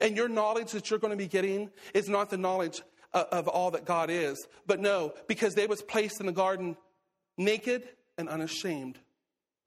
And 0.00 0.16
your 0.16 0.28
knowledge 0.28 0.72
that 0.72 0.90
you're 0.90 0.98
going 0.98 1.12
to 1.12 1.16
be 1.16 1.26
getting 1.26 1.70
is 1.94 2.08
not 2.08 2.30
the 2.30 2.36
knowledge 2.36 2.82
of 3.12 3.48
all 3.48 3.72
that 3.72 3.84
God 3.84 4.10
is. 4.10 4.46
But 4.66 4.80
no, 4.80 5.14
because 5.26 5.54
they 5.54 5.66
was 5.66 5.82
placed 5.82 6.20
in 6.20 6.26
the 6.26 6.32
garden 6.32 6.76
naked 7.36 7.88
and 8.18 8.28
unashamed. 8.28 8.98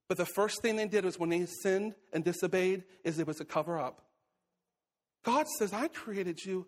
But 0.07 0.17
the 0.17 0.25
first 0.25 0.61
thing 0.61 0.75
they 0.75 0.87
did 0.87 1.05
was 1.05 1.17
when 1.17 1.29
they 1.29 1.45
sinned 1.45 1.95
and 2.11 2.23
disobeyed, 2.23 2.83
is 3.03 3.19
it 3.19 3.27
was 3.27 3.41
a 3.41 3.45
cover 3.45 3.79
up. 3.79 4.01
God 5.23 5.47
says, 5.57 5.73
I 5.73 5.87
created 5.87 6.43
you 6.43 6.67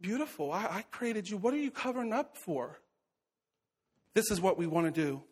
beautiful. 0.00 0.52
I, 0.52 0.66
I 0.70 0.84
created 0.90 1.28
you. 1.28 1.36
What 1.36 1.54
are 1.54 1.58
you 1.58 1.70
covering 1.70 2.12
up 2.12 2.36
for? 2.36 2.78
This 4.14 4.30
is 4.30 4.40
what 4.40 4.58
we 4.58 4.66
want 4.66 4.92
to 4.92 5.00
do. 5.00 5.22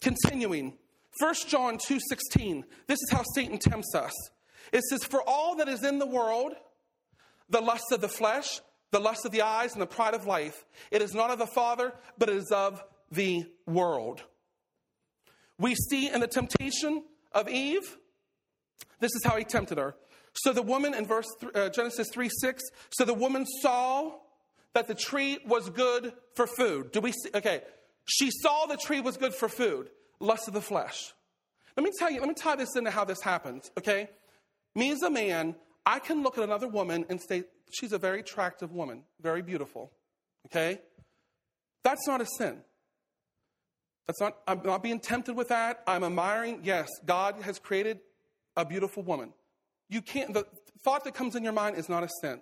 Continuing, 0.00 0.76
1 1.18 1.34
John 1.48 1.78
2:16. 1.78 2.64
This 2.86 2.98
is 3.00 3.10
how 3.10 3.22
Satan 3.34 3.58
tempts 3.58 3.94
us. 3.94 4.12
It 4.72 4.82
says, 4.84 5.04
For 5.04 5.22
all 5.26 5.56
that 5.56 5.68
is 5.68 5.84
in 5.84 5.98
the 5.98 6.06
world, 6.06 6.54
the 7.48 7.60
lust 7.60 7.92
of 7.92 8.00
the 8.00 8.08
flesh, 8.08 8.60
the 8.92 9.00
lust 9.00 9.24
of 9.24 9.32
the 9.32 9.42
eyes, 9.42 9.72
and 9.72 9.82
the 9.82 9.86
pride 9.86 10.14
of 10.14 10.26
life, 10.26 10.64
it 10.90 11.02
is 11.02 11.14
not 11.14 11.30
of 11.30 11.38
the 11.38 11.46
Father, 11.46 11.92
but 12.18 12.28
it 12.28 12.36
is 12.36 12.52
of 12.52 12.84
the 13.10 13.46
world. 13.66 14.22
We 15.58 15.74
see 15.74 16.08
in 16.08 16.20
the 16.20 16.28
temptation 16.28 17.02
of 17.32 17.48
Eve, 17.48 17.96
this 19.00 19.14
is 19.14 19.22
how 19.24 19.36
he 19.36 19.44
tempted 19.44 19.78
her. 19.78 19.96
So 20.34 20.52
the 20.52 20.62
woman 20.62 20.94
in 20.94 21.06
verse 21.06 21.26
uh, 21.54 21.68
Genesis 21.70 22.08
3 22.12 22.28
6, 22.40 22.62
so 22.90 23.04
the 23.04 23.14
woman 23.14 23.44
saw 23.60 24.12
that 24.74 24.88
the 24.88 24.94
tree 24.94 25.38
was 25.46 25.68
good 25.68 26.12
for 26.34 26.46
food. 26.46 26.92
Do 26.92 27.00
we 27.00 27.12
see? 27.12 27.30
Okay, 27.34 27.62
she 28.04 28.30
saw 28.30 28.66
the 28.66 28.76
tree 28.76 29.00
was 29.00 29.16
good 29.16 29.34
for 29.34 29.48
food, 29.48 29.90
lust 30.20 30.48
of 30.48 30.54
the 30.54 30.60
flesh. 30.60 31.12
Let 31.76 31.84
me 31.84 31.90
tell 31.98 32.10
you, 32.10 32.20
let 32.20 32.28
me 32.28 32.34
tie 32.34 32.56
this 32.56 32.76
into 32.76 32.90
how 32.90 33.04
this 33.04 33.22
happens, 33.22 33.70
okay? 33.78 34.10
Me 34.74 34.90
as 34.90 35.02
a 35.02 35.10
man, 35.10 35.54
I 35.84 35.98
can 35.98 36.22
look 36.22 36.38
at 36.38 36.44
another 36.44 36.68
woman 36.68 37.04
and 37.08 37.20
say, 37.20 37.44
she's 37.72 37.92
a 37.92 37.98
very 37.98 38.20
attractive 38.20 38.72
woman, 38.72 39.02
very 39.20 39.42
beautiful. 39.42 39.90
Okay? 40.46 40.80
That's 41.82 42.06
not 42.06 42.20
a 42.20 42.26
sin. 42.26 42.58
That's 44.06 44.20
not, 44.20 44.38
I'm 44.46 44.62
not 44.64 44.82
being 44.82 45.00
tempted 45.00 45.34
with 45.34 45.48
that. 45.48 45.82
I'm 45.86 46.04
admiring, 46.04 46.60
yes, 46.62 46.88
God 47.04 47.36
has 47.42 47.58
created 47.58 48.00
a 48.56 48.64
beautiful 48.64 49.02
woman. 49.02 49.32
You 49.88 50.02
can't, 50.02 50.34
the 50.34 50.44
thought 50.82 51.04
that 51.04 51.14
comes 51.14 51.36
in 51.36 51.44
your 51.44 51.52
mind 51.52 51.76
is 51.76 51.88
not 51.88 52.02
a 52.02 52.08
sin. 52.20 52.40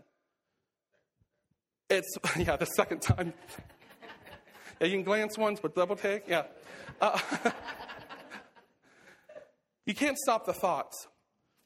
It's, 1.88 2.16
yeah, 2.38 2.56
the 2.56 2.66
second 2.66 3.02
time. 3.02 3.32
yeah, 4.80 4.86
you 4.86 4.94
can 4.94 5.02
glance 5.02 5.36
once, 5.36 5.60
but 5.60 5.74
double 5.74 5.96
take, 5.96 6.28
yeah. 6.28 6.44
Uh, 7.00 7.18
you 9.86 9.94
can't 9.94 10.16
stop 10.18 10.46
the 10.46 10.52
thoughts. 10.52 11.08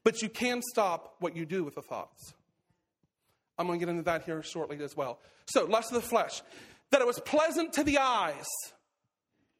But 0.04 0.22
you 0.22 0.28
can 0.28 0.60
stop 0.62 1.16
what 1.18 1.34
you 1.34 1.46
do 1.46 1.64
with 1.64 1.74
the 1.74 1.82
thoughts. 1.82 2.34
I'm 3.58 3.66
going 3.66 3.78
to 3.78 3.86
get 3.86 3.90
into 3.90 4.04
that 4.04 4.24
here 4.24 4.42
shortly 4.42 4.82
as 4.82 4.96
well. 4.96 5.18
So, 5.46 5.64
lust 5.64 5.92
of 5.92 6.02
the 6.02 6.08
flesh. 6.08 6.42
That 6.90 7.00
it 7.00 7.06
was 7.06 7.18
pleasant 7.20 7.72
to 7.74 7.84
the 7.84 7.98
eyes. 7.98 8.46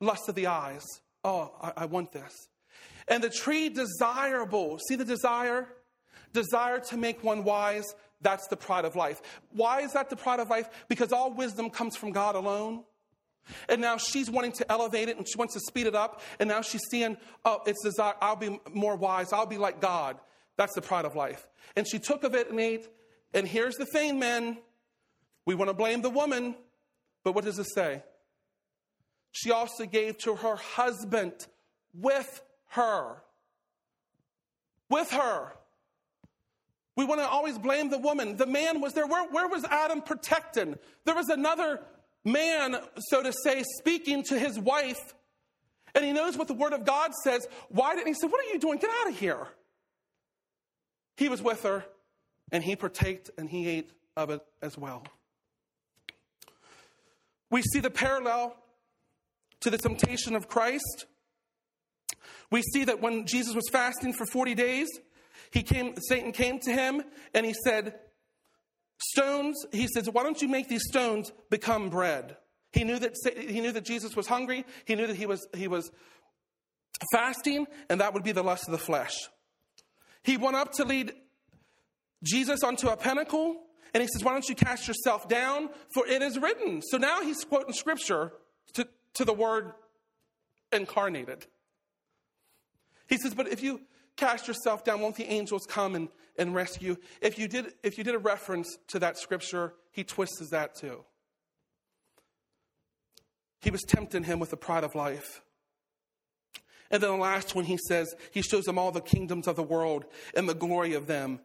Lust 0.01 0.29
of 0.29 0.35
the 0.35 0.47
eyes. 0.47 0.85
Oh, 1.25 1.53
I, 1.61 1.73
I 1.79 1.85
want 1.87 2.13
this. 2.13 2.33
And 3.09 3.23
the 3.23 3.31
tree 3.31 3.69
desirable. 3.69 4.79
See 4.89 4.97
the 4.97 5.05
desire? 5.05 5.69
Desire 6.33 6.81
to 6.91 6.97
make 6.97 7.25
one 7.25 7.45
wise. 7.45 7.85
That's 8.21 8.47
the 8.49 8.57
pride 8.57 8.85
of 8.85 8.97
life. 8.97 9.21
Why 9.53 9.81
is 9.83 9.93
that 9.93 10.11
the 10.11 10.17
pride 10.17 10.41
of 10.41 10.49
life? 10.49 10.69
Because 10.89 11.13
all 11.13 11.33
wisdom 11.33 11.71
comes 11.71 11.97
from 11.97 12.13
God 12.13 12.35
alone. 12.35 12.85
And 13.69 13.81
now 13.81 13.99
she's 13.99 14.31
wanting 14.31 14.53
to 14.53 14.73
elevate 14.73 15.09
it 15.09 15.19
and 15.19 15.29
she 15.29 15.37
wants 15.37 15.55
to 15.55 15.61
speed 15.61 15.87
it 15.87 15.95
up. 15.95 16.23
And 16.41 16.49
now 16.49 16.63
she's 16.63 16.81
seeing, 16.91 17.17
oh, 17.45 17.61
it's 17.67 17.83
desire. 17.83 18.15
I'll 18.21 18.37
be 18.37 18.59
more 18.73 18.97
wise. 18.97 19.33
I'll 19.33 19.47
be 19.47 19.59
like 19.59 19.81
God. 19.81 20.19
That's 20.57 20.75
the 20.75 20.83
pride 20.83 21.05
of 21.05 21.17
life. 21.17 21.47
And 21.77 21.87
she 21.89 21.99
took 21.99 22.25
of 22.25 22.35
it 22.35 22.51
and 22.51 22.61
ate. 22.61 22.89
And 23.33 23.47
here's 23.47 23.75
the 23.77 23.87
thing, 23.87 24.19
men. 24.19 24.59
We 25.47 25.55
want 25.55 25.69
to 25.69 25.75
blame 25.75 26.01
the 26.01 26.11
woman, 26.11 26.55
but 27.23 27.35
what 27.35 27.45
does 27.45 27.59
it 27.59 27.67
say? 27.75 28.03
She 29.33 29.51
also 29.51 29.85
gave 29.85 30.17
to 30.19 30.37
her 30.37 30.57
husband 30.57 31.33
with 31.93 32.41
her. 32.69 33.17
With 34.89 35.11
her. 35.11 35.53
We 36.97 37.05
want 37.05 37.21
to 37.21 37.29
always 37.29 37.59
blame 37.59 37.91
the 37.91 37.99
woman. 37.99 38.37
The 38.37 38.47
man 38.47 38.81
was 38.81 38.93
there. 38.93 39.07
Where, 39.07 39.29
where 39.29 39.49
was 39.49 39.65
Adam 39.65 40.01
protecting? 40.01 40.79
There 41.05 41.15
was 41.15 41.29
another 41.29 41.81
man, 42.25 42.77
so 43.09 43.23
to 43.23 43.33
say, 43.33 43.65
speaking 43.79 44.23
to 44.25 44.39
his 44.39 44.59
wife, 44.59 45.15
and 45.95 46.05
he 46.05 46.13
knows 46.13 46.37
what 46.37 46.49
the 46.49 46.55
word 46.55 46.73
of 46.73 46.85
God 46.85 47.13
says. 47.23 47.47
Why 47.69 47.95
didn't 47.95 48.09
he 48.09 48.15
say, 48.15 48.27
What 48.27 48.45
are 48.45 48.53
you 48.53 48.59
doing? 48.59 48.79
Get 48.79 48.91
out 49.03 49.11
of 49.11 49.19
here. 49.19 49.47
He 51.17 51.29
was 51.29 51.43
with 51.43 51.63
her, 51.63 51.85
and 52.51 52.63
he 52.63 52.77
partaked 52.77 53.31
and 53.39 53.49
he 53.49 53.69
ate 53.69 53.91
of 54.17 54.31
it 54.31 54.41
as 54.63 54.77
well. 54.77 55.05
We 57.51 57.63
see 57.63 57.81
the 57.81 57.91
parallel 57.91 58.57
to 59.61 59.71
the 59.71 59.79
temptation 59.79 60.35
of 60.35 60.49
Christ. 60.49 61.07
We 62.51 62.63
see 62.63 62.85
that 62.85 63.01
when 63.01 63.27
Jesus 63.27 63.55
was 63.55 63.65
fasting 63.71 64.13
for 64.13 64.27
40 64.27 64.55
days, 64.55 64.89
he 65.51 65.63
came, 65.63 65.95
Satan 66.09 66.33
came 66.33 66.59
to 66.61 66.73
him 66.73 67.03
and 67.33 67.47
he 67.47 67.55
said, 67.65 67.95
Stones, 68.99 69.57
he 69.73 69.87
says, 69.87 70.09
why 70.09 70.23
don't 70.23 70.41
you 70.41 70.49
make 70.49 70.69
these 70.69 70.85
stones 70.89 71.33
become 71.51 71.91
bread? 71.91 72.37
He 72.73 72.85
knew 72.85 72.99
that, 72.99 73.15
he 73.37 73.61
knew 73.61 73.73
that 73.73 73.85
Jesus 73.85 74.17
was 74.17 74.27
hungry. 74.27 74.65
He 74.85 74.95
knew 74.95 75.07
that 75.07 75.17
he 75.17 75.27
was, 75.27 75.47
he 75.55 75.69
was 75.69 75.91
fasting, 77.13 77.67
and 77.89 78.01
that 78.01 78.15
would 78.15 78.25
be 78.25 78.33
the 78.33 78.43
lust 78.43 78.67
of 78.67 78.73
the 78.73 78.79
flesh. 78.79 79.15
He 80.25 80.39
went 80.39 80.57
up 80.57 80.73
to 80.73 80.85
lead 80.85 81.13
Jesus 82.25 82.65
onto 82.65 82.89
a 82.89 82.97
pinnacle, 82.97 83.61
and 83.93 84.03
he 84.03 84.09
says, 84.09 84.25
Why 84.25 84.33
don't 84.33 84.49
you 84.49 84.55
cast 84.55 84.89
yourself 84.89 85.29
down? 85.29 85.69
For 85.93 86.07
it 86.07 86.23
is 86.23 86.39
written. 86.39 86.83
So 86.83 86.97
now 86.97 87.23
he's 87.23 87.45
quoting 87.45 87.75
scripture 87.75 88.33
to, 88.73 88.89
to 89.15 89.25
the 89.25 89.35
word 89.35 89.73
incarnated. 90.73 91.47
He 93.07 93.19
says, 93.19 93.35
But 93.35 93.49
if 93.49 93.63
you 93.63 93.83
cast 94.17 94.49
yourself 94.49 94.83
down, 94.83 95.01
won't 95.01 95.17
the 95.17 95.31
angels 95.31 95.67
come 95.69 95.95
and, 95.95 96.09
and 96.39 96.55
rescue? 96.55 96.97
If 97.21 97.39
you, 97.39 97.47
did, 97.47 97.75
if 97.83 97.99
you 97.99 98.03
did 98.03 98.15
a 98.15 98.19
reference 98.19 98.79
to 98.89 98.99
that 99.01 99.19
scripture, 99.19 99.75
he 99.93 100.05
twists 100.05 100.49
that 100.51 100.75
too. 100.75 101.05
He 103.61 103.71
was 103.71 103.83
tempting 103.83 104.25
him 104.25 104.39
with 104.41 104.51
the 104.51 104.57
pride 104.57 104.85
of 104.85 104.95
life. 104.95 105.43
And 106.95 107.03
then 107.03 107.11
the 107.11 107.17
last 107.17 107.57
one, 107.57 107.65
he 107.65 107.77
says, 107.89 108.15
he 108.31 108.41
shows 108.41 108.63
them 108.67 108.79
all 108.79 108.93
the 108.93 109.01
kingdoms 109.01 109.49
of 109.49 109.57
the 109.57 109.65
world 109.65 110.05
and 110.37 110.49
the 110.49 110.55
glory 110.55 110.95
of 110.95 111.09
them. 111.09 111.41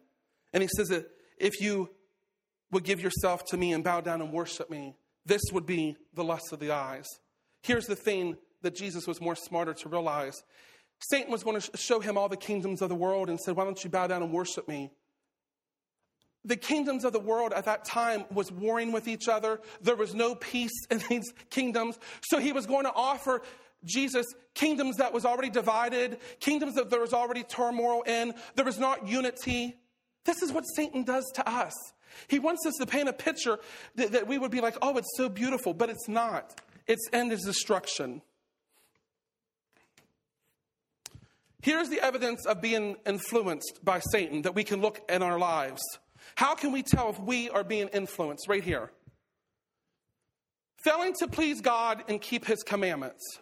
And 0.52 0.62
he 0.62 0.68
says 0.76 0.90
that 0.90 1.10
if 1.38 1.60
you 1.60 1.90
would 2.70 2.84
give 2.84 3.00
yourself 3.00 3.44
to 3.46 3.56
me 3.56 3.72
and 3.72 3.82
bow 3.82 4.00
down 4.00 4.22
and 4.22 4.32
worship 4.32 4.70
me, 4.70 4.94
this 5.26 5.42
would 5.52 5.66
be 5.66 5.96
the 6.14 6.22
lust 6.22 6.52
of 6.52 6.60
the 6.60 6.70
eyes. 6.70 7.04
Here's 7.64 7.86
the 7.86 7.96
thing 7.96 8.36
that 8.62 8.76
Jesus 8.76 9.08
was 9.08 9.20
more 9.20 9.34
smarter 9.34 9.74
to 9.74 9.88
realize 9.88 10.40
Satan 11.00 11.32
was 11.32 11.42
going 11.42 11.60
to 11.60 11.76
show 11.76 11.98
him 11.98 12.16
all 12.16 12.28
the 12.28 12.36
kingdoms 12.36 12.80
of 12.80 12.88
the 12.88 12.94
world 12.94 13.28
and 13.28 13.40
said, 13.40 13.56
Why 13.56 13.64
don't 13.64 13.82
you 13.82 13.90
bow 13.90 14.06
down 14.06 14.22
and 14.22 14.32
worship 14.32 14.68
me? 14.68 14.92
The 16.44 16.56
kingdoms 16.56 17.04
of 17.04 17.12
the 17.12 17.18
world 17.18 17.52
at 17.52 17.64
that 17.64 17.84
time 17.84 18.24
was 18.32 18.52
warring 18.52 18.92
with 18.92 19.08
each 19.08 19.26
other. 19.26 19.60
There 19.82 19.96
was 19.96 20.14
no 20.14 20.36
peace 20.36 20.86
in 20.92 21.02
these 21.08 21.34
kingdoms. 21.50 21.98
So 22.22 22.38
he 22.38 22.52
was 22.52 22.66
going 22.66 22.84
to 22.84 22.92
offer 22.94 23.42
Jesus, 23.84 24.26
kingdoms 24.54 24.96
that 24.96 25.12
was 25.12 25.24
already 25.24 25.50
divided, 25.50 26.18
kingdoms 26.38 26.74
that 26.74 26.90
there 26.90 27.00
was 27.00 27.14
already 27.14 27.42
turmoil 27.42 28.02
in, 28.02 28.34
there 28.54 28.64
was 28.64 28.78
not 28.78 29.08
unity. 29.08 29.76
This 30.24 30.42
is 30.42 30.52
what 30.52 30.64
Satan 30.64 31.04
does 31.04 31.24
to 31.34 31.48
us. 31.48 31.74
He 32.28 32.38
wants 32.38 32.66
us 32.66 32.74
to 32.78 32.86
paint 32.86 33.08
a 33.08 33.12
picture 33.12 33.58
that, 33.94 34.12
that 34.12 34.26
we 34.26 34.38
would 34.38 34.50
be 34.50 34.60
like, 34.60 34.76
oh, 34.82 34.96
it's 34.98 35.16
so 35.16 35.28
beautiful, 35.28 35.72
but 35.72 35.88
it's 35.88 36.08
not. 36.08 36.60
Its 36.86 37.08
end 37.12 37.32
is 37.32 37.42
destruction. 37.42 38.20
Here's 41.62 41.88
the 41.88 42.00
evidence 42.00 42.46
of 42.46 42.60
being 42.60 42.96
influenced 43.06 43.84
by 43.84 44.00
Satan 44.00 44.42
that 44.42 44.54
we 44.54 44.64
can 44.64 44.80
look 44.80 45.00
in 45.08 45.22
our 45.22 45.38
lives. 45.38 45.82
How 46.34 46.54
can 46.54 46.72
we 46.72 46.82
tell 46.82 47.10
if 47.10 47.20
we 47.20 47.50
are 47.50 47.64
being 47.64 47.88
influenced? 47.88 48.48
Right 48.48 48.64
here. 48.64 48.90
Failing 50.84 51.14
to 51.18 51.28
please 51.28 51.60
God 51.60 52.02
and 52.08 52.20
keep 52.20 52.46
his 52.46 52.62
commandments 52.62 53.40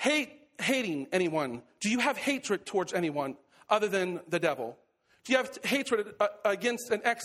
hate, 0.00 0.30
hating 0.58 1.06
anyone? 1.12 1.62
Do 1.80 1.90
you 1.90 1.98
have 1.98 2.16
hatred 2.16 2.64
towards 2.64 2.92
anyone 2.94 3.36
other 3.68 3.86
than 3.86 4.20
the 4.28 4.38
devil? 4.38 4.76
Do 5.24 5.32
you 5.32 5.36
have 5.36 5.58
hatred 5.62 6.14
uh, 6.18 6.28
against 6.44 6.90
an 6.90 7.02
ex, 7.04 7.24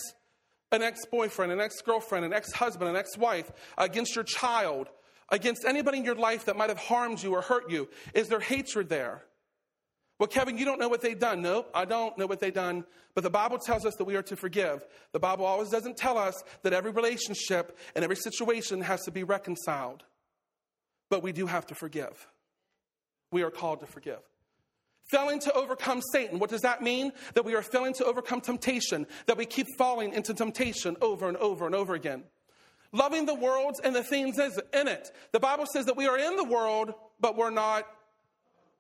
an 0.74 0.82
ex-boyfriend, 0.84 1.52
an 1.54 1.62
ex-girlfriend, 1.62 2.26
an 2.26 2.34
ex-husband, 2.34 2.90
an 2.90 2.98
ex-wife, 2.98 3.50
against 3.78 4.14
your 4.16 4.26
child, 4.26 4.90
against 5.30 5.64
anybody 5.66 6.00
in 6.00 6.06
your 6.06 6.16
life 6.16 6.46
that 6.46 6.58
might 6.58 6.70
have 6.70 6.78
harmed 6.78 7.24
you 7.24 7.34
or 7.34 7.42
hurt 7.42 7.72
you? 7.72 7.88
Is 8.14 8.28
there 8.28 8.42
hatred 8.42 8.90
there? 8.90 9.24
Well, 10.20 10.28
Kevin, 10.28 10.58
you 10.58 10.66
don't 10.66 10.80
know 10.80 10.90
what 10.90 11.02
they've 11.02 11.20
done. 11.20 11.42
No, 11.42 11.66
I 11.74 11.86
don't 11.86 12.18
know 12.18 12.28
what 12.28 12.40
they've 12.42 12.54
done. 12.54 12.86
But 13.14 13.24
the 13.24 13.30
Bible 13.30 13.58
tells 13.58 13.86
us 13.86 13.96
that 13.96 14.06
we 14.06 14.16
are 14.16 14.24
to 14.24 14.36
forgive. 14.36 14.86
The 15.14 15.20
Bible 15.20 15.46
always 15.46 15.70
doesn't 15.70 15.96
tell 15.98 16.18
us 16.18 16.42
that 16.64 16.74
every 16.74 16.92
relationship 16.92 17.78
and 17.96 18.04
every 18.04 18.16
situation 18.18 18.82
has 18.82 19.02
to 19.04 19.12
be 19.12 19.24
reconciled. 19.24 20.04
but 21.10 21.24
we 21.24 21.32
do 21.32 21.46
have 21.46 21.66
to 21.68 21.76
forgive. 21.76 22.28
We 23.36 23.44
are 23.44 23.52
called 23.52 23.82
to 23.82 23.86
forgive. 23.86 24.22
Failing 25.12 25.42
to 25.42 25.52
overcome 25.52 26.02
Satan. 26.14 26.40
What 26.40 26.50
does 26.50 26.62
that 26.62 26.82
mean? 26.82 27.12
That 27.34 27.44
we 27.44 27.54
are 27.54 27.62
failing 27.62 27.94
to 27.96 28.06
overcome 28.06 28.40
temptation, 28.40 29.08
that 29.26 29.36
we 29.36 29.46
keep 29.46 29.68
falling 29.78 30.14
into 30.14 30.34
temptation 30.34 30.96
over 31.02 31.28
and 31.28 31.36
over 31.36 31.66
and 31.66 31.76
over 31.76 31.96
again. 31.96 32.24
Loving 32.94 33.26
the 33.26 33.36
world 33.36 33.76
and 33.84 33.94
the 33.94 34.04
things 34.04 34.40
in 34.40 34.88
it. 34.88 35.12
The 35.34 35.42
Bible 35.42 35.66
says 35.66 35.88
that 35.88 35.98
we 35.98 36.08
are 36.08 36.18
in 36.18 36.38
the 36.38 36.46
world, 36.46 36.94
but 37.20 37.36
we're 37.36 37.50
not 37.50 37.86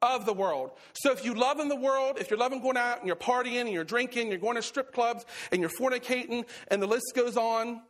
of 0.01 0.25
the 0.25 0.31
world. 0.31 0.71
So 0.93 1.11
if 1.11 1.25
you 1.25 1.33
love 1.33 1.59
in 1.59 1.67
the 1.67 1.75
world, 1.75 2.15
if 2.17 2.29
you're 2.29 2.39
loving 2.39 2.61
going 2.61 2.77
out 2.77 2.99
and 2.99 3.07
you're 3.07 3.17
partying 3.17 3.59
and 3.59 3.71
you're 3.71 3.83
drinking, 3.83 4.29
you're 4.29 4.37
going 4.37 4.55
to 4.55 4.61
strip 4.61 4.93
clubs 4.93 5.25
and 5.51 5.59
you're 5.59 5.69
fornicating, 5.69 6.45
and 6.69 6.81
the 6.81 6.87
list 6.87 7.11
goes 7.13 7.35
on, 7.35 7.81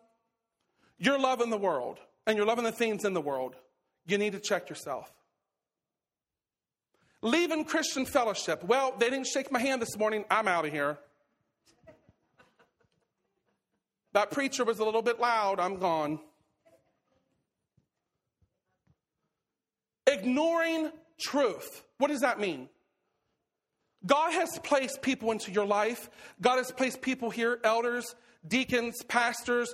you're 0.97 1.19
loving 1.19 1.51
the 1.51 1.60
world 1.60 1.99
and 2.25 2.36
you're 2.36 2.47
loving 2.47 2.65
the 2.65 2.71
things 2.71 3.06
in 3.06 3.13
the 3.13 3.21
world. 3.21 3.56
You 4.08 4.17
need 4.17 4.32
to 4.32 4.39
check 4.39 4.67
yourself. 4.67 5.12
Leaving 7.25 7.65
Christian 7.65 8.05
fellowship. 8.05 8.63
Well, 8.63 8.93
they 8.99 9.09
didn't 9.09 9.25
shake 9.25 9.51
my 9.51 9.57
hand 9.57 9.81
this 9.81 9.97
morning. 9.97 10.25
I'm 10.29 10.47
out 10.47 10.63
of 10.63 10.71
here. 10.71 10.99
That 14.13 14.29
preacher 14.29 14.63
was 14.63 14.77
a 14.77 14.85
little 14.85 15.01
bit 15.01 15.19
loud. 15.19 15.59
I'm 15.59 15.77
gone. 15.77 16.19
Ignoring 20.05 20.91
truth. 21.19 21.83
What 21.97 22.09
does 22.09 22.21
that 22.21 22.39
mean? 22.39 22.69
God 24.05 24.31
has 24.31 24.59
placed 24.59 25.01
people 25.01 25.31
into 25.31 25.51
your 25.51 25.65
life. 25.65 26.11
God 26.41 26.57
has 26.57 26.71
placed 26.71 27.01
people 27.01 27.31
here, 27.31 27.59
elders, 27.63 28.05
deacons, 28.47 29.01
pastors, 29.07 29.73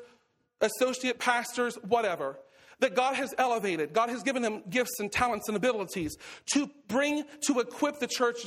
associate 0.62 1.20
pastors, 1.20 1.76
whatever, 1.86 2.40
that 2.82 2.96
God 2.96 3.16
has 3.16 3.34
elevated. 3.38 3.94
God 3.94 4.10
has 4.10 4.24
given 4.24 4.42
them 4.42 4.64
gifts 4.70 5.00
and 5.00 5.12
talents 5.12 5.48
and 5.48 5.56
abilities 5.56 6.18
to 6.54 6.70
bring, 6.88 7.24
to 7.48 7.60
equip 7.60 8.00
the 8.00 8.08
church, 8.08 8.38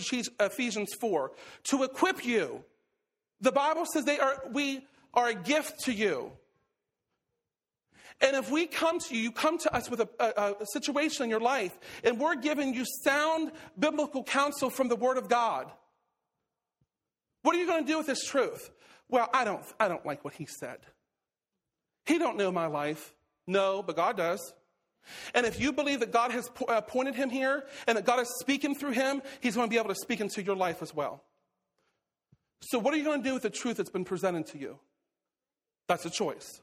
Ephesians 0.41 0.93
4, 1.01 1.33
to 1.65 1.83
equip 1.85 2.25
you. 2.25 2.63
The 3.41 3.53
Bible 3.53 3.87
says 3.87 4.05
they 4.05 4.19
are, 4.19 4.43
we 4.53 4.87
are 5.15 5.29
a 5.29 5.35
gift 5.35 5.85
to 5.85 5.93
you. 5.93 6.33
And 8.21 8.37
if 8.37 8.51
we 8.51 8.67
come 8.67 8.99
to 9.01 9.17
you, 9.17 9.23
you 9.23 9.33
come 9.33 9.59
to 9.59 9.75
us 9.75 9.91
with 9.91 10.01
a, 10.01 10.09
a, 10.19 10.55
a, 10.61 10.67
situation 10.67 11.25
in 11.25 11.31
your 11.31 11.41
life, 11.41 11.77
and 12.05 12.21
we're 12.21 12.37
giving 12.37 12.75
you 12.75 12.85
sound 13.03 13.53
biblical 13.79 14.23
counsel 14.23 14.71
from 14.71 14.89
the 14.89 14.97
Word 14.97 15.19
of 15.19 15.29
God. 15.29 15.71
What 17.43 17.55
are 17.55 17.59
you 17.59 17.67
going 17.67 17.85
to 17.85 17.91
do 17.91 17.99
with 17.99 18.07
this 18.07 18.25
truth? 18.25 18.71
Well, 19.09 19.29
I 19.35 19.45
don't, 19.45 19.63
I 19.79 19.89
don't 19.89 20.05
like 20.07 20.25
what 20.25 20.35
he 20.35 20.47
said. 20.47 20.79
He 22.07 22.19
don't 22.19 22.37
know 22.37 22.51
my 22.51 22.67
life. 22.67 23.15
No, 23.47 23.83
but 23.83 23.97
God 23.97 24.17
does. 24.17 24.53
And 25.35 25.45
if 25.45 25.61
you 25.61 25.73
believe 25.73 26.01
that 26.01 26.13
God 26.13 26.31
has 26.31 26.51
uh, 26.69 26.75
appointed 26.75 27.15
him 27.15 27.31
here 27.31 27.65
and 27.87 27.99
that 27.99 28.07
God 28.07 28.21
is 28.21 28.29
speaking 28.41 28.75
through 28.75 28.93
him, 28.93 29.23
he's 29.41 29.55
going 29.55 29.69
to 29.69 29.71
be 29.71 29.79
able 29.79 29.91
to 29.91 29.95
speak 29.95 30.21
into 30.21 30.43
your 30.43 30.57
life 30.57 30.83
as 30.83 30.95
well. 30.95 31.23
So, 32.63 32.79
what 32.79 32.95
are 32.95 32.97
you 32.97 33.05
going 33.05 33.23
to 33.23 33.29
do 33.29 33.35
with 33.35 33.43
the 33.43 33.51
truth 33.51 33.77
that's 33.77 33.91
been 33.91 34.05
presented 34.05 34.47
to 34.49 34.59
you? 34.59 34.79
That's 35.87 36.07
a 36.07 36.11
choice 36.11 36.61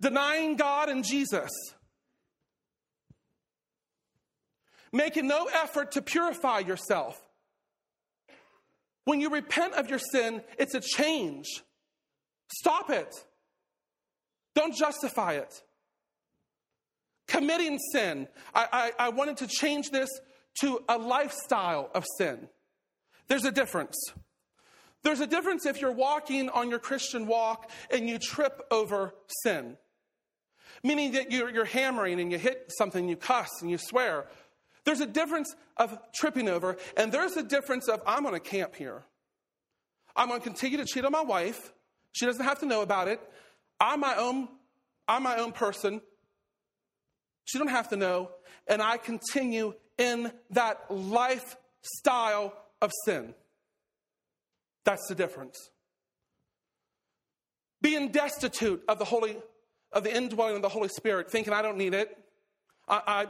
denying 0.00 0.56
God 0.56 0.88
and 0.88 1.04
Jesus, 1.04 1.50
making 4.92 5.26
no 5.26 5.48
effort 5.52 5.92
to 5.92 6.02
purify 6.02 6.60
yourself. 6.60 7.20
When 9.04 9.20
you 9.20 9.30
repent 9.30 9.74
of 9.74 9.88
your 9.88 10.00
sin, 10.00 10.42
it's 10.58 10.74
a 10.74 10.80
change. 10.80 11.46
Stop 12.52 12.90
it. 12.90 13.14
Don't 14.56 14.74
justify 14.74 15.34
it. 15.34 15.62
Committing 17.28 17.78
sin. 17.92 18.26
I, 18.52 18.92
I, 18.98 19.06
I 19.06 19.08
wanted 19.10 19.36
to 19.38 19.46
change 19.46 19.90
this 19.90 20.10
to 20.62 20.82
a 20.88 20.98
lifestyle 20.98 21.90
of 21.94 22.04
sin. 22.18 22.48
There's 23.28 23.44
a 23.44 23.52
difference. 23.52 23.96
There's 25.04 25.20
a 25.20 25.26
difference 25.28 25.64
if 25.64 25.80
you're 25.80 25.92
walking 25.92 26.48
on 26.48 26.70
your 26.70 26.80
Christian 26.80 27.28
walk 27.28 27.70
and 27.92 28.08
you 28.08 28.18
trip 28.18 28.66
over 28.72 29.14
sin 29.44 29.76
meaning 30.82 31.12
that 31.12 31.30
you're, 31.30 31.50
you're 31.50 31.64
hammering 31.64 32.20
and 32.20 32.30
you 32.30 32.38
hit 32.38 32.72
something, 32.78 33.08
you 33.08 33.16
cuss 33.16 33.48
and 33.60 33.70
you 33.70 33.78
swear. 33.78 34.26
There's 34.84 35.00
a 35.00 35.06
difference 35.06 35.54
of 35.76 35.98
tripping 36.14 36.48
over, 36.48 36.76
and 36.96 37.10
there's 37.10 37.36
a 37.36 37.42
difference 37.42 37.88
of 37.88 38.00
I'm 38.06 38.22
going 38.22 38.34
to 38.34 38.40
camp 38.40 38.76
here. 38.76 39.02
I'm 40.14 40.28
going 40.28 40.40
to 40.40 40.46
continue 40.46 40.78
to 40.78 40.84
cheat 40.84 41.04
on 41.04 41.12
my 41.12 41.22
wife. 41.22 41.72
She 42.12 42.24
doesn't 42.24 42.44
have 42.44 42.60
to 42.60 42.66
know 42.66 42.82
about 42.82 43.08
it. 43.08 43.20
I'm 43.80 44.00
my 44.00 44.16
own, 44.16 44.48
I'm 45.06 45.22
my 45.22 45.36
own 45.36 45.52
person. 45.52 46.00
She 47.44 47.58
don't 47.58 47.68
have 47.68 47.88
to 47.90 47.96
know. 47.96 48.30
And 48.66 48.82
I 48.82 48.96
continue 48.96 49.74
in 49.98 50.32
that 50.50 50.90
lifestyle 50.90 52.54
of 52.82 52.92
sin. 53.04 53.34
That's 54.84 55.06
the 55.08 55.14
difference. 55.14 55.56
Being 57.82 58.10
destitute 58.10 58.82
of 58.88 58.98
the 58.98 59.04
Holy 59.04 59.36
of 59.92 60.02
the 60.04 60.14
indwelling 60.14 60.56
of 60.56 60.62
the 60.62 60.68
Holy 60.68 60.88
Spirit, 60.88 61.30
thinking 61.30 61.52
I 61.52 61.62
don't 61.62 61.78
need 61.78 61.94
it. 61.94 62.16
I, 62.88 63.02
I 63.06 63.26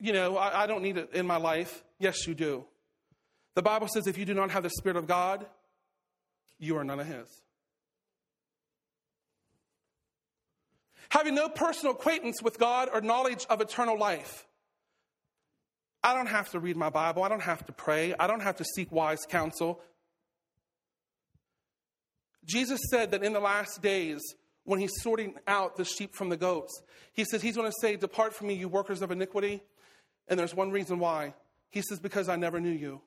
you 0.00 0.12
know, 0.12 0.36
I, 0.36 0.64
I 0.64 0.66
don't 0.66 0.82
need 0.82 0.96
it 0.96 1.10
in 1.14 1.26
my 1.26 1.36
life. 1.36 1.82
Yes, 1.98 2.26
you 2.26 2.34
do. 2.34 2.64
The 3.54 3.62
Bible 3.62 3.88
says 3.88 4.06
if 4.06 4.18
you 4.18 4.24
do 4.24 4.34
not 4.34 4.50
have 4.50 4.62
the 4.62 4.70
Spirit 4.70 4.96
of 4.96 5.06
God, 5.06 5.46
you 6.58 6.76
are 6.76 6.84
none 6.84 7.00
of 7.00 7.06
His. 7.06 7.26
Having 11.10 11.34
no 11.34 11.48
personal 11.48 11.94
acquaintance 11.94 12.42
with 12.42 12.58
God 12.58 12.88
or 12.92 13.00
knowledge 13.00 13.46
of 13.48 13.60
eternal 13.60 13.98
life. 13.98 14.46
I 16.02 16.14
don't 16.14 16.28
have 16.28 16.50
to 16.50 16.60
read 16.60 16.76
my 16.76 16.90
Bible. 16.90 17.24
I 17.24 17.28
don't 17.28 17.42
have 17.42 17.64
to 17.66 17.72
pray. 17.72 18.14
I 18.18 18.26
don't 18.26 18.42
have 18.42 18.56
to 18.56 18.64
seek 18.64 18.92
wise 18.92 19.20
counsel. 19.28 19.80
Jesus 22.44 22.80
said 22.90 23.10
that 23.10 23.24
in 23.24 23.32
the 23.32 23.40
last 23.40 23.82
days, 23.82 24.22
when 24.66 24.80
he's 24.80 24.92
sorting 25.00 25.34
out 25.46 25.76
the 25.76 25.84
sheep 25.84 26.14
from 26.14 26.28
the 26.28 26.36
goats. 26.36 26.82
He 27.12 27.24
says, 27.24 27.40
He's 27.40 27.56
going 27.56 27.70
to 27.70 27.76
say, 27.80 27.96
Depart 27.96 28.34
from 28.34 28.48
me, 28.48 28.54
you 28.54 28.68
workers 28.68 29.00
of 29.00 29.10
iniquity. 29.10 29.62
And 30.28 30.38
there's 30.38 30.54
one 30.54 30.70
reason 30.70 30.98
why. 30.98 31.34
He 31.70 31.82
says, 31.82 31.98
Because 31.98 32.28
I 32.28 32.36
never 32.36 32.60
knew 32.60 32.70
you. 32.70 33.00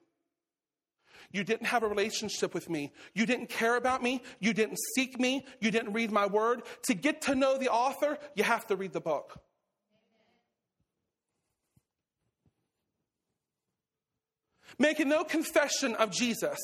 You 1.31 1.43
didn't 1.43 1.67
have 1.67 1.83
a 1.83 1.87
relationship 1.87 2.53
with 2.53 2.69
me. 2.69 2.91
You 3.13 3.25
didn't 3.25 3.49
care 3.49 3.75
about 3.75 4.01
me. 4.01 4.23
You 4.39 4.53
didn't 4.53 4.77
seek 4.95 5.19
me. 5.19 5.45
You 5.59 5.69
didn't 5.69 5.93
read 5.93 6.11
my 6.11 6.25
word. 6.25 6.63
To 6.83 6.95
get 6.95 7.21
to 7.23 7.35
know 7.35 7.57
the 7.57 7.69
author, 7.69 8.17
you 8.35 8.43
have 8.43 8.65
to 8.67 8.75
read 8.75 8.93
the 8.93 9.01
book. 9.01 9.39
Making 14.79 15.09
no 15.09 15.23
confession 15.23 15.93
of 15.95 16.11
Jesus. 16.11 16.57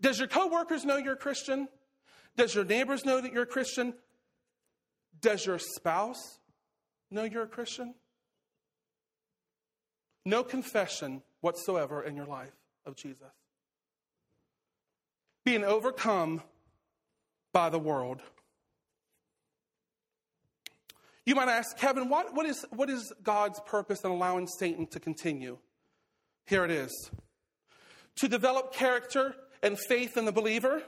Does 0.00 0.18
your 0.18 0.28
coworkers 0.28 0.84
know 0.84 0.98
you're 0.98 1.14
a 1.14 1.16
Christian? 1.16 1.68
Does 2.36 2.54
your 2.54 2.64
neighbors 2.64 3.04
know 3.04 3.20
that 3.20 3.32
you're 3.32 3.44
a 3.44 3.46
Christian? 3.46 3.94
Does 5.20 5.46
your 5.46 5.58
spouse 5.58 6.38
know 7.10 7.24
you're 7.24 7.44
a 7.44 7.48
Christian? 7.48 7.94
No 10.26 10.44
confession 10.44 11.22
whatsoever 11.40 12.02
in 12.02 12.16
your 12.16 12.26
life 12.26 12.52
of 12.86 12.96
Jesus. 12.96 13.30
Being 15.44 15.64
overcome 15.64 16.42
by 17.52 17.70
the 17.70 17.78
world. 17.78 18.20
You 21.26 21.34
might 21.34 21.48
ask, 21.48 21.76
Kevin, 21.78 22.08
what, 22.08 22.34
what, 22.34 22.46
is, 22.46 22.64
what 22.70 22.90
is 22.90 23.12
God's 23.22 23.60
purpose 23.60 24.02
in 24.02 24.10
allowing 24.10 24.46
Satan 24.46 24.86
to 24.88 25.00
continue? 25.00 25.58
Here 26.46 26.64
it 26.64 26.70
is 26.70 27.10
to 28.16 28.28
develop 28.28 28.72
character 28.72 29.34
and 29.62 29.78
faith 29.88 30.16
in 30.16 30.24
the 30.24 30.32
believer 30.32 30.82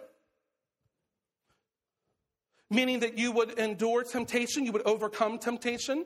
meaning 2.71 3.01
that 3.01 3.19
you 3.19 3.33
would 3.33 3.59
endure 3.59 4.03
temptation, 4.03 4.64
you 4.64 4.73
would 4.73 4.87
overcome 4.87 5.38
temptation, 5.38 6.05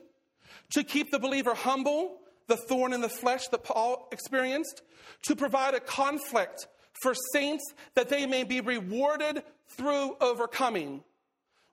to 0.71 0.83
keep 0.83 1.11
the 1.11 1.19
believer 1.19 1.53
humble, 1.53 2.17
the 2.47 2.57
thorn 2.57 2.93
in 2.93 3.01
the 3.01 3.09
flesh 3.09 3.47
that 3.47 3.63
Paul 3.63 4.07
experienced, 4.11 4.81
to 5.23 5.35
provide 5.35 5.73
a 5.73 5.79
conflict 5.79 6.67
for 7.01 7.13
saints 7.33 7.63
that 7.95 8.09
they 8.09 8.25
may 8.25 8.43
be 8.43 8.61
rewarded 8.61 9.43
through 9.67 10.15
overcoming. 10.19 11.03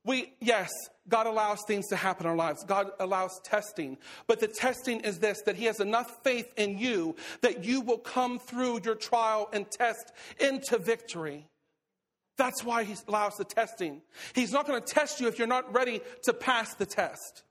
We, 0.05 0.33
yes, 0.41 0.71
God 1.09 1.27
allows 1.27 1.59
things 1.67 1.87
to 1.89 1.97
happen 1.97 2.27
in 2.27 2.31
our 2.31 2.37
lives. 2.37 2.65
God 2.65 2.91
allows 3.01 3.39
testing. 3.45 3.99
But 4.27 4.41
the 4.41 4.49
testing 4.49 5.01
is 5.01 5.19
this 5.19 5.43
that 5.43 5.57
He 5.57 5.65
has 5.65 5.81
enough 5.81 6.23
faith 6.23 6.53
in 6.57 6.79
you 6.79 7.17
that 7.43 7.65
you 7.65 7.81
will 7.81 7.99
come 7.99 8.39
through 8.39 8.81
your 8.85 8.95
trial 8.95 9.49
and 9.53 9.71
test 9.71 10.13
into 10.41 10.79
victory. 10.79 11.47
That's 12.39 12.63
why 12.63 12.85
he 12.85 12.95
allows 13.09 13.35
the 13.35 13.45
testing. 13.45 14.01
He's 14.33 14.53
not 14.53 14.67
going 14.67 14.81
to 14.81 14.95
test 14.95 15.21
you 15.21 15.27
if 15.27 15.39
you're 15.39 15.49
not 15.49 15.75
ready 15.75 16.01
to 16.23 16.33
pass 16.33 16.73
the 16.75 16.87
test. 16.87 17.43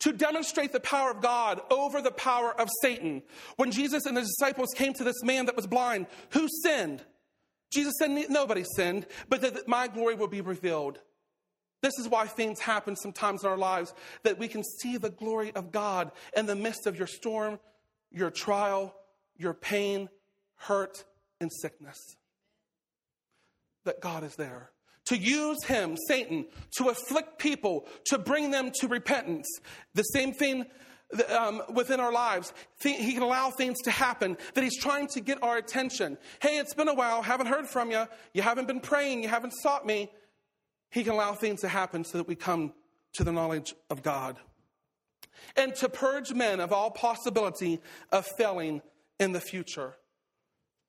To 0.00 0.12
demonstrate 0.12 0.72
the 0.72 0.80
power 0.80 1.10
of 1.10 1.22
God 1.22 1.60
over 1.70 2.02
the 2.02 2.10
power 2.10 2.58
of 2.60 2.68
Satan. 2.82 3.22
When 3.56 3.70
Jesus 3.70 4.04
and 4.06 4.16
his 4.16 4.28
disciples 4.28 4.74
came 4.74 4.92
to 4.94 5.04
this 5.04 5.22
man 5.22 5.46
that 5.46 5.56
was 5.56 5.66
blind, 5.66 6.06
who 6.30 6.48
sinned? 6.62 7.02
Jesus 7.72 7.94
said, 7.98 8.10
Nobody 8.28 8.64
sinned, 8.76 9.06
but 9.28 9.40
that 9.40 9.66
my 9.66 9.88
glory 9.88 10.14
will 10.14 10.28
be 10.28 10.40
revealed. 10.40 11.00
This 11.82 11.98
is 11.98 12.08
why 12.08 12.26
things 12.26 12.60
happen 12.60 12.96
sometimes 12.96 13.44
in 13.44 13.50
our 13.50 13.56
lives 13.56 13.94
that 14.22 14.38
we 14.38 14.48
can 14.48 14.64
see 14.64 14.96
the 14.96 15.10
glory 15.10 15.52
of 15.54 15.72
God 15.72 16.10
in 16.36 16.46
the 16.46 16.56
midst 16.56 16.86
of 16.86 16.96
your 16.98 17.06
storm, 17.06 17.58
your 18.10 18.30
trial, 18.30 18.94
your 19.36 19.54
pain, 19.54 20.08
hurt, 20.56 21.04
and 21.40 21.52
sickness. 21.52 22.16
That 23.84 24.00
God 24.00 24.24
is 24.24 24.36
there 24.36 24.70
to 25.06 25.16
use 25.16 25.62
him, 25.64 25.96
Satan, 26.08 26.46
to 26.78 26.88
afflict 26.88 27.38
people, 27.38 27.86
to 28.06 28.18
bring 28.18 28.50
them 28.50 28.70
to 28.80 28.88
repentance. 28.88 29.46
The 29.94 30.02
same 30.02 30.32
thing 30.32 30.66
um, 31.30 31.62
within 31.72 32.00
our 32.00 32.12
lives. 32.12 32.52
He 32.82 33.12
can 33.12 33.22
allow 33.22 33.50
things 33.50 33.80
to 33.82 33.90
happen 33.90 34.36
that 34.54 34.64
he's 34.64 34.78
trying 34.78 35.08
to 35.08 35.20
get 35.20 35.42
our 35.42 35.56
attention. 35.56 36.18
Hey, 36.40 36.58
it's 36.58 36.74
been 36.74 36.88
a 36.88 36.94
while, 36.94 37.22
haven't 37.22 37.46
heard 37.46 37.68
from 37.68 37.90
you, 37.90 38.06
you 38.34 38.42
haven't 38.42 38.66
been 38.66 38.80
praying, 38.80 39.22
you 39.22 39.28
haven't 39.28 39.52
sought 39.52 39.86
me. 39.86 40.10
He 40.90 41.04
can 41.04 41.12
allow 41.12 41.34
things 41.34 41.60
to 41.60 41.68
happen 41.68 42.04
so 42.04 42.18
that 42.18 42.28
we 42.28 42.34
come 42.34 42.72
to 43.14 43.24
the 43.24 43.32
knowledge 43.32 43.74
of 43.90 44.02
God. 44.02 44.36
And 45.56 45.74
to 45.76 45.88
purge 45.88 46.32
men 46.32 46.60
of 46.60 46.72
all 46.72 46.90
possibility 46.90 47.80
of 48.10 48.26
failing 48.38 48.82
in 49.18 49.32
the 49.32 49.40
future, 49.40 49.94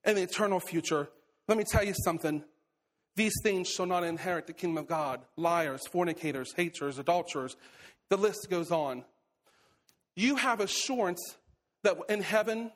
in 0.06 0.16
the 0.16 0.24
eternal 0.24 0.60
future. 0.60 1.10
Let 1.48 1.58
me 1.58 1.64
tell 1.64 1.84
you 1.84 1.94
something. 1.94 2.44
These 3.18 3.34
things 3.42 3.68
shall 3.68 3.88
not 3.88 4.04
inherit 4.04 4.46
the 4.46 4.54
kingdom 4.54 4.78
of 4.78 4.88
God 4.88 5.22
liars, 5.36 5.82
fornicators, 5.88 6.54
haters, 6.56 7.00
adulterers. 7.00 7.58
The 8.10 8.16
list 8.16 8.48
goes 8.48 8.72
on. 8.72 9.04
You 10.16 10.36
have 10.36 10.60
assurance 10.60 11.20
that 11.82 11.98
in 12.10 12.22
heaven, 12.22 12.72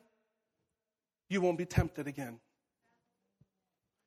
you 1.28 1.40
won't 1.40 1.58
be 1.58 1.64
tempted 1.64 2.08
again. 2.08 2.40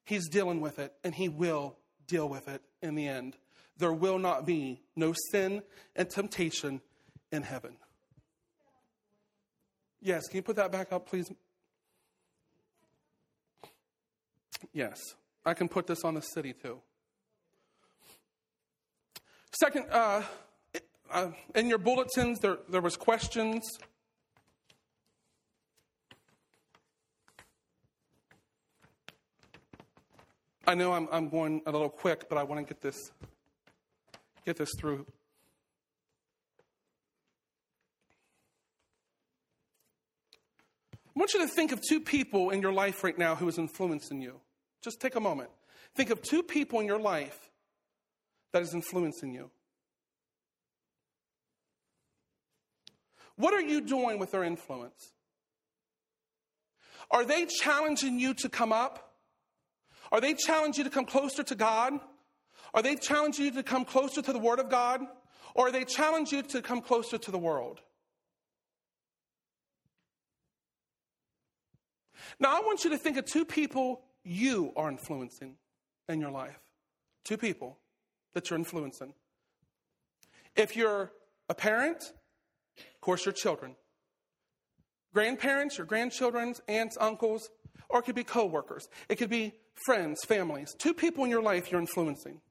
He's 0.04 0.28
dealing 0.28 0.60
with 0.60 0.78
it, 0.78 0.94
and 1.06 1.16
He 1.16 1.30
will 1.30 1.78
deal 2.06 2.28
with 2.28 2.50
it 2.50 2.62
in 2.82 2.96
the 2.96 3.08
end. 3.08 3.38
There 3.78 3.94
will 3.94 4.20
not 4.20 4.46
be 4.46 4.82
no 4.94 5.14
sin 5.32 5.64
and 5.96 6.10
temptation 6.10 6.82
in 7.32 7.44
heaven. 7.44 7.78
Yes, 10.02 10.28
can 10.28 10.36
you 10.36 10.44
put 10.44 10.58
that 10.58 10.72
back 10.74 10.92
up, 10.92 11.08
please? 11.08 11.32
Yes. 14.74 15.00
I 15.46 15.54
can 15.54 15.68
put 15.68 15.86
this 15.88 16.04
on 16.04 16.16
the 16.16 16.22
city 16.22 16.54
too. 16.54 16.80
Second, 19.52 19.86
uh, 19.92 20.24
uh, 21.12 21.28
in 21.54 21.68
your 21.70 21.78
bulletins, 21.78 22.40
there, 22.40 22.58
there 22.68 22.82
was 22.82 22.98
questions. 22.98 23.64
I 30.68 30.74
know 30.74 30.94
I'm, 30.94 31.08
I'm 31.12 31.30
going 31.30 31.62
a 31.68 31.72
little 31.72 31.90
quick, 31.90 32.28
but 32.28 32.40
I 32.40 32.44
want 32.44 32.68
to 32.68 32.74
get 32.74 32.82
this 32.82 33.12
get 34.46 34.58
this 34.58 34.72
through. 34.78 35.06
I 41.16 41.20
want 41.20 41.34
you 41.34 41.40
to 41.40 41.48
think 41.48 41.72
of 41.72 41.82
two 41.88 42.00
people 42.00 42.50
in 42.50 42.62
your 42.62 42.74
life 42.74 43.04
right 43.04 43.18
now 43.18 43.36
who 43.36 43.48
is 43.48 43.58
influencing 43.58 44.22
you. 44.22 44.42
Just 44.86 45.02
take 45.02 45.16
a 45.16 45.20
moment. 45.20 45.50
Think 45.96 46.12
of 46.12 46.22
two 46.22 46.44
people 46.44 46.80
in 46.80 46.86
your 46.86 47.00
life 47.00 47.50
that 48.54 48.62
is 48.62 48.76
influencing 48.76 49.34
you. 49.34 49.50
What 53.36 53.56
are 53.56 53.62
you 53.62 53.82
doing 53.82 54.20
with 54.20 54.32
their 54.32 54.44
influence? 54.44 55.12
Are 57.10 57.26
they 57.26 57.48
challenging 57.48 58.20
you 58.20 58.36
to 58.36 58.48
come 58.48 58.72
up? 58.72 59.16
Are 60.12 60.22
they 60.22 60.36
challenging 60.36 60.86
you 60.86 60.92
to 60.92 60.94
come 60.94 61.06
closer 61.06 61.42
to 61.42 61.56
God? 61.56 61.94
Are 62.76 62.84
they 62.84 62.96
challenging 62.96 63.46
you 63.46 63.52
to 63.54 63.64
come 63.64 63.86
closer 63.86 64.22
to 64.22 64.32
the 64.32 64.38
Word 64.38 64.60
of 64.60 64.70
God? 64.70 65.02
Or 65.56 65.70
are 65.70 65.72
they 65.72 65.84
challenging 65.84 66.38
you 66.38 66.44
to 66.44 66.62
come 66.62 66.82
closer 66.82 67.18
to 67.18 67.32
the 67.32 67.40
world? 67.40 67.82
Now, 72.40 72.56
I 72.56 72.60
want 72.60 72.84
you 72.84 72.92
to 72.92 73.00
think 73.00 73.18
of 73.18 73.26
two 73.26 73.46
people 73.46 74.05
you 74.26 74.74
are 74.76 74.90
influencing 74.90 75.56
in 76.10 76.20
your 76.20 76.32
life. 76.32 76.60
Two 77.24 77.38
people 77.38 77.78
that 78.34 78.50
you're 78.50 78.60
influencing. 78.60 79.14
If 80.56 80.76
you're 80.76 81.12
a 81.48 81.54
parent, 81.54 82.02
of 82.78 83.02
course, 83.02 83.26
your 83.26 83.34
children. 83.34 83.76
Grandparents, 85.14 85.78
your 85.78 85.88
grandchildren, 85.88 86.56
aunts, 86.68 86.98
uncles, 87.00 87.50
or 87.90 88.00
it 88.00 88.04
could 88.04 88.16
be 88.16 88.24
coworkers. 88.24 88.90
It 89.08 89.16
could 89.16 89.30
be 89.30 89.54
friends, 89.86 90.24
families. 90.26 90.76
Two 90.78 90.94
people 90.94 91.24
in 91.24 91.30
your 91.30 91.42
life 91.42 91.72
you're 91.72 91.80
influencing. 91.80 92.42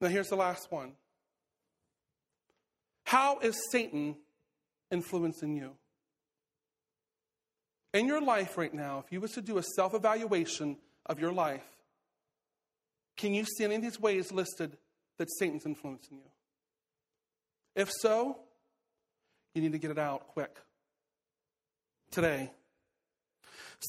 Now, 0.00 0.08
here's 0.08 0.28
the 0.28 0.36
last 0.36 0.70
one. 0.70 0.92
How 3.04 3.38
is 3.38 3.56
Satan 3.70 4.16
influencing 4.94 5.54
you? 5.54 5.72
In 7.92 8.06
your 8.06 8.22
life 8.22 8.56
right 8.56 8.72
now, 8.72 9.04
if 9.04 9.12
you 9.12 9.20
was 9.20 9.32
to 9.32 9.42
do 9.42 9.58
a 9.58 9.62
self 9.62 9.92
evaluation 9.92 10.78
of 11.04 11.20
your 11.20 11.32
life, 11.32 11.66
can 13.16 13.34
you 13.34 13.44
see 13.44 13.64
any 13.64 13.74
of 13.76 13.82
these 13.82 14.00
ways 14.00 14.32
listed 14.32 14.78
that 15.18 15.28
Satan's 15.38 15.66
influencing 15.66 16.16
you? 16.16 16.30
If 17.76 17.90
so, 18.00 18.38
you 19.54 19.62
need 19.62 19.72
to 19.72 19.78
get 19.78 19.90
it 19.90 19.98
out 19.98 20.28
quick. 20.28 20.56
Today. 22.10 22.50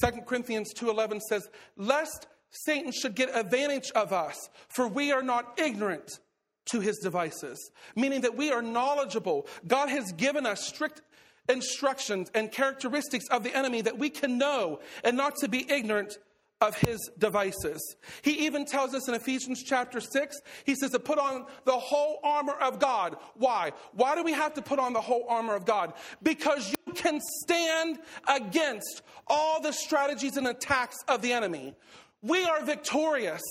2 0.02 0.26
Corinthians 0.26 0.74
2:11 0.74 1.22
says, 1.22 1.48
"Lest 1.78 2.28
Satan 2.50 2.92
should 2.92 3.16
get 3.16 3.36
advantage 3.36 3.92
of 3.92 4.12
us, 4.12 4.50
for 4.68 4.88
we 4.88 5.12
are 5.12 5.24
not 5.24 5.60
ignorant 5.60 6.20
to 6.66 6.80
his 6.80 6.98
devices, 6.98 7.72
meaning 7.96 8.22
that 8.22 8.36
we 8.36 8.52
are 8.52 8.62
knowledgeable. 8.62 9.48
God 9.68 9.90
has 9.90 10.12
given 10.14 10.46
us 10.46 10.66
strict 10.68 11.02
instructions 11.48 12.30
and 12.34 12.52
characteristics 12.52 13.26
of 13.30 13.44
the 13.44 13.56
enemy 13.56 13.82
that 13.82 13.98
we 13.98 14.10
can 14.10 14.38
know 14.38 14.80
and 15.04 15.16
not 15.16 15.36
to 15.38 15.48
be 15.48 15.70
ignorant 15.72 16.18
of 16.62 16.76
his 16.78 17.12
devices. 17.18 17.96
He 18.22 18.46
even 18.46 18.66
tells 18.66 18.94
us 18.96 19.08
in 19.08 19.14
Ephesians 19.14 19.62
chapter 19.64 20.00
6, 20.00 20.38
he 20.64 20.76
says 20.76 20.92
to 20.92 21.00
put 21.00 21.20
on 21.20 21.46
the 21.66 21.74
whole 21.74 22.20
armor 22.24 22.54
of 22.54 22.80
God. 22.80 23.18
Why? 23.36 23.74
Why 23.92 24.16
do 24.16 24.24
we 24.24 24.32
have 24.32 24.54
to 24.54 24.62
put 24.62 24.80
on 24.80 24.94
the 24.94 25.02
whole 25.02 25.26
armor 25.30 25.54
of 25.54 25.66
God? 25.66 25.94
Because 26.24 26.70
you 26.72 26.94
can 26.94 27.20
stand 27.44 28.00
against 28.28 29.02
all 29.28 29.62
the 29.62 29.74
strategies 29.74 30.38
and 30.38 30.48
attacks 30.48 30.96
of 31.08 31.22
the 31.22 31.34
enemy. 31.34 31.76
We 32.22 32.44
are 32.46 32.64
victorious. 32.64 33.44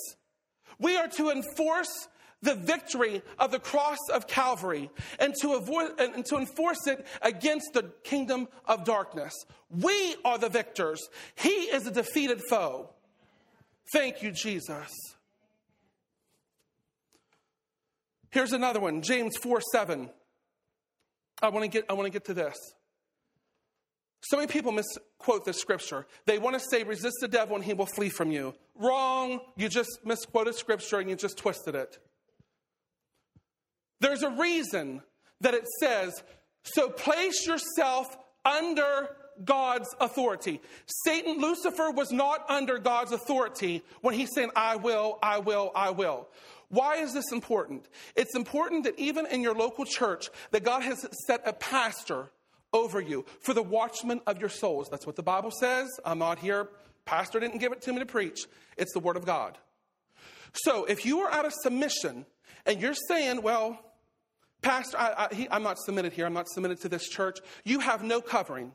We 0.78 0.96
are 0.96 1.08
to 1.08 1.30
enforce 1.30 2.08
the 2.44 2.54
victory 2.54 3.22
of 3.38 3.50
the 3.50 3.58
cross 3.58 3.98
of 4.12 4.26
Calvary 4.26 4.90
and 5.18 5.34
to, 5.40 5.54
avoid, 5.54 5.98
and 5.98 6.24
to 6.26 6.36
enforce 6.36 6.86
it 6.86 7.04
against 7.22 7.72
the 7.72 7.90
kingdom 8.04 8.48
of 8.66 8.84
darkness. 8.84 9.32
We 9.70 10.16
are 10.24 10.38
the 10.38 10.50
victors. 10.50 11.08
He 11.34 11.48
is 11.48 11.86
a 11.86 11.90
defeated 11.90 12.40
foe. 12.48 12.90
Thank 13.92 14.22
you, 14.22 14.30
Jesus. 14.30 14.90
Here's 18.30 18.52
another 18.52 18.80
one 18.80 19.00
James 19.02 19.36
4 19.36 19.60
7. 19.72 20.10
I 21.42 21.48
want 21.48 21.64
to 21.64 21.68
get, 21.68 21.84
I 21.88 21.94
want 21.94 22.06
to 22.06 22.10
get 22.10 22.24
to 22.26 22.34
this. 22.34 22.56
So 24.22 24.36
many 24.36 24.46
people 24.46 24.72
misquote 24.72 25.44
this 25.44 25.58
scripture. 25.60 26.06
They 26.24 26.38
want 26.38 26.58
to 26.58 26.60
say, 26.70 26.82
resist 26.82 27.16
the 27.20 27.28
devil 27.28 27.56
and 27.56 27.64
he 27.64 27.74
will 27.74 27.86
flee 27.86 28.08
from 28.08 28.30
you. 28.30 28.54
Wrong. 28.74 29.40
You 29.56 29.68
just 29.68 30.00
misquoted 30.04 30.54
scripture 30.54 30.98
and 30.98 31.10
you 31.10 31.16
just 31.16 31.36
twisted 31.36 31.74
it. 31.74 31.98
There's 34.04 34.22
a 34.22 34.28
reason 34.28 35.00
that 35.40 35.54
it 35.54 35.66
says, 35.80 36.22
so 36.62 36.90
place 36.90 37.46
yourself 37.46 38.14
under 38.44 39.08
God's 39.42 39.88
authority. 39.98 40.60
Satan, 41.06 41.40
Lucifer 41.40 41.90
was 41.90 42.12
not 42.12 42.44
under 42.50 42.78
God's 42.78 43.12
authority 43.12 43.82
when 44.02 44.12
he 44.12 44.26
said, 44.26 44.50
I 44.54 44.76
will, 44.76 45.18
I 45.22 45.38
will, 45.38 45.72
I 45.74 45.88
will. 45.88 46.28
Why 46.68 46.96
is 46.96 47.14
this 47.14 47.32
important? 47.32 47.88
It's 48.14 48.36
important 48.36 48.84
that 48.84 48.98
even 48.98 49.24
in 49.24 49.40
your 49.40 49.54
local 49.54 49.86
church, 49.86 50.28
that 50.50 50.64
God 50.64 50.82
has 50.82 51.06
set 51.26 51.40
a 51.46 51.54
pastor 51.54 52.26
over 52.74 53.00
you 53.00 53.24
for 53.40 53.54
the 53.54 53.62
watchman 53.62 54.20
of 54.26 54.38
your 54.38 54.50
souls. 54.50 54.86
That's 54.90 55.06
what 55.06 55.16
the 55.16 55.22
Bible 55.22 55.50
says. 55.50 55.88
I'm 56.04 56.18
not 56.18 56.38
here. 56.38 56.68
Pastor 57.06 57.40
didn't 57.40 57.58
give 57.58 57.72
it 57.72 57.80
to 57.80 57.92
me 57.94 58.00
to 58.00 58.06
preach. 58.06 58.40
It's 58.76 58.92
the 58.92 59.00
word 59.00 59.16
of 59.16 59.24
God. 59.24 59.56
So 60.52 60.84
if 60.84 61.06
you 61.06 61.20
are 61.20 61.32
out 61.32 61.46
of 61.46 61.54
submission 61.54 62.26
and 62.66 62.82
you're 62.82 62.92
saying, 63.08 63.40
well, 63.40 63.80
Pastor, 64.64 64.96
I, 64.98 65.28
I, 65.30 65.34
he, 65.34 65.46
I'm 65.50 65.62
not 65.62 65.78
submitted 65.78 66.14
here. 66.14 66.24
I'm 66.24 66.32
not 66.32 66.48
submitted 66.48 66.80
to 66.80 66.88
this 66.88 67.06
church. 67.06 67.38
You 67.64 67.80
have 67.80 68.02
no 68.02 68.22
covering. 68.22 68.72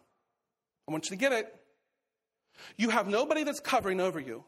I 0.87 0.91
want 0.91 1.05
you 1.05 1.09
to 1.09 1.19
get 1.19 1.31
it. 1.33 1.53
You 2.77 2.91
have 2.91 3.07
nobody 3.07 3.43
that's 3.43 3.59
covering 3.59 3.99
over 3.99 4.19
you. 4.19 4.43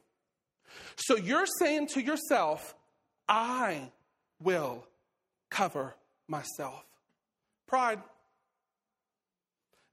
So 0.95 1.17
you're 1.17 1.47
saying 1.59 1.87
to 1.93 2.01
yourself, 2.01 2.75
I 3.27 3.89
will 4.39 4.85
cover 5.49 5.95
myself. 6.27 6.85
Pride. 7.67 7.99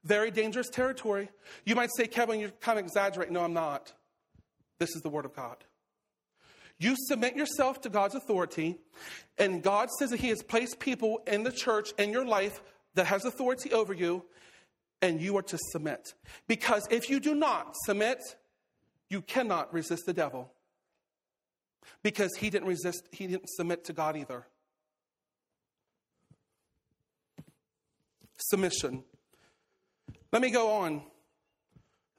Very 0.03 0.29
dangerous 0.29 0.69
territory. 0.69 1.29
You 1.65 1.75
might 1.75 1.89
say, 1.97 2.05
Kevin, 2.05 2.39
you're 2.39 2.51
kind 2.61 2.77
of 2.77 2.85
exaggerating. 2.85 3.33
No, 3.33 3.43
I'm 3.43 3.53
not. 3.53 3.91
This 4.79 4.95
is 4.95 5.01
the 5.01 5.09
Word 5.09 5.25
of 5.25 5.35
God. 5.35 5.57
You 6.79 6.95
submit 7.07 7.35
yourself 7.35 7.81
to 7.81 7.89
God's 7.89 8.15
authority, 8.15 8.77
and 9.37 9.61
God 9.61 9.89
says 9.99 10.11
that 10.11 10.21
He 10.21 10.29
has 10.29 10.41
placed 10.41 10.79
people 10.79 11.21
in 11.27 11.43
the 11.43 11.51
church 11.51 11.91
in 11.97 12.11
your 12.11 12.25
life 12.25 12.61
that 12.95 13.07
has 13.07 13.25
authority 13.25 13.71
over 13.73 13.93
you, 13.93 14.23
and 15.01 15.21
you 15.21 15.37
are 15.37 15.41
to 15.43 15.57
submit. 15.71 16.13
Because 16.47 16.87
if 16.89 17.09
you 17.09 17.19
do 17.19 17.35
not 17.35 17.75
submit, 17.85 18.19
you 19.09 19.21
cannot 19.21 19.73
resist 19.73 20.05
the 20.05 20.13
devil. 20.13 20.51
Because 22.03 22.31
he 22.37 22.49
didn't 22.49 22.67
resist, 22.67 23.07
he 23.11 23.27
didn't 23.27 23.49
submit 23.49 23.85
to 23.85 23.93
God 23.93 24.15
either. 24.15 24.45
Submission. 28.37 29.03
Let 30.31 30.41
me 30.41 30.49
go 30.49 30.71
on. 30.71 31.01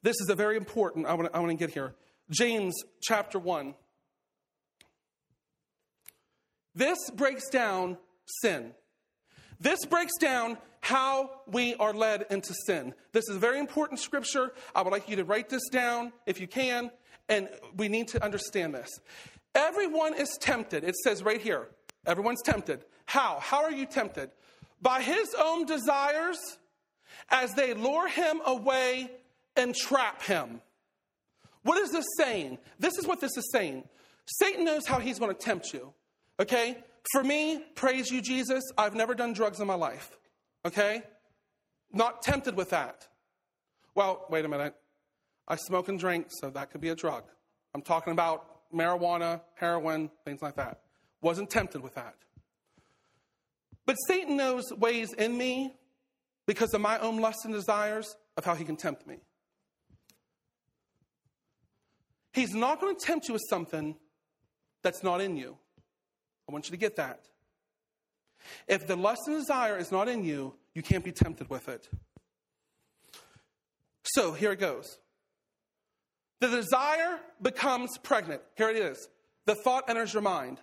This 0.02 0.16
is 0.20 0.28
a 0.28 0.34
very 0.34 0.56
important, 0.56 1.06
I 1.06 1.14
want 1.14 1.30
to, 1.30 1.36
I 1.36 1.40
want 1.40 1.50
to 1.50 1.56
get 1.56 1.72
here. 1.72 1.94
James 2.30 2.74
chapter 3.02 3.38
1. 3.38 3.74
This 6.80 7.10
breaks 7.10 7.50
down 7.50 7.98
sin. 8.40 8.72
This 9.60 9.84
breaks 9.84 10.16
down 10.18 10.56
how 10.80 11.28
we 11.46 11.74
are 11.74 11.92
led 11.92 12.24
into 12.30 12.54
sin. 12.64 12.94
This 13.12 13.28
is 13.28 13.36
a 13.36 13.38
very 13.38 13.58
important 13.58 14.00
scripture. 14.00 14.54
I 14.74 14.80
would 14.80 14.90
like 14.90 15.06
you 15.06 15.16
to 15.16 15.24
write 15.24 15.50
this 15.50 15.68
down 15.70 16.10
if 16.24 16.40
you 16.40 16.46
can, 16.46 16.90
and 17.28 17.50
we 17.76 17.88
need 17.88 18.08
to 18.08 18.24
understand 18.24 18.74
this. 18.74 18.88
Everyone 19.54 20.14
is 20.14 20.30
tempted. 20.40 20.82
It 20.82 20.96
says 20.96 21.22
right 21.22 21.38
here, 21.38 21.68
everyone's 22.06 22.40
tempted. 22.40 22.86
How? 23.04 23.36
How 23.40 23.62
are 23.62 23.72
you 23.72 23.84
tempted? 23.84 24.30
By 24.80 25.02
his 25.02 25.34
own 25.38 25.66
desires 25.66 26.38
as 27.28 27.52
they 27.52 27.74
lure 27.74 28.08
him 28.08 28.40
away 28.46 29.10
and 29.54 29.74
trap 29.74 30.22
him. 30.22 30.62
What 31.62 31.76
is 31.76 31.90
this 31.90 32.06
saying? 32.16 32.56
This 32.78 32.96
is 32.96 33.06
what 33.06 33.20
this 33.20 33.36
is 33.36 33.50
saying. 33.52 33.84
Satan 34.24 34.64
knows 34.64 34.86
how 34.86 34.98
he's 34.98 35.18
going 35.18 35.34
to 35.34 35.38
tempt 35.38 35.74
you. 35.74 35.92
Okay? 36.40 36.78
For 37.12 37.22
me, 37.22 37.62
praise 37.74 38.10
you, 38.10 38.20
Jesus, 38.20 38.64
I've 38.76 38.94
never 38.94 39.14
done 39.14 39.32
drugs 39.32 39.60
in 39.60 39.66
my 39.66 39.74
life. 39.74 40.18
Okay? 40.64 41.02
Not 41.92 42.22
tempted 42.22 42.56
with 42.56 42.70
that. 42.70 43.06
Well, 43.94 44.26
wait 44.30 44.44
a 44.44 44.48
minute. 44.48 44.74
I 45.46 45.56
smoke 45.56 45.88
and 45.88 45.98
drink, 45.98 46.28
so 46.30 46.50
that 46.50 46.70
could 46.70 46.80
be 46.80 46.88
a 46.88 46.94
drug. 46.94 47.24
I'm 47.74 47.82
talking 47.82 48.12
about 48.12 48.72
marijuana, 48.72 49.42
heroin, 49.54 50.10
things 50.24 50.40
like 50.42 50.56
that. 50.56 50.80
Wasn't 51.20 51.50
tempted 51.50 51.82
with 51.82 51.94
that. 51.96 52.14
But 53.84 53.94
Satan 54.06 54.36
knows 54.36 54.64
ways 54.78 55.12
in 55.12 55.36
me 55.36 55.74
because 56.46 56.72
of 56.72 56.80
my 56.80 56.98
own 56.98 57.18
lusts 57.20 57.44
and 57.44 57.52
desires 57.52 58.16
of 58.36 58.44
how 58.44 58.54
he 58.54 58.64
can 58.64 58.76
tempt 58.76 59.06
me. 59.06 59.18
He's 62.32 62.54
not 62.54 62.80
going 62.80 62.96
to 62.96 63.04
tempt 63.04 63.28
you 63.28 63.34
with 63.34 63.42
something 63.50 63.96
that's 64.82 65.02
not 65.02 65.20
in 65.20 65.36
you. 65.36 65.58
I 66.50 66.52
want 66.52 66.66
you 66.66 66.72
to 66.72 66.76
get 66.76 66.96
that. 66.96 67.20
If 68.66 68.88
the 68.88 68.96
lust 68.96 69.20
and 69.28 69.36
desire 69.36 69.78
is 69.78 69.92
not 69.92 70.08
in 70.08 70.24
you, 70.24 70.54
you 70.74 70.82
can't 70.82 71.04
be 71.04 71.12
tempted 71.12 71.48
with 71.48 71.68
it. 71.68 71.88
So 74.02 74.32
here 74.32 74.50
it 74.50 74.58
goes. 74.58 74.98
The 76.40 76.48
desire 76.48 77.20
becomes 77.40 77.90
pregnant. 78.02 78.42
Here 78.56 78.68
it 78.68 78.76
is. 78.76 79.08
The 79.46 79.54
thought 79.54 79.84
enters 79.88 80.12
your 80.12 80.22
mind. 80.22 80.58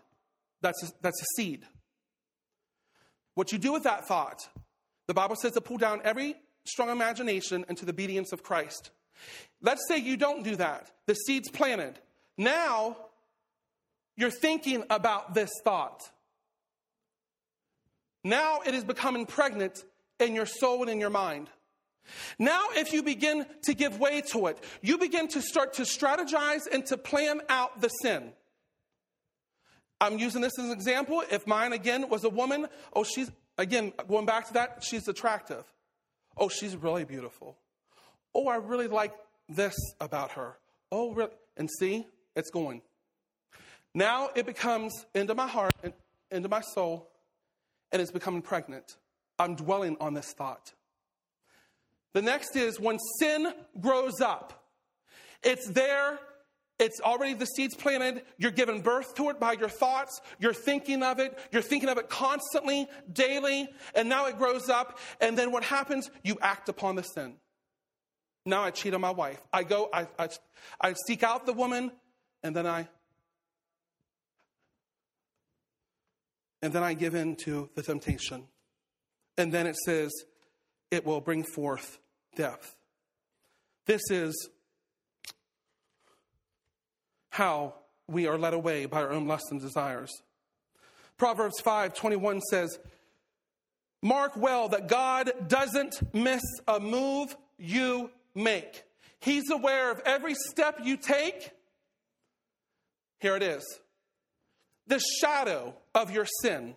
That's 0.61 0.83
a, 0.83 0.87
that's 1.01 1.21
a 1.21 1.25
seed. 1.37 1.63
What 3.35 3.53
you 3.53 3.57
do 3.57 3.71
with 3.71 3.83
that 3.83 4.09
thought, 4.09 4.41
the 5.07 5.13
Bible 5.13 5.37
says 5.37 5.53
to 5.53 5.61
pull 5.61 5.77
down 5.77 6.01
every 6.03 6.35
strong 6.65 6.89
imagination 6.89 7.63
into 7.69 7.85
the 7.85 7.93
obedience 7.93 8.33
of 8.33 8.43
Christ. 8.43 8.89
Let's 9.61 9.87
say 9.87 9.99
you 9.99 10.17
don't 10.17 10.43
do 10.43 10.57
that. 10.57 10.91
The 11.05 11.13
seed's 11.13 11.49
planted. 11.49 11.97
Now 12.37 12.97
you're 14.17 14.31
thinking 14.31 14.83
about 14.89 15.33
this 15.33 15.51
thought. 15.63 16.09
Now 18.23 18.59
it 18.65 18.73
is 18.73 18.83
becoming 18.83 19.25
pregnant 19.25 19.83
in 20.19 20.35
your 20.35 20.45
soul 20.45 20.81
and 20.81 20.89
in 20.89 20.99
your 20.99 21.09
mind. 21.09 21.49
Now, 22.39 22.63
if 22.71 22.93
you 22.93 23.03
begin 23.03 23.45
to 23.63 23.73
give 23.73 23.99
way 23.99 24.21
to 24.31 24.47
it, 24.47 24.63
you 24.81 24.97
begin 24.97 25.27
to 25.29 25.41
start 25.41 25.73
to 25.73 25.83
strategize 25.83 26.61
and 26.71 26.85
to 26.87 26.97
plan 26.97 27.41
out 27.49 27.81
the 27.81 27.89
sin. 27.89 28.31
I'm 29.99 30.17
using 30.17 30.41
this 30.41 30.57
as 30.57 30.65
an 30.65 30.71
example. 30.71 31.23
If 31.31 31.47
mine 31.47 31.73
again 31.73 32.09
was 32.09 32.23
a 32.23 32.29
woman, 32.29 32.67
oh, 32.93 33.03
she's, 33.03 33.31
again, 33.57 33.91
going 34.07 34.25
back 34.25 34.47
to 34.47 34.53
that, 34.53 34.83
she's 34.83 35.07
attractive. 35.07 35.63
Oh, 36.37 36.49
she's 36.49 36.75
really 36.75 37.03
beautiful. 37.03 37.57
Oh, 38.33 38.47
I 38.47 38.57
really 38.57 38.87
like 38.87 39.13
this 39.49 39.75
about 39.99 40.31
her. 40.31 40.57
Oh, 40.91 41.13
really? 41.13 41.31
And 41.57 41.69
see, 41.79 42.05
it's 42.35 42.51
going. 42.51 42.81
Now 43.97 44.29
it 44.35 44.45
becomes 44.45 45.07
into 45.15 45.33
my 45.33 45.47
heart, 45.47 45.73
and 45.81 45.91
into 46.29 46.47
my 46.49 46.61
soul, 46.61 47.09
and 47.91 47.99
it's 47.99 48.11
becoming 48.11 48.43
pregnant. 48.43 48.95
I'm 49.39 49.55
dwelling 49.55 49.97
on 49.99 50.13
this 50.13 50.33
thought. 50.33 50.71
The 52.13 52.21
next 52.21 52.55
is 52.55 52.79
when 52.79 52.99
sin 53.19 53.51
grows 53.81 54.21
up. 54.21 54.67
It's 55.41 55.67
there, 55.69 56.19
it's 56.77 57.01
already 57.01 57.33
the 57.33 57.47
seeds 57.47 57.73
planted. 57.73 58.21
You're 58.37 58.51
giving 58.51 58.81
birth 58.81 59.15
to 59.15 59.31
it 59.31 59.39
by 59.39 59.53
your 59.53 59.67
thoughts. 59.67 60.21
You're 60.37 60.53
thinking 60.53 61.01
of 61.01 61.17
it. 61.17 61.35
You're 61.51 61.63
thinking 61.63 61.89
of 61.89 61.97
it 61.97 62.07
constantly, 62.07 62.87
daily, 63.11 63.67
and 63.95 64.07
now 64.07 64.27
it 64.27 64.37
grows 64.37 64.69
up. 64.69 64.99
And 65.19 65.35
then 65.35 65.51
what 65.51 65.63
happens? 65.63 66.11
You 66.23 66.37
act 66.39 66.69
upon 66.69 66.97
the 66.97 67.01
sin. 67.01 67.33
Now 68.45 68.61
I 68.61 68.69
cheat 68.69 68.93
on 68.93 69.01
my 69.01 69.09
wife. 69.09 69.41
I 69.51 69.63
go, 69.63 69.89
I, 69.91 70.07
I, 70.19 70.29
I 70.79 70.93
seek 71.07 71.23
out 71.23 71.47
the 71.47 71.53
woman, 71.53 71.91
and 72.43 72.55
then 72.55 72.67
I 72.67 72.89
and 76.61 76.73
then 76.73 76.83
I 76.83 76.93
give 76.93 77.15
in 77.15 77.35
to 77.37 77.69
the 77.75 77.83
temptation. 77.83 78.43
And 79.37 79.51
then 79.51 79.67
it 79.67 79.75
says, 79.85 80.11
it 80.89 81.05
will 81.05 81.21
bring 81.21 81.43
forth 81.43 81.99
death. 82.35 82.75
This 83.85 84.01
is 84.09 84.49
how 87.29 87.75
we 88.07 88.27
are 88.27 88.37
led 88.37 88.53
away 88.53 88.85
by 88.85 89.01
our 89.01 89.11
own 89.11 89.27
lusts 89.27 89.51
and 89.51 89.61
desires. 89.61 90.11
Proverbs 91.17 91.59
5 91.59 91.93
21 91.93 92.41
says, 92.41 92.79
Mark 94.01 94.35
well 94.35 94.69
that 94.69 94.87
God 94.87 95.31
doesn't 95.47 96.13
miss 96.13 96.43
a 96.67 96.79
move 96.79 97.35
you 97.57 98.11
make. 98.35 98.83
He's 99.19 99.49
aware 99.49 99.91
of 99.91 100.01
every 100.05 100.35
step 100.35 100.79
you 100.83 100.97
take. 100.97 101.51
Here 103.19 103.35
it 103.35 103.43
is 103.43 103.63
the 104.87 104.99
shadow 105.21 105.75
of 105.93 106.11
your 106.11 106.25
sin, 106.41 106.75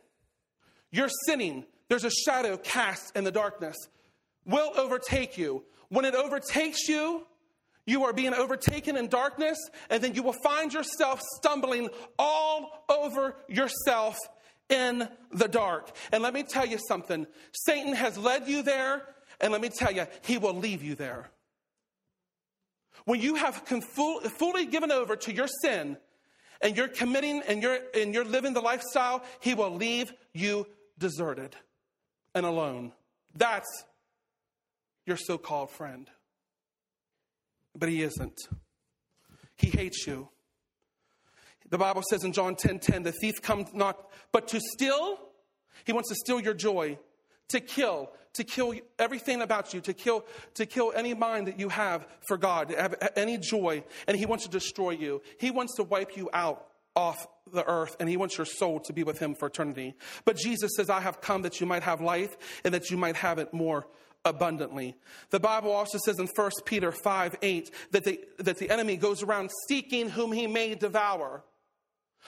your 0.91 1.09
sinning, 1.27 1.65
there's 1.89 2.05
a 2.05 2.11
shadow 2.11 2.57
cast 2.57 3.17
in 3.17 3.25
the 3.25 3.31
darkness, 3.31 3.77
will 4.45 4.73
overtake 4.77 5.39
you. 5.39 5.65
When 5.89 6.05
it 6.05 6.15
overtakes 6.15 6.89
you, 6.89 7.27
you 7.87 8.05
are 8.05 8.13
being 8.13 8.35
overtaken 8.35 8.97
in 8.97 9.09
darkness, 9.09 9.59
and 9.89 10.03
then 10.03 10.15
you 10.15 10.23
will 10.23 10.37
find 10.45 10.73
yourself 10.73 11.21
stumbling 11.37 11.89
all 12.19 12.85
over 12.89 13.37
yourself 13.49 14.17
in 14.69 15.09
the 15.33 15.49
dark. 15.49 15.91
And 16.13 16.23
let 16.23 16.33
me 16.33 16.43
tell 16.45 16.67
you 16.67 16.79
something 16.87 17.27
Satan 17.53 17.95
has 17.95 18.17
led 18.17 18.47
you 18.47 18.63
there, 18.63 19.03
and 19.41 19.53
let 19.53 19.61
me 19.61 19.71
tell 19.71 19.93
you, 19.93 20.07
he 20.23 20.39
will 20.39 20.55
leave 20.55 20.83
you 20.83 20.95
there. 20.95 21.31
When 23.05 23.21
you 23.21 23.35
have 23.37 23.57
fully 23.57 24.67
given 24.67 24.93
over 24.93 25.17
to 25.17 25.33
your 25.33 25.49
sin, 25.63 25.97
and 26.61 26.77
you're 26.77 26.89
committing 26.89 27.43
and 27.47 27.63
you're, 27.63 27.79
and 27.95 28.15
you're 28.15 28.25
living 28.25 28.53
the 28.53 28.61
lifestyle, 28.61 29.23
He 29.41 29.55
will 29.55 29.75
leave 29.75 30.13
you 30.33 30.67
deserted 30.99 31.57
and 32.35 32.45
alone. 32.47 32.93
That's 33.35 33.85
your 35.07 35.17
so 35.17 35.39
called 35.39 35.71
friend. 35.71 36.09
But 37.77 37.89
He 37.89 38.03
isn't. 38.03 38.39
He 39.57 39.69
hates 39.69 40.07
you. 40.07 40.29
The 41.69 41.79
Bible 41.79 42.03
says 42.11 42.25
in 42.25 42.33
John 42.33 42.57
10 42.57 42.81
10, 42.81 43.05
the 43.05 43.13
thief 43.13 43.41
comes 43.41 43.73
not 43.73 44.11
but 44.33 44.49
to 44.49 44.61
steal, 44.61 45.19
he 45.85 45.93
wants 45.93 46.09
to 46.09 46.15
steal 46.17 46.41
your 46.41 46.55
joy, 46.55 46.99
to 47.49 47.61
kill, 47.61 48.11
to 48.35 48.45
kill 48.45 48.75
everything 48.99 49.43
about 49.43 49.75
you, 49.75 49.81
to 49.81 49.93
kill, 49.93 50.25
to 50.55 50.67
kill 50.67 50.93
any 50.95 51.15
mind 51.15 51.49
that 51.49 51.59
you 51.59 51.69
have 51.69 52.07
for 52.27 52.37
God, 52.37 52.69
to 52.69 52.81
have 52.81 53.13
any 53.17 53.39
joy, 53.39 53.83
and 54.07 54.17
He 54.17 54.27
wants 54.27 54.45
to 54.45 54.51
destroy 54.51 54.91
you. 54.91 55.23
He 55.39 55.51
wants 55.51 55.75
to 55.77 55.83
wipe 55.83 56.17
you 56.17 56.31
out 56.33 56.67
off 56.97 57.27
the 57.53 57.67
earth 57.67 57.97
and 58.01 58.09
he 58.09 58.17
wants 58.17 58.37
your 58.37 58.45
soul 58.45 58.81
to 58.81 58.93
be 58.93 59.05
with 59.05 59.19
him 59.19 59.35
for 59.35 59.47
eternity. 59.47 59.95
But 60.25 60.37
Jesus 60.37 60.73
says, 60.77 60.91
I 60.91 61.01
have 61.01 61.21
come 61.21 61.43
that 61.43 61.61
you 61.61 61.67
might 61.67 61.83
have 61.83 62.01
life 62.01 62.37
and 62.65 62.75
that 62.75 62.91
you 62.91 62.97
might 62.97 63.17
have 63.17 63.39
it 63.39 63.55
more 63.55 63.87
abundantly. 64.25 64.97
The 65.31 65.41
Bible 65.41 65.73
also 65.73 65.99
says 65.99 66.19
in 66.19 66.27
1 66.27 66.51
Peter 66.65 66.93
5 66.93 67.37
8 67.41 67.71
that 67.93 68.05
the, 68.05 68.21
that 68.39 68.59
the 68.59 68.71
enemy 68.71 68.97
goes 68.97 69.23
around 69.23 69.51
seeking 69.69 70.11
whom 70.11 70.33
he 70.33 70.47
may 70.47 70.75
devour. 70.75 71.45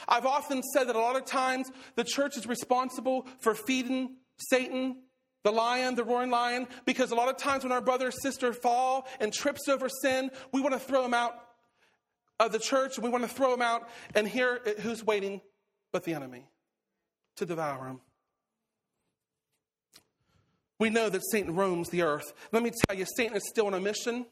I've 0.09 0.27
often 0.27 0.63
said 0.63 0.89
that 0.89 0.97
a 0.97 1.01
lot 1.01 1.17
of 1.17 1.27
times 1.27 1.71
the 1.97 2.05
church 2.05 2.37
is 2.37 2.47
responsible 2.47 3.27
for 3.41 3.55
feeding 3.55 4.17
Satan 4.37 5.03
the 5.45 5.51
lion, 5.51 5.95
the 5.95 6.05
roaring 6.05 6.31
lion, 6.31 6.69
because 6.85 7.11
a 7.11 7.15
lot 7.15 7.29
of 7.29 7.37
times 7.37 7.65
when 7.65 7.73
our 7.73 7.81
brother 7.81 8.09
or 8.09 8.13
sister 8.13 8.53
fall 8.53 9.07
and 9.21 9.33
trips 9.33 9.69
over 9.69 9.89
sin, 9.89 10.31
we 10.53 10.61
want 10.61 10.75
to 10.75 10.81
throw 10.81 11.03
them 11.03 11.15
out 11.15 11.35
of 12.39 12.53
the 12.53 12.59
church 12.59 12.97
and 12.97 13.05
we 13.05 13.11
want 13.11 13.25
to 13.25 13.29
throw 13.29 13.51
them 13.51 13.63
out. 13.63 13.89
And 14.15 14.27
here, 14.27 14.61
who's 14.81 15.05
waiting 15.05 15.41
but 15.93 16.05
the 16.05 16.15
enemy 16.15 16.47
to 17.37 17.47
devour 17.47 17.87
them? 17.87 18.01
We 20.79 20.91
know 20.91 21.09
that 21.09 21.23
Satan 21.31 21.55
roams 21.55 21.91
the 21.91 22.03
earth. 22.03 22.33
Let 22.51 22.63
me 22.63 22.73
tell 22.87 22.97
you, 22.97 23.07
Satan 23.17 23.37
is 23.37 23.49
still 23.49 23.67
on 23.67 23.75
a 23.75 23.81
mission. 23.81 24.27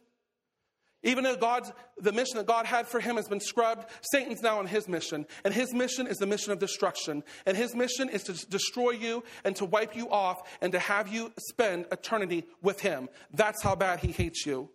Even 1.03 1.25
though 1.25 1.37
God's, 1.37 1.73
the 1.99 2.13
mission 2.13 2.37
that 2.37 2.47
God 2.47 2.67
had 2.67 2.87
for 2.87 3.01
him 3.01 3.17
has 3.17 3.27
been 3.27 3.41
scrubbed, 3.41 3.87
Satan's 4.13 4.43
now 4.43 4.59
on 4.59 4.67
his 4.67 4.87
mission. 4.87 5.27
And 5.45 5.55
his 5.55 5.73
mission 5.73 6.07
is 6.07 6.19
the 6.19 6.27
mission 6.27 6.53
of 6.53 6.59
destruction. 6.59 7.23
And 7.47 7.57
his 7.57 7.75
mission 7.75 8.11
is 8.11 8.23
to 8.25 8.47
destroy 8.49 8.91
you 8.91 9.25
and 9.45 9.57
to 9.57 9.65
wipe 9.65 9.97
you 9.97 10.11
off 10.11 10.43
and 10.61 10.73
to 10.73 10.79
have 10.79 11.09
you 11.09 11.33
spend 11.49 11.87
eternity 11.91 12.45
with 12.63 12.81
him. 12.81 13.09
That's 13.33 13.63
how 13.63 13.77
bad 13.77 14.01
he 14.01 14.13
hates 14.13 14.45
you. 14.45 14.69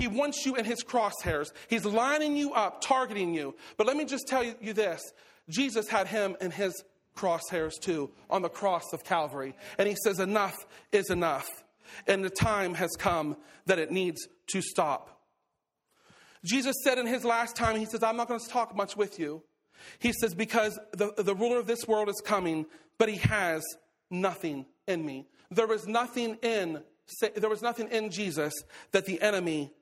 He 0.00 0.08
wants 0.08 0.44
you 0.46 0.56
in 0.56 0.64
his 0.64 0.82
crosshairs. 0.82 1.48
He's 1.68 1.84
lining 1.84 2.36
you 2.36 2.52
up, 2.52 2.80
targeting 2.80 3.34
you. 3.34 3.54
But 3.76 3.86
let 3.86 3.96
me 3.96 4.04
just 4.04 4.26
tell 4.26 4.42
you 4.42 4.72
this 4.72 5.02
Jesus 5.50 5.88
had 5.88 6.06
him 6.06 6.36
in 6.40 6.50
his 6.50 6.82
crosshairs 7.14 7.72
too 7.80 8.10
on 8.30 8.42
the 8.42 8.48
cross 8.48 8.92
of 8.92 9.04
Calvary. 9.04 9.54
And 9.78 9.86
he 9.88 9.96
says, 10.02 10.18
Enough 10.18 10.56
is 10.92 11.10
enough. 11.10 11.48
And 12.06 12.24
the 12.24 12.30
time 12.30 12.74
has 12.74 12.90
come 12.98 13.36
that 13.66 13.78
it 13.78 13.90
needs 13.90 14.26
to 14.48 14.60
stop. 14.60 15.15
Jesus 16.46 16.76
said 16.84 16.98
in 16.98 17.06
his 17.06 17.24
last 17.24 17.56
time, 17.56 17.76
He 17.76 17.84
says, 17.84 18.02
I'm 18.02 18.16
not 18.16 18.28
going 18.28 18.40
to 18.40 18.48
talk 18.48 18.74
much 18.74 18.96
with 18.96 19.18
you. 19.18 19.42
He 19.98 20.12
says, 20.12 20.34
Because 20.34 20.78
the, 20.92 21.12
the 21.16 21.34
ruler 21.34 21.58
of 21.58 21.66
this 21.66 21.86
world 21.86 22.08
is 22.08 22.22
coming, 22.24 22.66
but 22.98 23.08
he 23.08 23.16
has 23.16 23.62
nothing 24.10 24.66
in 24.86 25.04
me. 25.04 25.26
There 25.50 25.66
was 25.66 25.86
nothing 25.86 26.38
in 26.42 26.82
there 27.36 27.48
was 27.48 27.62
nothing 27.62 27.88
in 27.88 28.10
Jesus 28.10 28.52
that 28.90 29.06
the 29.06 29.22
enemy 29.22 29.72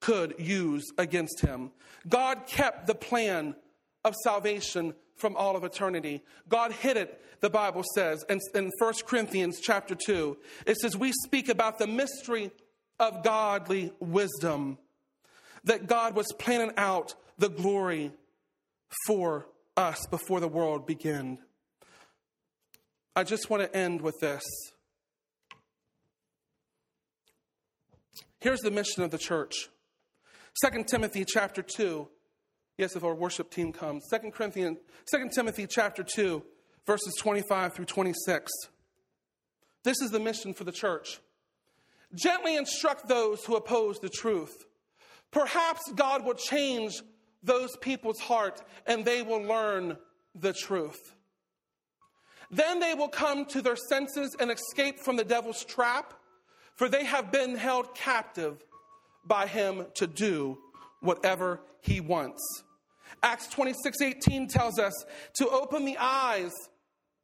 could 0.00 0.34
use 0.38 0.84
against 0.96 1.40
him. 1.40 1.72
God 2.08 2.46
kept 2.46 2.86
the 2.86 2.94
plan 2.94 3.56
of 4.04 4.14
salvation 4.22 4.94
from 5.16 5.36
all 5.36 5.56
of 5.56 5.64
eternity. 5.64 6.22
God 6.48 6.70
hid 6.70 6.96
it, 6.96 7.20
the 7.40 7.50
Bible 7.50 7.82
says, 7.94 8.24
in, 8.28 8.38
in 8.54 8.70
1 8.78 8.94
Corinthians 9.06 9.58
chapter 9.60 9.96
2. 9.96 10.36
It 10.66 10.76
says, 10.76 10.96
We 10.96 11.12
speak 11.24 11.48
about 11.48 11.80
the 11.80 11.88
mystery 11.88 12.52
of 13.00 13.24
godly 13.24 13.92
wisdom 13.98 14.78
that 15.64 15.86
God 15.86 16.14
was 16.14 16.26
planning 16.38 16.72
out 16.76 17.14
the 17.38 17.48
glory 17.48 18.12
for 19.06 19.46
us 19.76 20.06
before 20.10 20.40
the 20.40 20.48
world 20.48 20.86
began. 20.86 21.38
I 23.14 23.24
just 23.24 23.50
want 23.50 23.62
to 23.62 23.76
end 23.76 24.00
with 24.00 24.18
this. 24.20 24.44
Here's 28.40 28.60
the 28.60 28.70
mission 28.70 29.02
of 29.02 29.10
the 29.10 29.18
church. 29.18 29.68
2 30.64 30.84
Timothy 30.84 31.24
chapter 31.26 31.62
2. 31.62 32.08
Yes, 32.76 32.94
if 32.94 33.02
our 33.02 33.14
worship 33.14 33.50
team 33.50 33.72
comes. 33.72 34.04
2 34.10 34.30
Corinthians 34.30 34.78
2 35.12 35.30
Timothy 35.34 35.66
chapter 35.68 36.04
2 36.04 36.42
verses 36.86 37.14
25 37.18 37.74
through 37.74 37.84
26. 37.84 38.50
This 39.84 40.00
is 40.00 40.10
the 40.10 40.20
mission 40.20 40.54
for 40.54 40.64
the 40.64 40.72
church. 40.72 41.20
Gently 42.14 42.56
instruct 42.56 43.08
those 43.08 43.44
who 43.44 43.56
oppose 43.56 43.98
the 43.98 44.08
truth 44.08 44.64
Perhaps 45.30 45.92
God 45.94 46.24
will 46.24 46.34
change 46.34 47.02
those 47.42 47.76
people's 47.76 48.20
heart 48.20 48.62
and 48.86 49.04
they 49.04 49.22
will 49.22 49.42
learn 49.42 49.96
the 50.34 50.52
truth. 50.52 51.14
Then 52.50 52.80
they 52.80 52.94
will 52.94 53.08
come 53.08 53.44
to 53.46 53.60
their 53.60 53.76
senses 53.76 54.34
and 54.40 54.50
escape 54.50 55.00
from 55.00 55.16
the 55.16 55.24
devil's 55.24 55.64
trap, 55.64 56.14
for 56.76 56.88
they 56.88 57.04
have 57.04 57.30
been 57.30 57.56
held 57.56 57.94
captive 57.94 58.64
by 59.24 59.46
him 59.46 59.86
to 59.94 60.06
do 60.06 60.58
whatever 61.00 61.60
he 61.80 62.00
wants. 62.00 62.42
Acts 63.22 63.48
26 63.48 64.00
18 64.00 64.48
tells 64.48 64.78
us 64.78 64.92
to 65.36 65.48
open 65.48 65.84
the 65.84 65.98
eyes, 65.98 66.52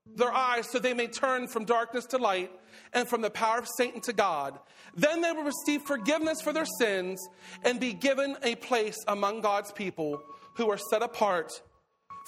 their 0.06 0.32
eyes, 0.32 0.70
so 0.70 0.78
they 0.78 0.94
may 0.94 1.06
turn 1.06 1.48
from 1.48 1.64
darkness 1.64 2.04
to 2.06 2.18
light 2.18 2.50
and 2.92 3.08
from 3.08 3.20
the 3.20 3.30
power 3.30 3.58
of 3.58 3.68
Satan 3.76 4.00
to 4.02 4.12
God. 4.12 4.58
Then 4.94 5.20
they 5.22 5.32
will 5.32 5.44
receive 5.44 5.82
forgiveness 5.82 6.40
for 6.40 6.52
their 6.52 6.66
sins 6.78 7.20
and 7.64 7.80
be 7.80 7.92
given 7.92 8.36
a 8.42 8.54
place 8.56 8.98
among 9.08 9.40
God's 9.40 9.72
people 9.72 10.22
who 10.56 10.70
are 10.70 10.78
set 10.78 11.02
apart 11.02 11.50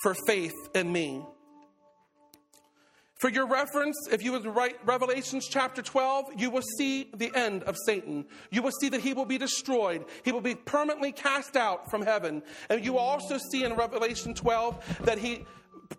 for 0.03 0.14
faith 0.27 0.55
in 0.74 0.93
me. 0.93 1.22
For 3.18 3.31
your 3.31 3.47
reference, 3.47 3.97
if 4.11 4.22
you 4.22 4.33
would 4.33 4.45
write 4.45 4.77
Revelations 4.85 5.49
chapter 5.49 5.81
12, 5.81 6.33
you 6.37 6.51
will 6.51 6.64
see 6.77 7.09
the 7.16 7.35
end 7.35 7.62
of 7.62 7.74
Satan. 7.87 8.27
You 8.51 8.61
will 8.61 8.72
see 8.79 8.91
that 8.91 9.01
he 9.01 9.14
will 9.14 9.24
be 9.24 9.39
destroyed. 9.39 10.05
He 10.22 10.33
will 10.33 10.43
be 10.43 10.55
permanently 10.55 11.12
cast 11.12 11.57
out 11.57 11.91
from 11.91 12.03
heaven. 12.03 12.43
And 12.68 12.85
you 12.85 12.93
will 12.93 13.01
also 13.01 13.39
see 13.51 13.64
in 13.64 13.74
Revelation 13.74 14.35
12 14.35 15.05
that 15.05 15.16
he 15.16 15.47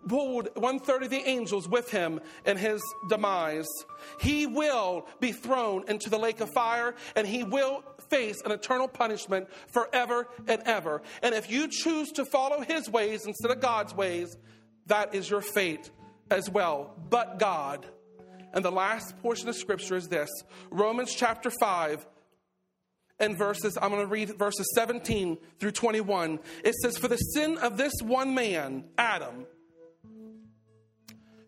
pulled 0.08 0.48
one 0.54 0.78
third 0.78 1.02
of 1.02 1.10
the 1.10 1.28
angels 1.28 1.68
with 1.68 1.90
him 1.90 2.20
in 2.44 2.56
his 2.56 2.82
demise. 3.08 3.68
He 4.20 4.46
will 4.46 5.06
be 5.20 5.32
thrown 5.32 5.84
into 5.88 6.10
the 6.10 6.18
lake 6.18 6.40
of 6.40 6.50
fire 6.50 6.94
and 7.16 7.26
he 7.26 7.44
will 7.44 7.82
face 8.08 8.40
an 8.44 8.52
eternal 8.52 8.88
punishment 8.88 9.48
forever 9.68 10.28
and 10.46 10.62
ever. 10.64 11.02
And 11.22 11.34
if 11.34 11.50
you 11.50 11.68
choose 11.68 12.10
to 12.12 12.24
follow 12.24 12.60
his 12.60 12.88
ways 12.88 13.26
instead 13.26 13.50
of 13.50 13.60
God's 13.60 13.94
ways, 13.94 14.36
that 14.86 15.14
is 15.14 15.28
your 15.28 15.42
fate 15.42 15.90
as 16.30 16.50
well. 16.50 16.94
But 17.10 17.38
God. 17.38 17.86
And 18.52 18.64
the 18.64 18.72
last 18.72 19.20
portion 19.20 19.48
of 19.48 19.56
scripture 19.56 19.96
is 19.96 20.08
this 20.08 20.30
Romans 20.70 21.14
chapter 21.14 21.50
5 21.50 22.06
and 23.20 23.36
verses, 23.36 23.76
I'm 23.80 23.90
going 23.90 24.02
to 24.02 24.06
read 24.06 24.38
verses 24.38 24.70
17 24.74 25.38
through 25.58 25.72
21. 25.72 26.38
It 26.64 26.74
says, 26.76 26.96
For 26.96 27.08
the 27.08 27.16
sin 27.16 27.58
of 27.58 27.76
this 27.76 27.92
one 28.00 28.34
man, 28.34 28.84
Adam, 28.96 29.46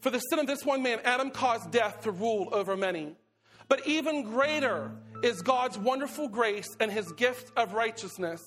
for 0.01 0.11
the 0.11 0.19
sin 0.19 0.39
of 0.39 0.47
this 0.47 0.65
one 0.65 0.83
man, 0.83 1.01
Adam 1.05 1.31
caused 1.31 1.71
death 1.71 2.03
to 2.03 2.11
rule 2.11 2.49
over 2.53 2.77
many. 2.77 3.15
But 3.69 3.87
even 3.87 4.25
greater 4.25 4.91
is 5.23 5.43
God's 5.43 5.79
wonderful 5.79 6.29
grace 6.29 6.69
and 6.81 6.91
his 6.91 7.11
gift 7.13 7.53
of 7.57 7.75
righteousness. 7.75 8.41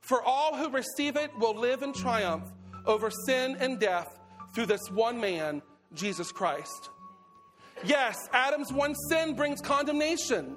For 0.00 0.22
all 0.22 0.56
who 0.56 0.70
receive 0.70 1.16
it 1.16 1.30
will 1.38 1.54
live 1.54 1.82
in 1.82 1.92
triumph 1.92 2.50
over 2.86 3.10
sin 3.10 3.56
and 3.60 3.78
death 3.78 4.18
through 4.54 4.66
this 4.66 4.90
one 4.90 5.20
man, 5.20 5.62
Jesus 5.94 6.32
Christ. 6.32 6.88
Yes, 7.84 8.16
Adam's 8.32 8.72
one 8.72 8.94
sin 9.08 9.34
brings 9.34 9.60
condemnation 9.60 10.56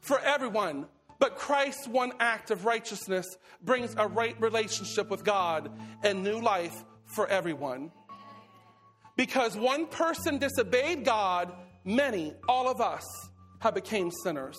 for 0.00 0.20
everyone, 0.20 0.86
but 1.18 1.36
Christ's 1.36 1.88
one 1.88 2.12
act 2.20 2.50
of 2.50 2.64
righteousness 2.64 3.26
brings 3.62 3.94
a 3.96 4.06
right 4.06 4.40
relationship 4.40 5.10
with 5.10 5.24
God 5.24 5.70
and 6.02 6.22
new 6.22 6.40
life 6.40 6.84
for 7.04 7.26
everyone. 7.26 7.90
Because 9.16 9.56
one 9.56 9.86
person 9.86 10.38
disobeyed 10.38 11.04
God, 11.04 11.52
many, 11.84 12.34
all 12.48 12.68
of 12.68 12.80
us, 12.80 13.04
have 13.60 13.74
become 13.74 14.10
sinners. 14.10 14.58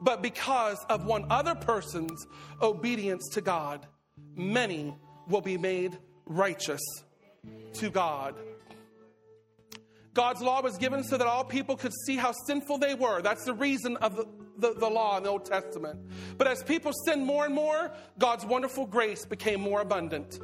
But 0.00 0.22
because 0.22 0.78
of 0.88 1.04
one 1.04 1.26
other 1.30 1.54
person's 1.54 2.26
obedience 2.62 3.28
to 3.32 3.40
God, 3.40 3.86
many 4.34 4.94
will 5.28 5.40
be 5.40 5.58
made 5.58 5.98
righteous 6.26 6.80
to 7.74 7.90
God. 7.90 8.34
God's 10.12 10.40
law 10.40 10.60
was 10.60 10.76
given 10.76 11.04
so 11.04 11.16
that 11.16 11.26
all 11.26 11.44
people 11.44 11.76
could 11.76 11.92
see 12.06 12.16
how 12.16 12.32
sinful 12.46 12.78
they 12.78 12.94
were. 12.94 13.22
That's 13.22 13.44
the 13.44 13.54
reason 13.54 13.96
of 13.98 14.16
the, 14.16 14.26
the, 14.58 14.74
the, 14.74 14.88
law 14.88 15.16
in 15.16 15.22
the 15.22 15.30
Old 15.30 15.44
Testament. 15.44 16.00
But 16.36 16.48
as 16.48 16.62
people 16.64 16.92
sinned 17.06 17.24
more 17.24 17.44
and 17.44 17.54
more, 17.54 17.92
God's 18.18 18.44
wonderful 18.44 18.86
grace 18.86 19.24
became 19.24 19.60
more 19.60 19.80
abundant. 19.80 20.40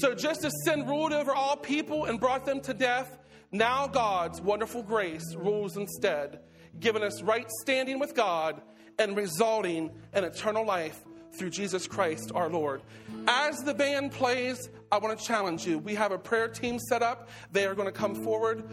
So, 0.00 0.14
just 0.14 0.44
as 0.44 0.52
sin 0.64 0.86
ruled 0.86 1.12
over 1.12 1.32
all 1.32 1.56
people 1.56 2.06
and 2.06 2.18
brought 2.18 2.44
them 2.44 2.60
to 2.62 2.74
death, 2.74 3.16
now 3.52 3.86
God's 3.86 4.40
wonderful 4.40 4.82
grace 4.82 5.34
rules 5.36 5.76
instead, 5.76 6.40
giving 6.80 7.02
us 7.02 7.22
right 7.22 7.48
standing 7.62 8.00
with 8.00 8.14
God 8.14 8.60
and 8.98 9.16
resulting 9.16 9.92
in 10.12 10.24
eternal 10.24 10.66
life 10.66 11.04
through 11.32 11.50
Jesus 11.50 11.86
Christ 11.86 12.32
our 12.34 12.48
Lord. 12.48 12.82
As 13.28 13.62
the 13.62 13.74
band 13.74 14.10
plays, 14.10 14.68
I 14.90 14.98
want 14.98 15.18
to 15.18 15.24
challenge 15.24 15.66
you. 15.66 15.78
We 15.78 15.94
have 15.94 16.10
a 16.10 16.18
prayer 16.18 16.48
team 16.48 16.78
set 16.78 17.02
up. 17.02 17.28
They 17.52 17.64
are 17.64 17.74
going 17.74 17.88
to 17.88 17.92
come 17.92 18.16
forward. 18.16 18.64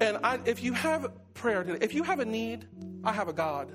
And 0.00 0.18
I, 0.22 0.40
if 0.46 0.62
you 0.62 0.72
have 0.72 1.12
prayer, 1.34 1.64
today, 1.64 1.84
if 1.84 1.94
you 1.94 2.02
have 2.02 2.20
a 2.20 2.24
need, 2.24 2.66
I 3.04 3.12
have 3.12 3.28
a 3.28 3.32
God 3.32 3.74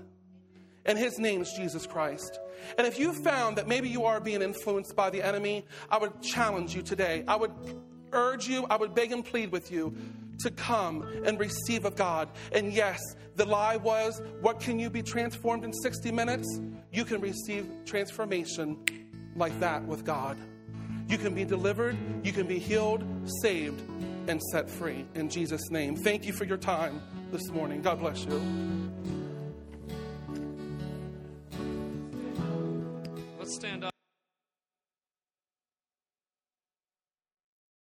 and 0.85 0.97
his 0.97 1.19
name 1.19 1.41
is 1.41 1.51
Jesus 1.55 1.85
Christ. 1.85 2.39
And 2.77 2.85
if 2.87 2.99
you 2.99 3.13
found 3.13 3.57
that 3.57 3.67
maybe 3.67 3.89
you 3.89 4.05
are 4.05 4.19
being 4.19 4.41
influenced 4.41 4.95
by 4.95 5.09
the 5.09 5.21
enemy, 5.21 5.65
I 5.89 5.97
would 5.97 6.21
challenge 6.21 6.75
you 6.75 6.81
today. 6.81 7.23
I 7.27 7.35
would 7.35 7.51
urge 8.13 8.47
you, 8.47 8.65
I 8.69 8.75
would 8.75 8.93
beg 8.93 9.11
and 9.11 9.23
plead 9.23 9.51
with 9.51 9.71
you 9.71 9.95
to 10.39 10.51
come 10.51 11.03
and 11.25 11.39
receive 11.39 11.85
of 11.85 11.95
God. 11.95 12.29
And 12.51 12.73
yes, 12.73 12.99
the 13.35 13.45
lie 13.45 13.77
was, 13.77 14.21
what 14.41 14.59
can 14.59 14.79
you 14.79 14.89
be 14.89 15.01
transformed 15.01 15.63
in 15.63 15.73
60 15.73 16.11
minutes? 16.11 16.59
You 16.91 17.05
can 17.05 17.21
receive 17.21 17.67
transformation 17.85 18.77
like 19.35 19.57
that 19.59 19.85
with 19.85 20.03
God. 20.03 20.37
You 21.07 21.17
can 21.17 21.33
be 21.33 21.45
delivered, 21.45 21.97
you 22.23 22.31
can 22.31 22.47
be 22.47 22.59
healed, 22.59 23.03
saved, 23.41 23.81
and 24.27 24.41
set 24.51 24.69
free 24.69 25.05
in 25.15 25.29
Jesus' 25.29 25.69
name. 25.69 25.95
Thank 25.95 26.25
you 26.25 26.33
for 26.33 26.45
your 26.45 26.57
time 26.57 27.01
this 27.31 27.49
morning. 27.49 27.81
God 27.81 27.99
bless 27.99 28.25
you. 28.25 29.30
Stand 33.51 33.83
up. 33.83 33.90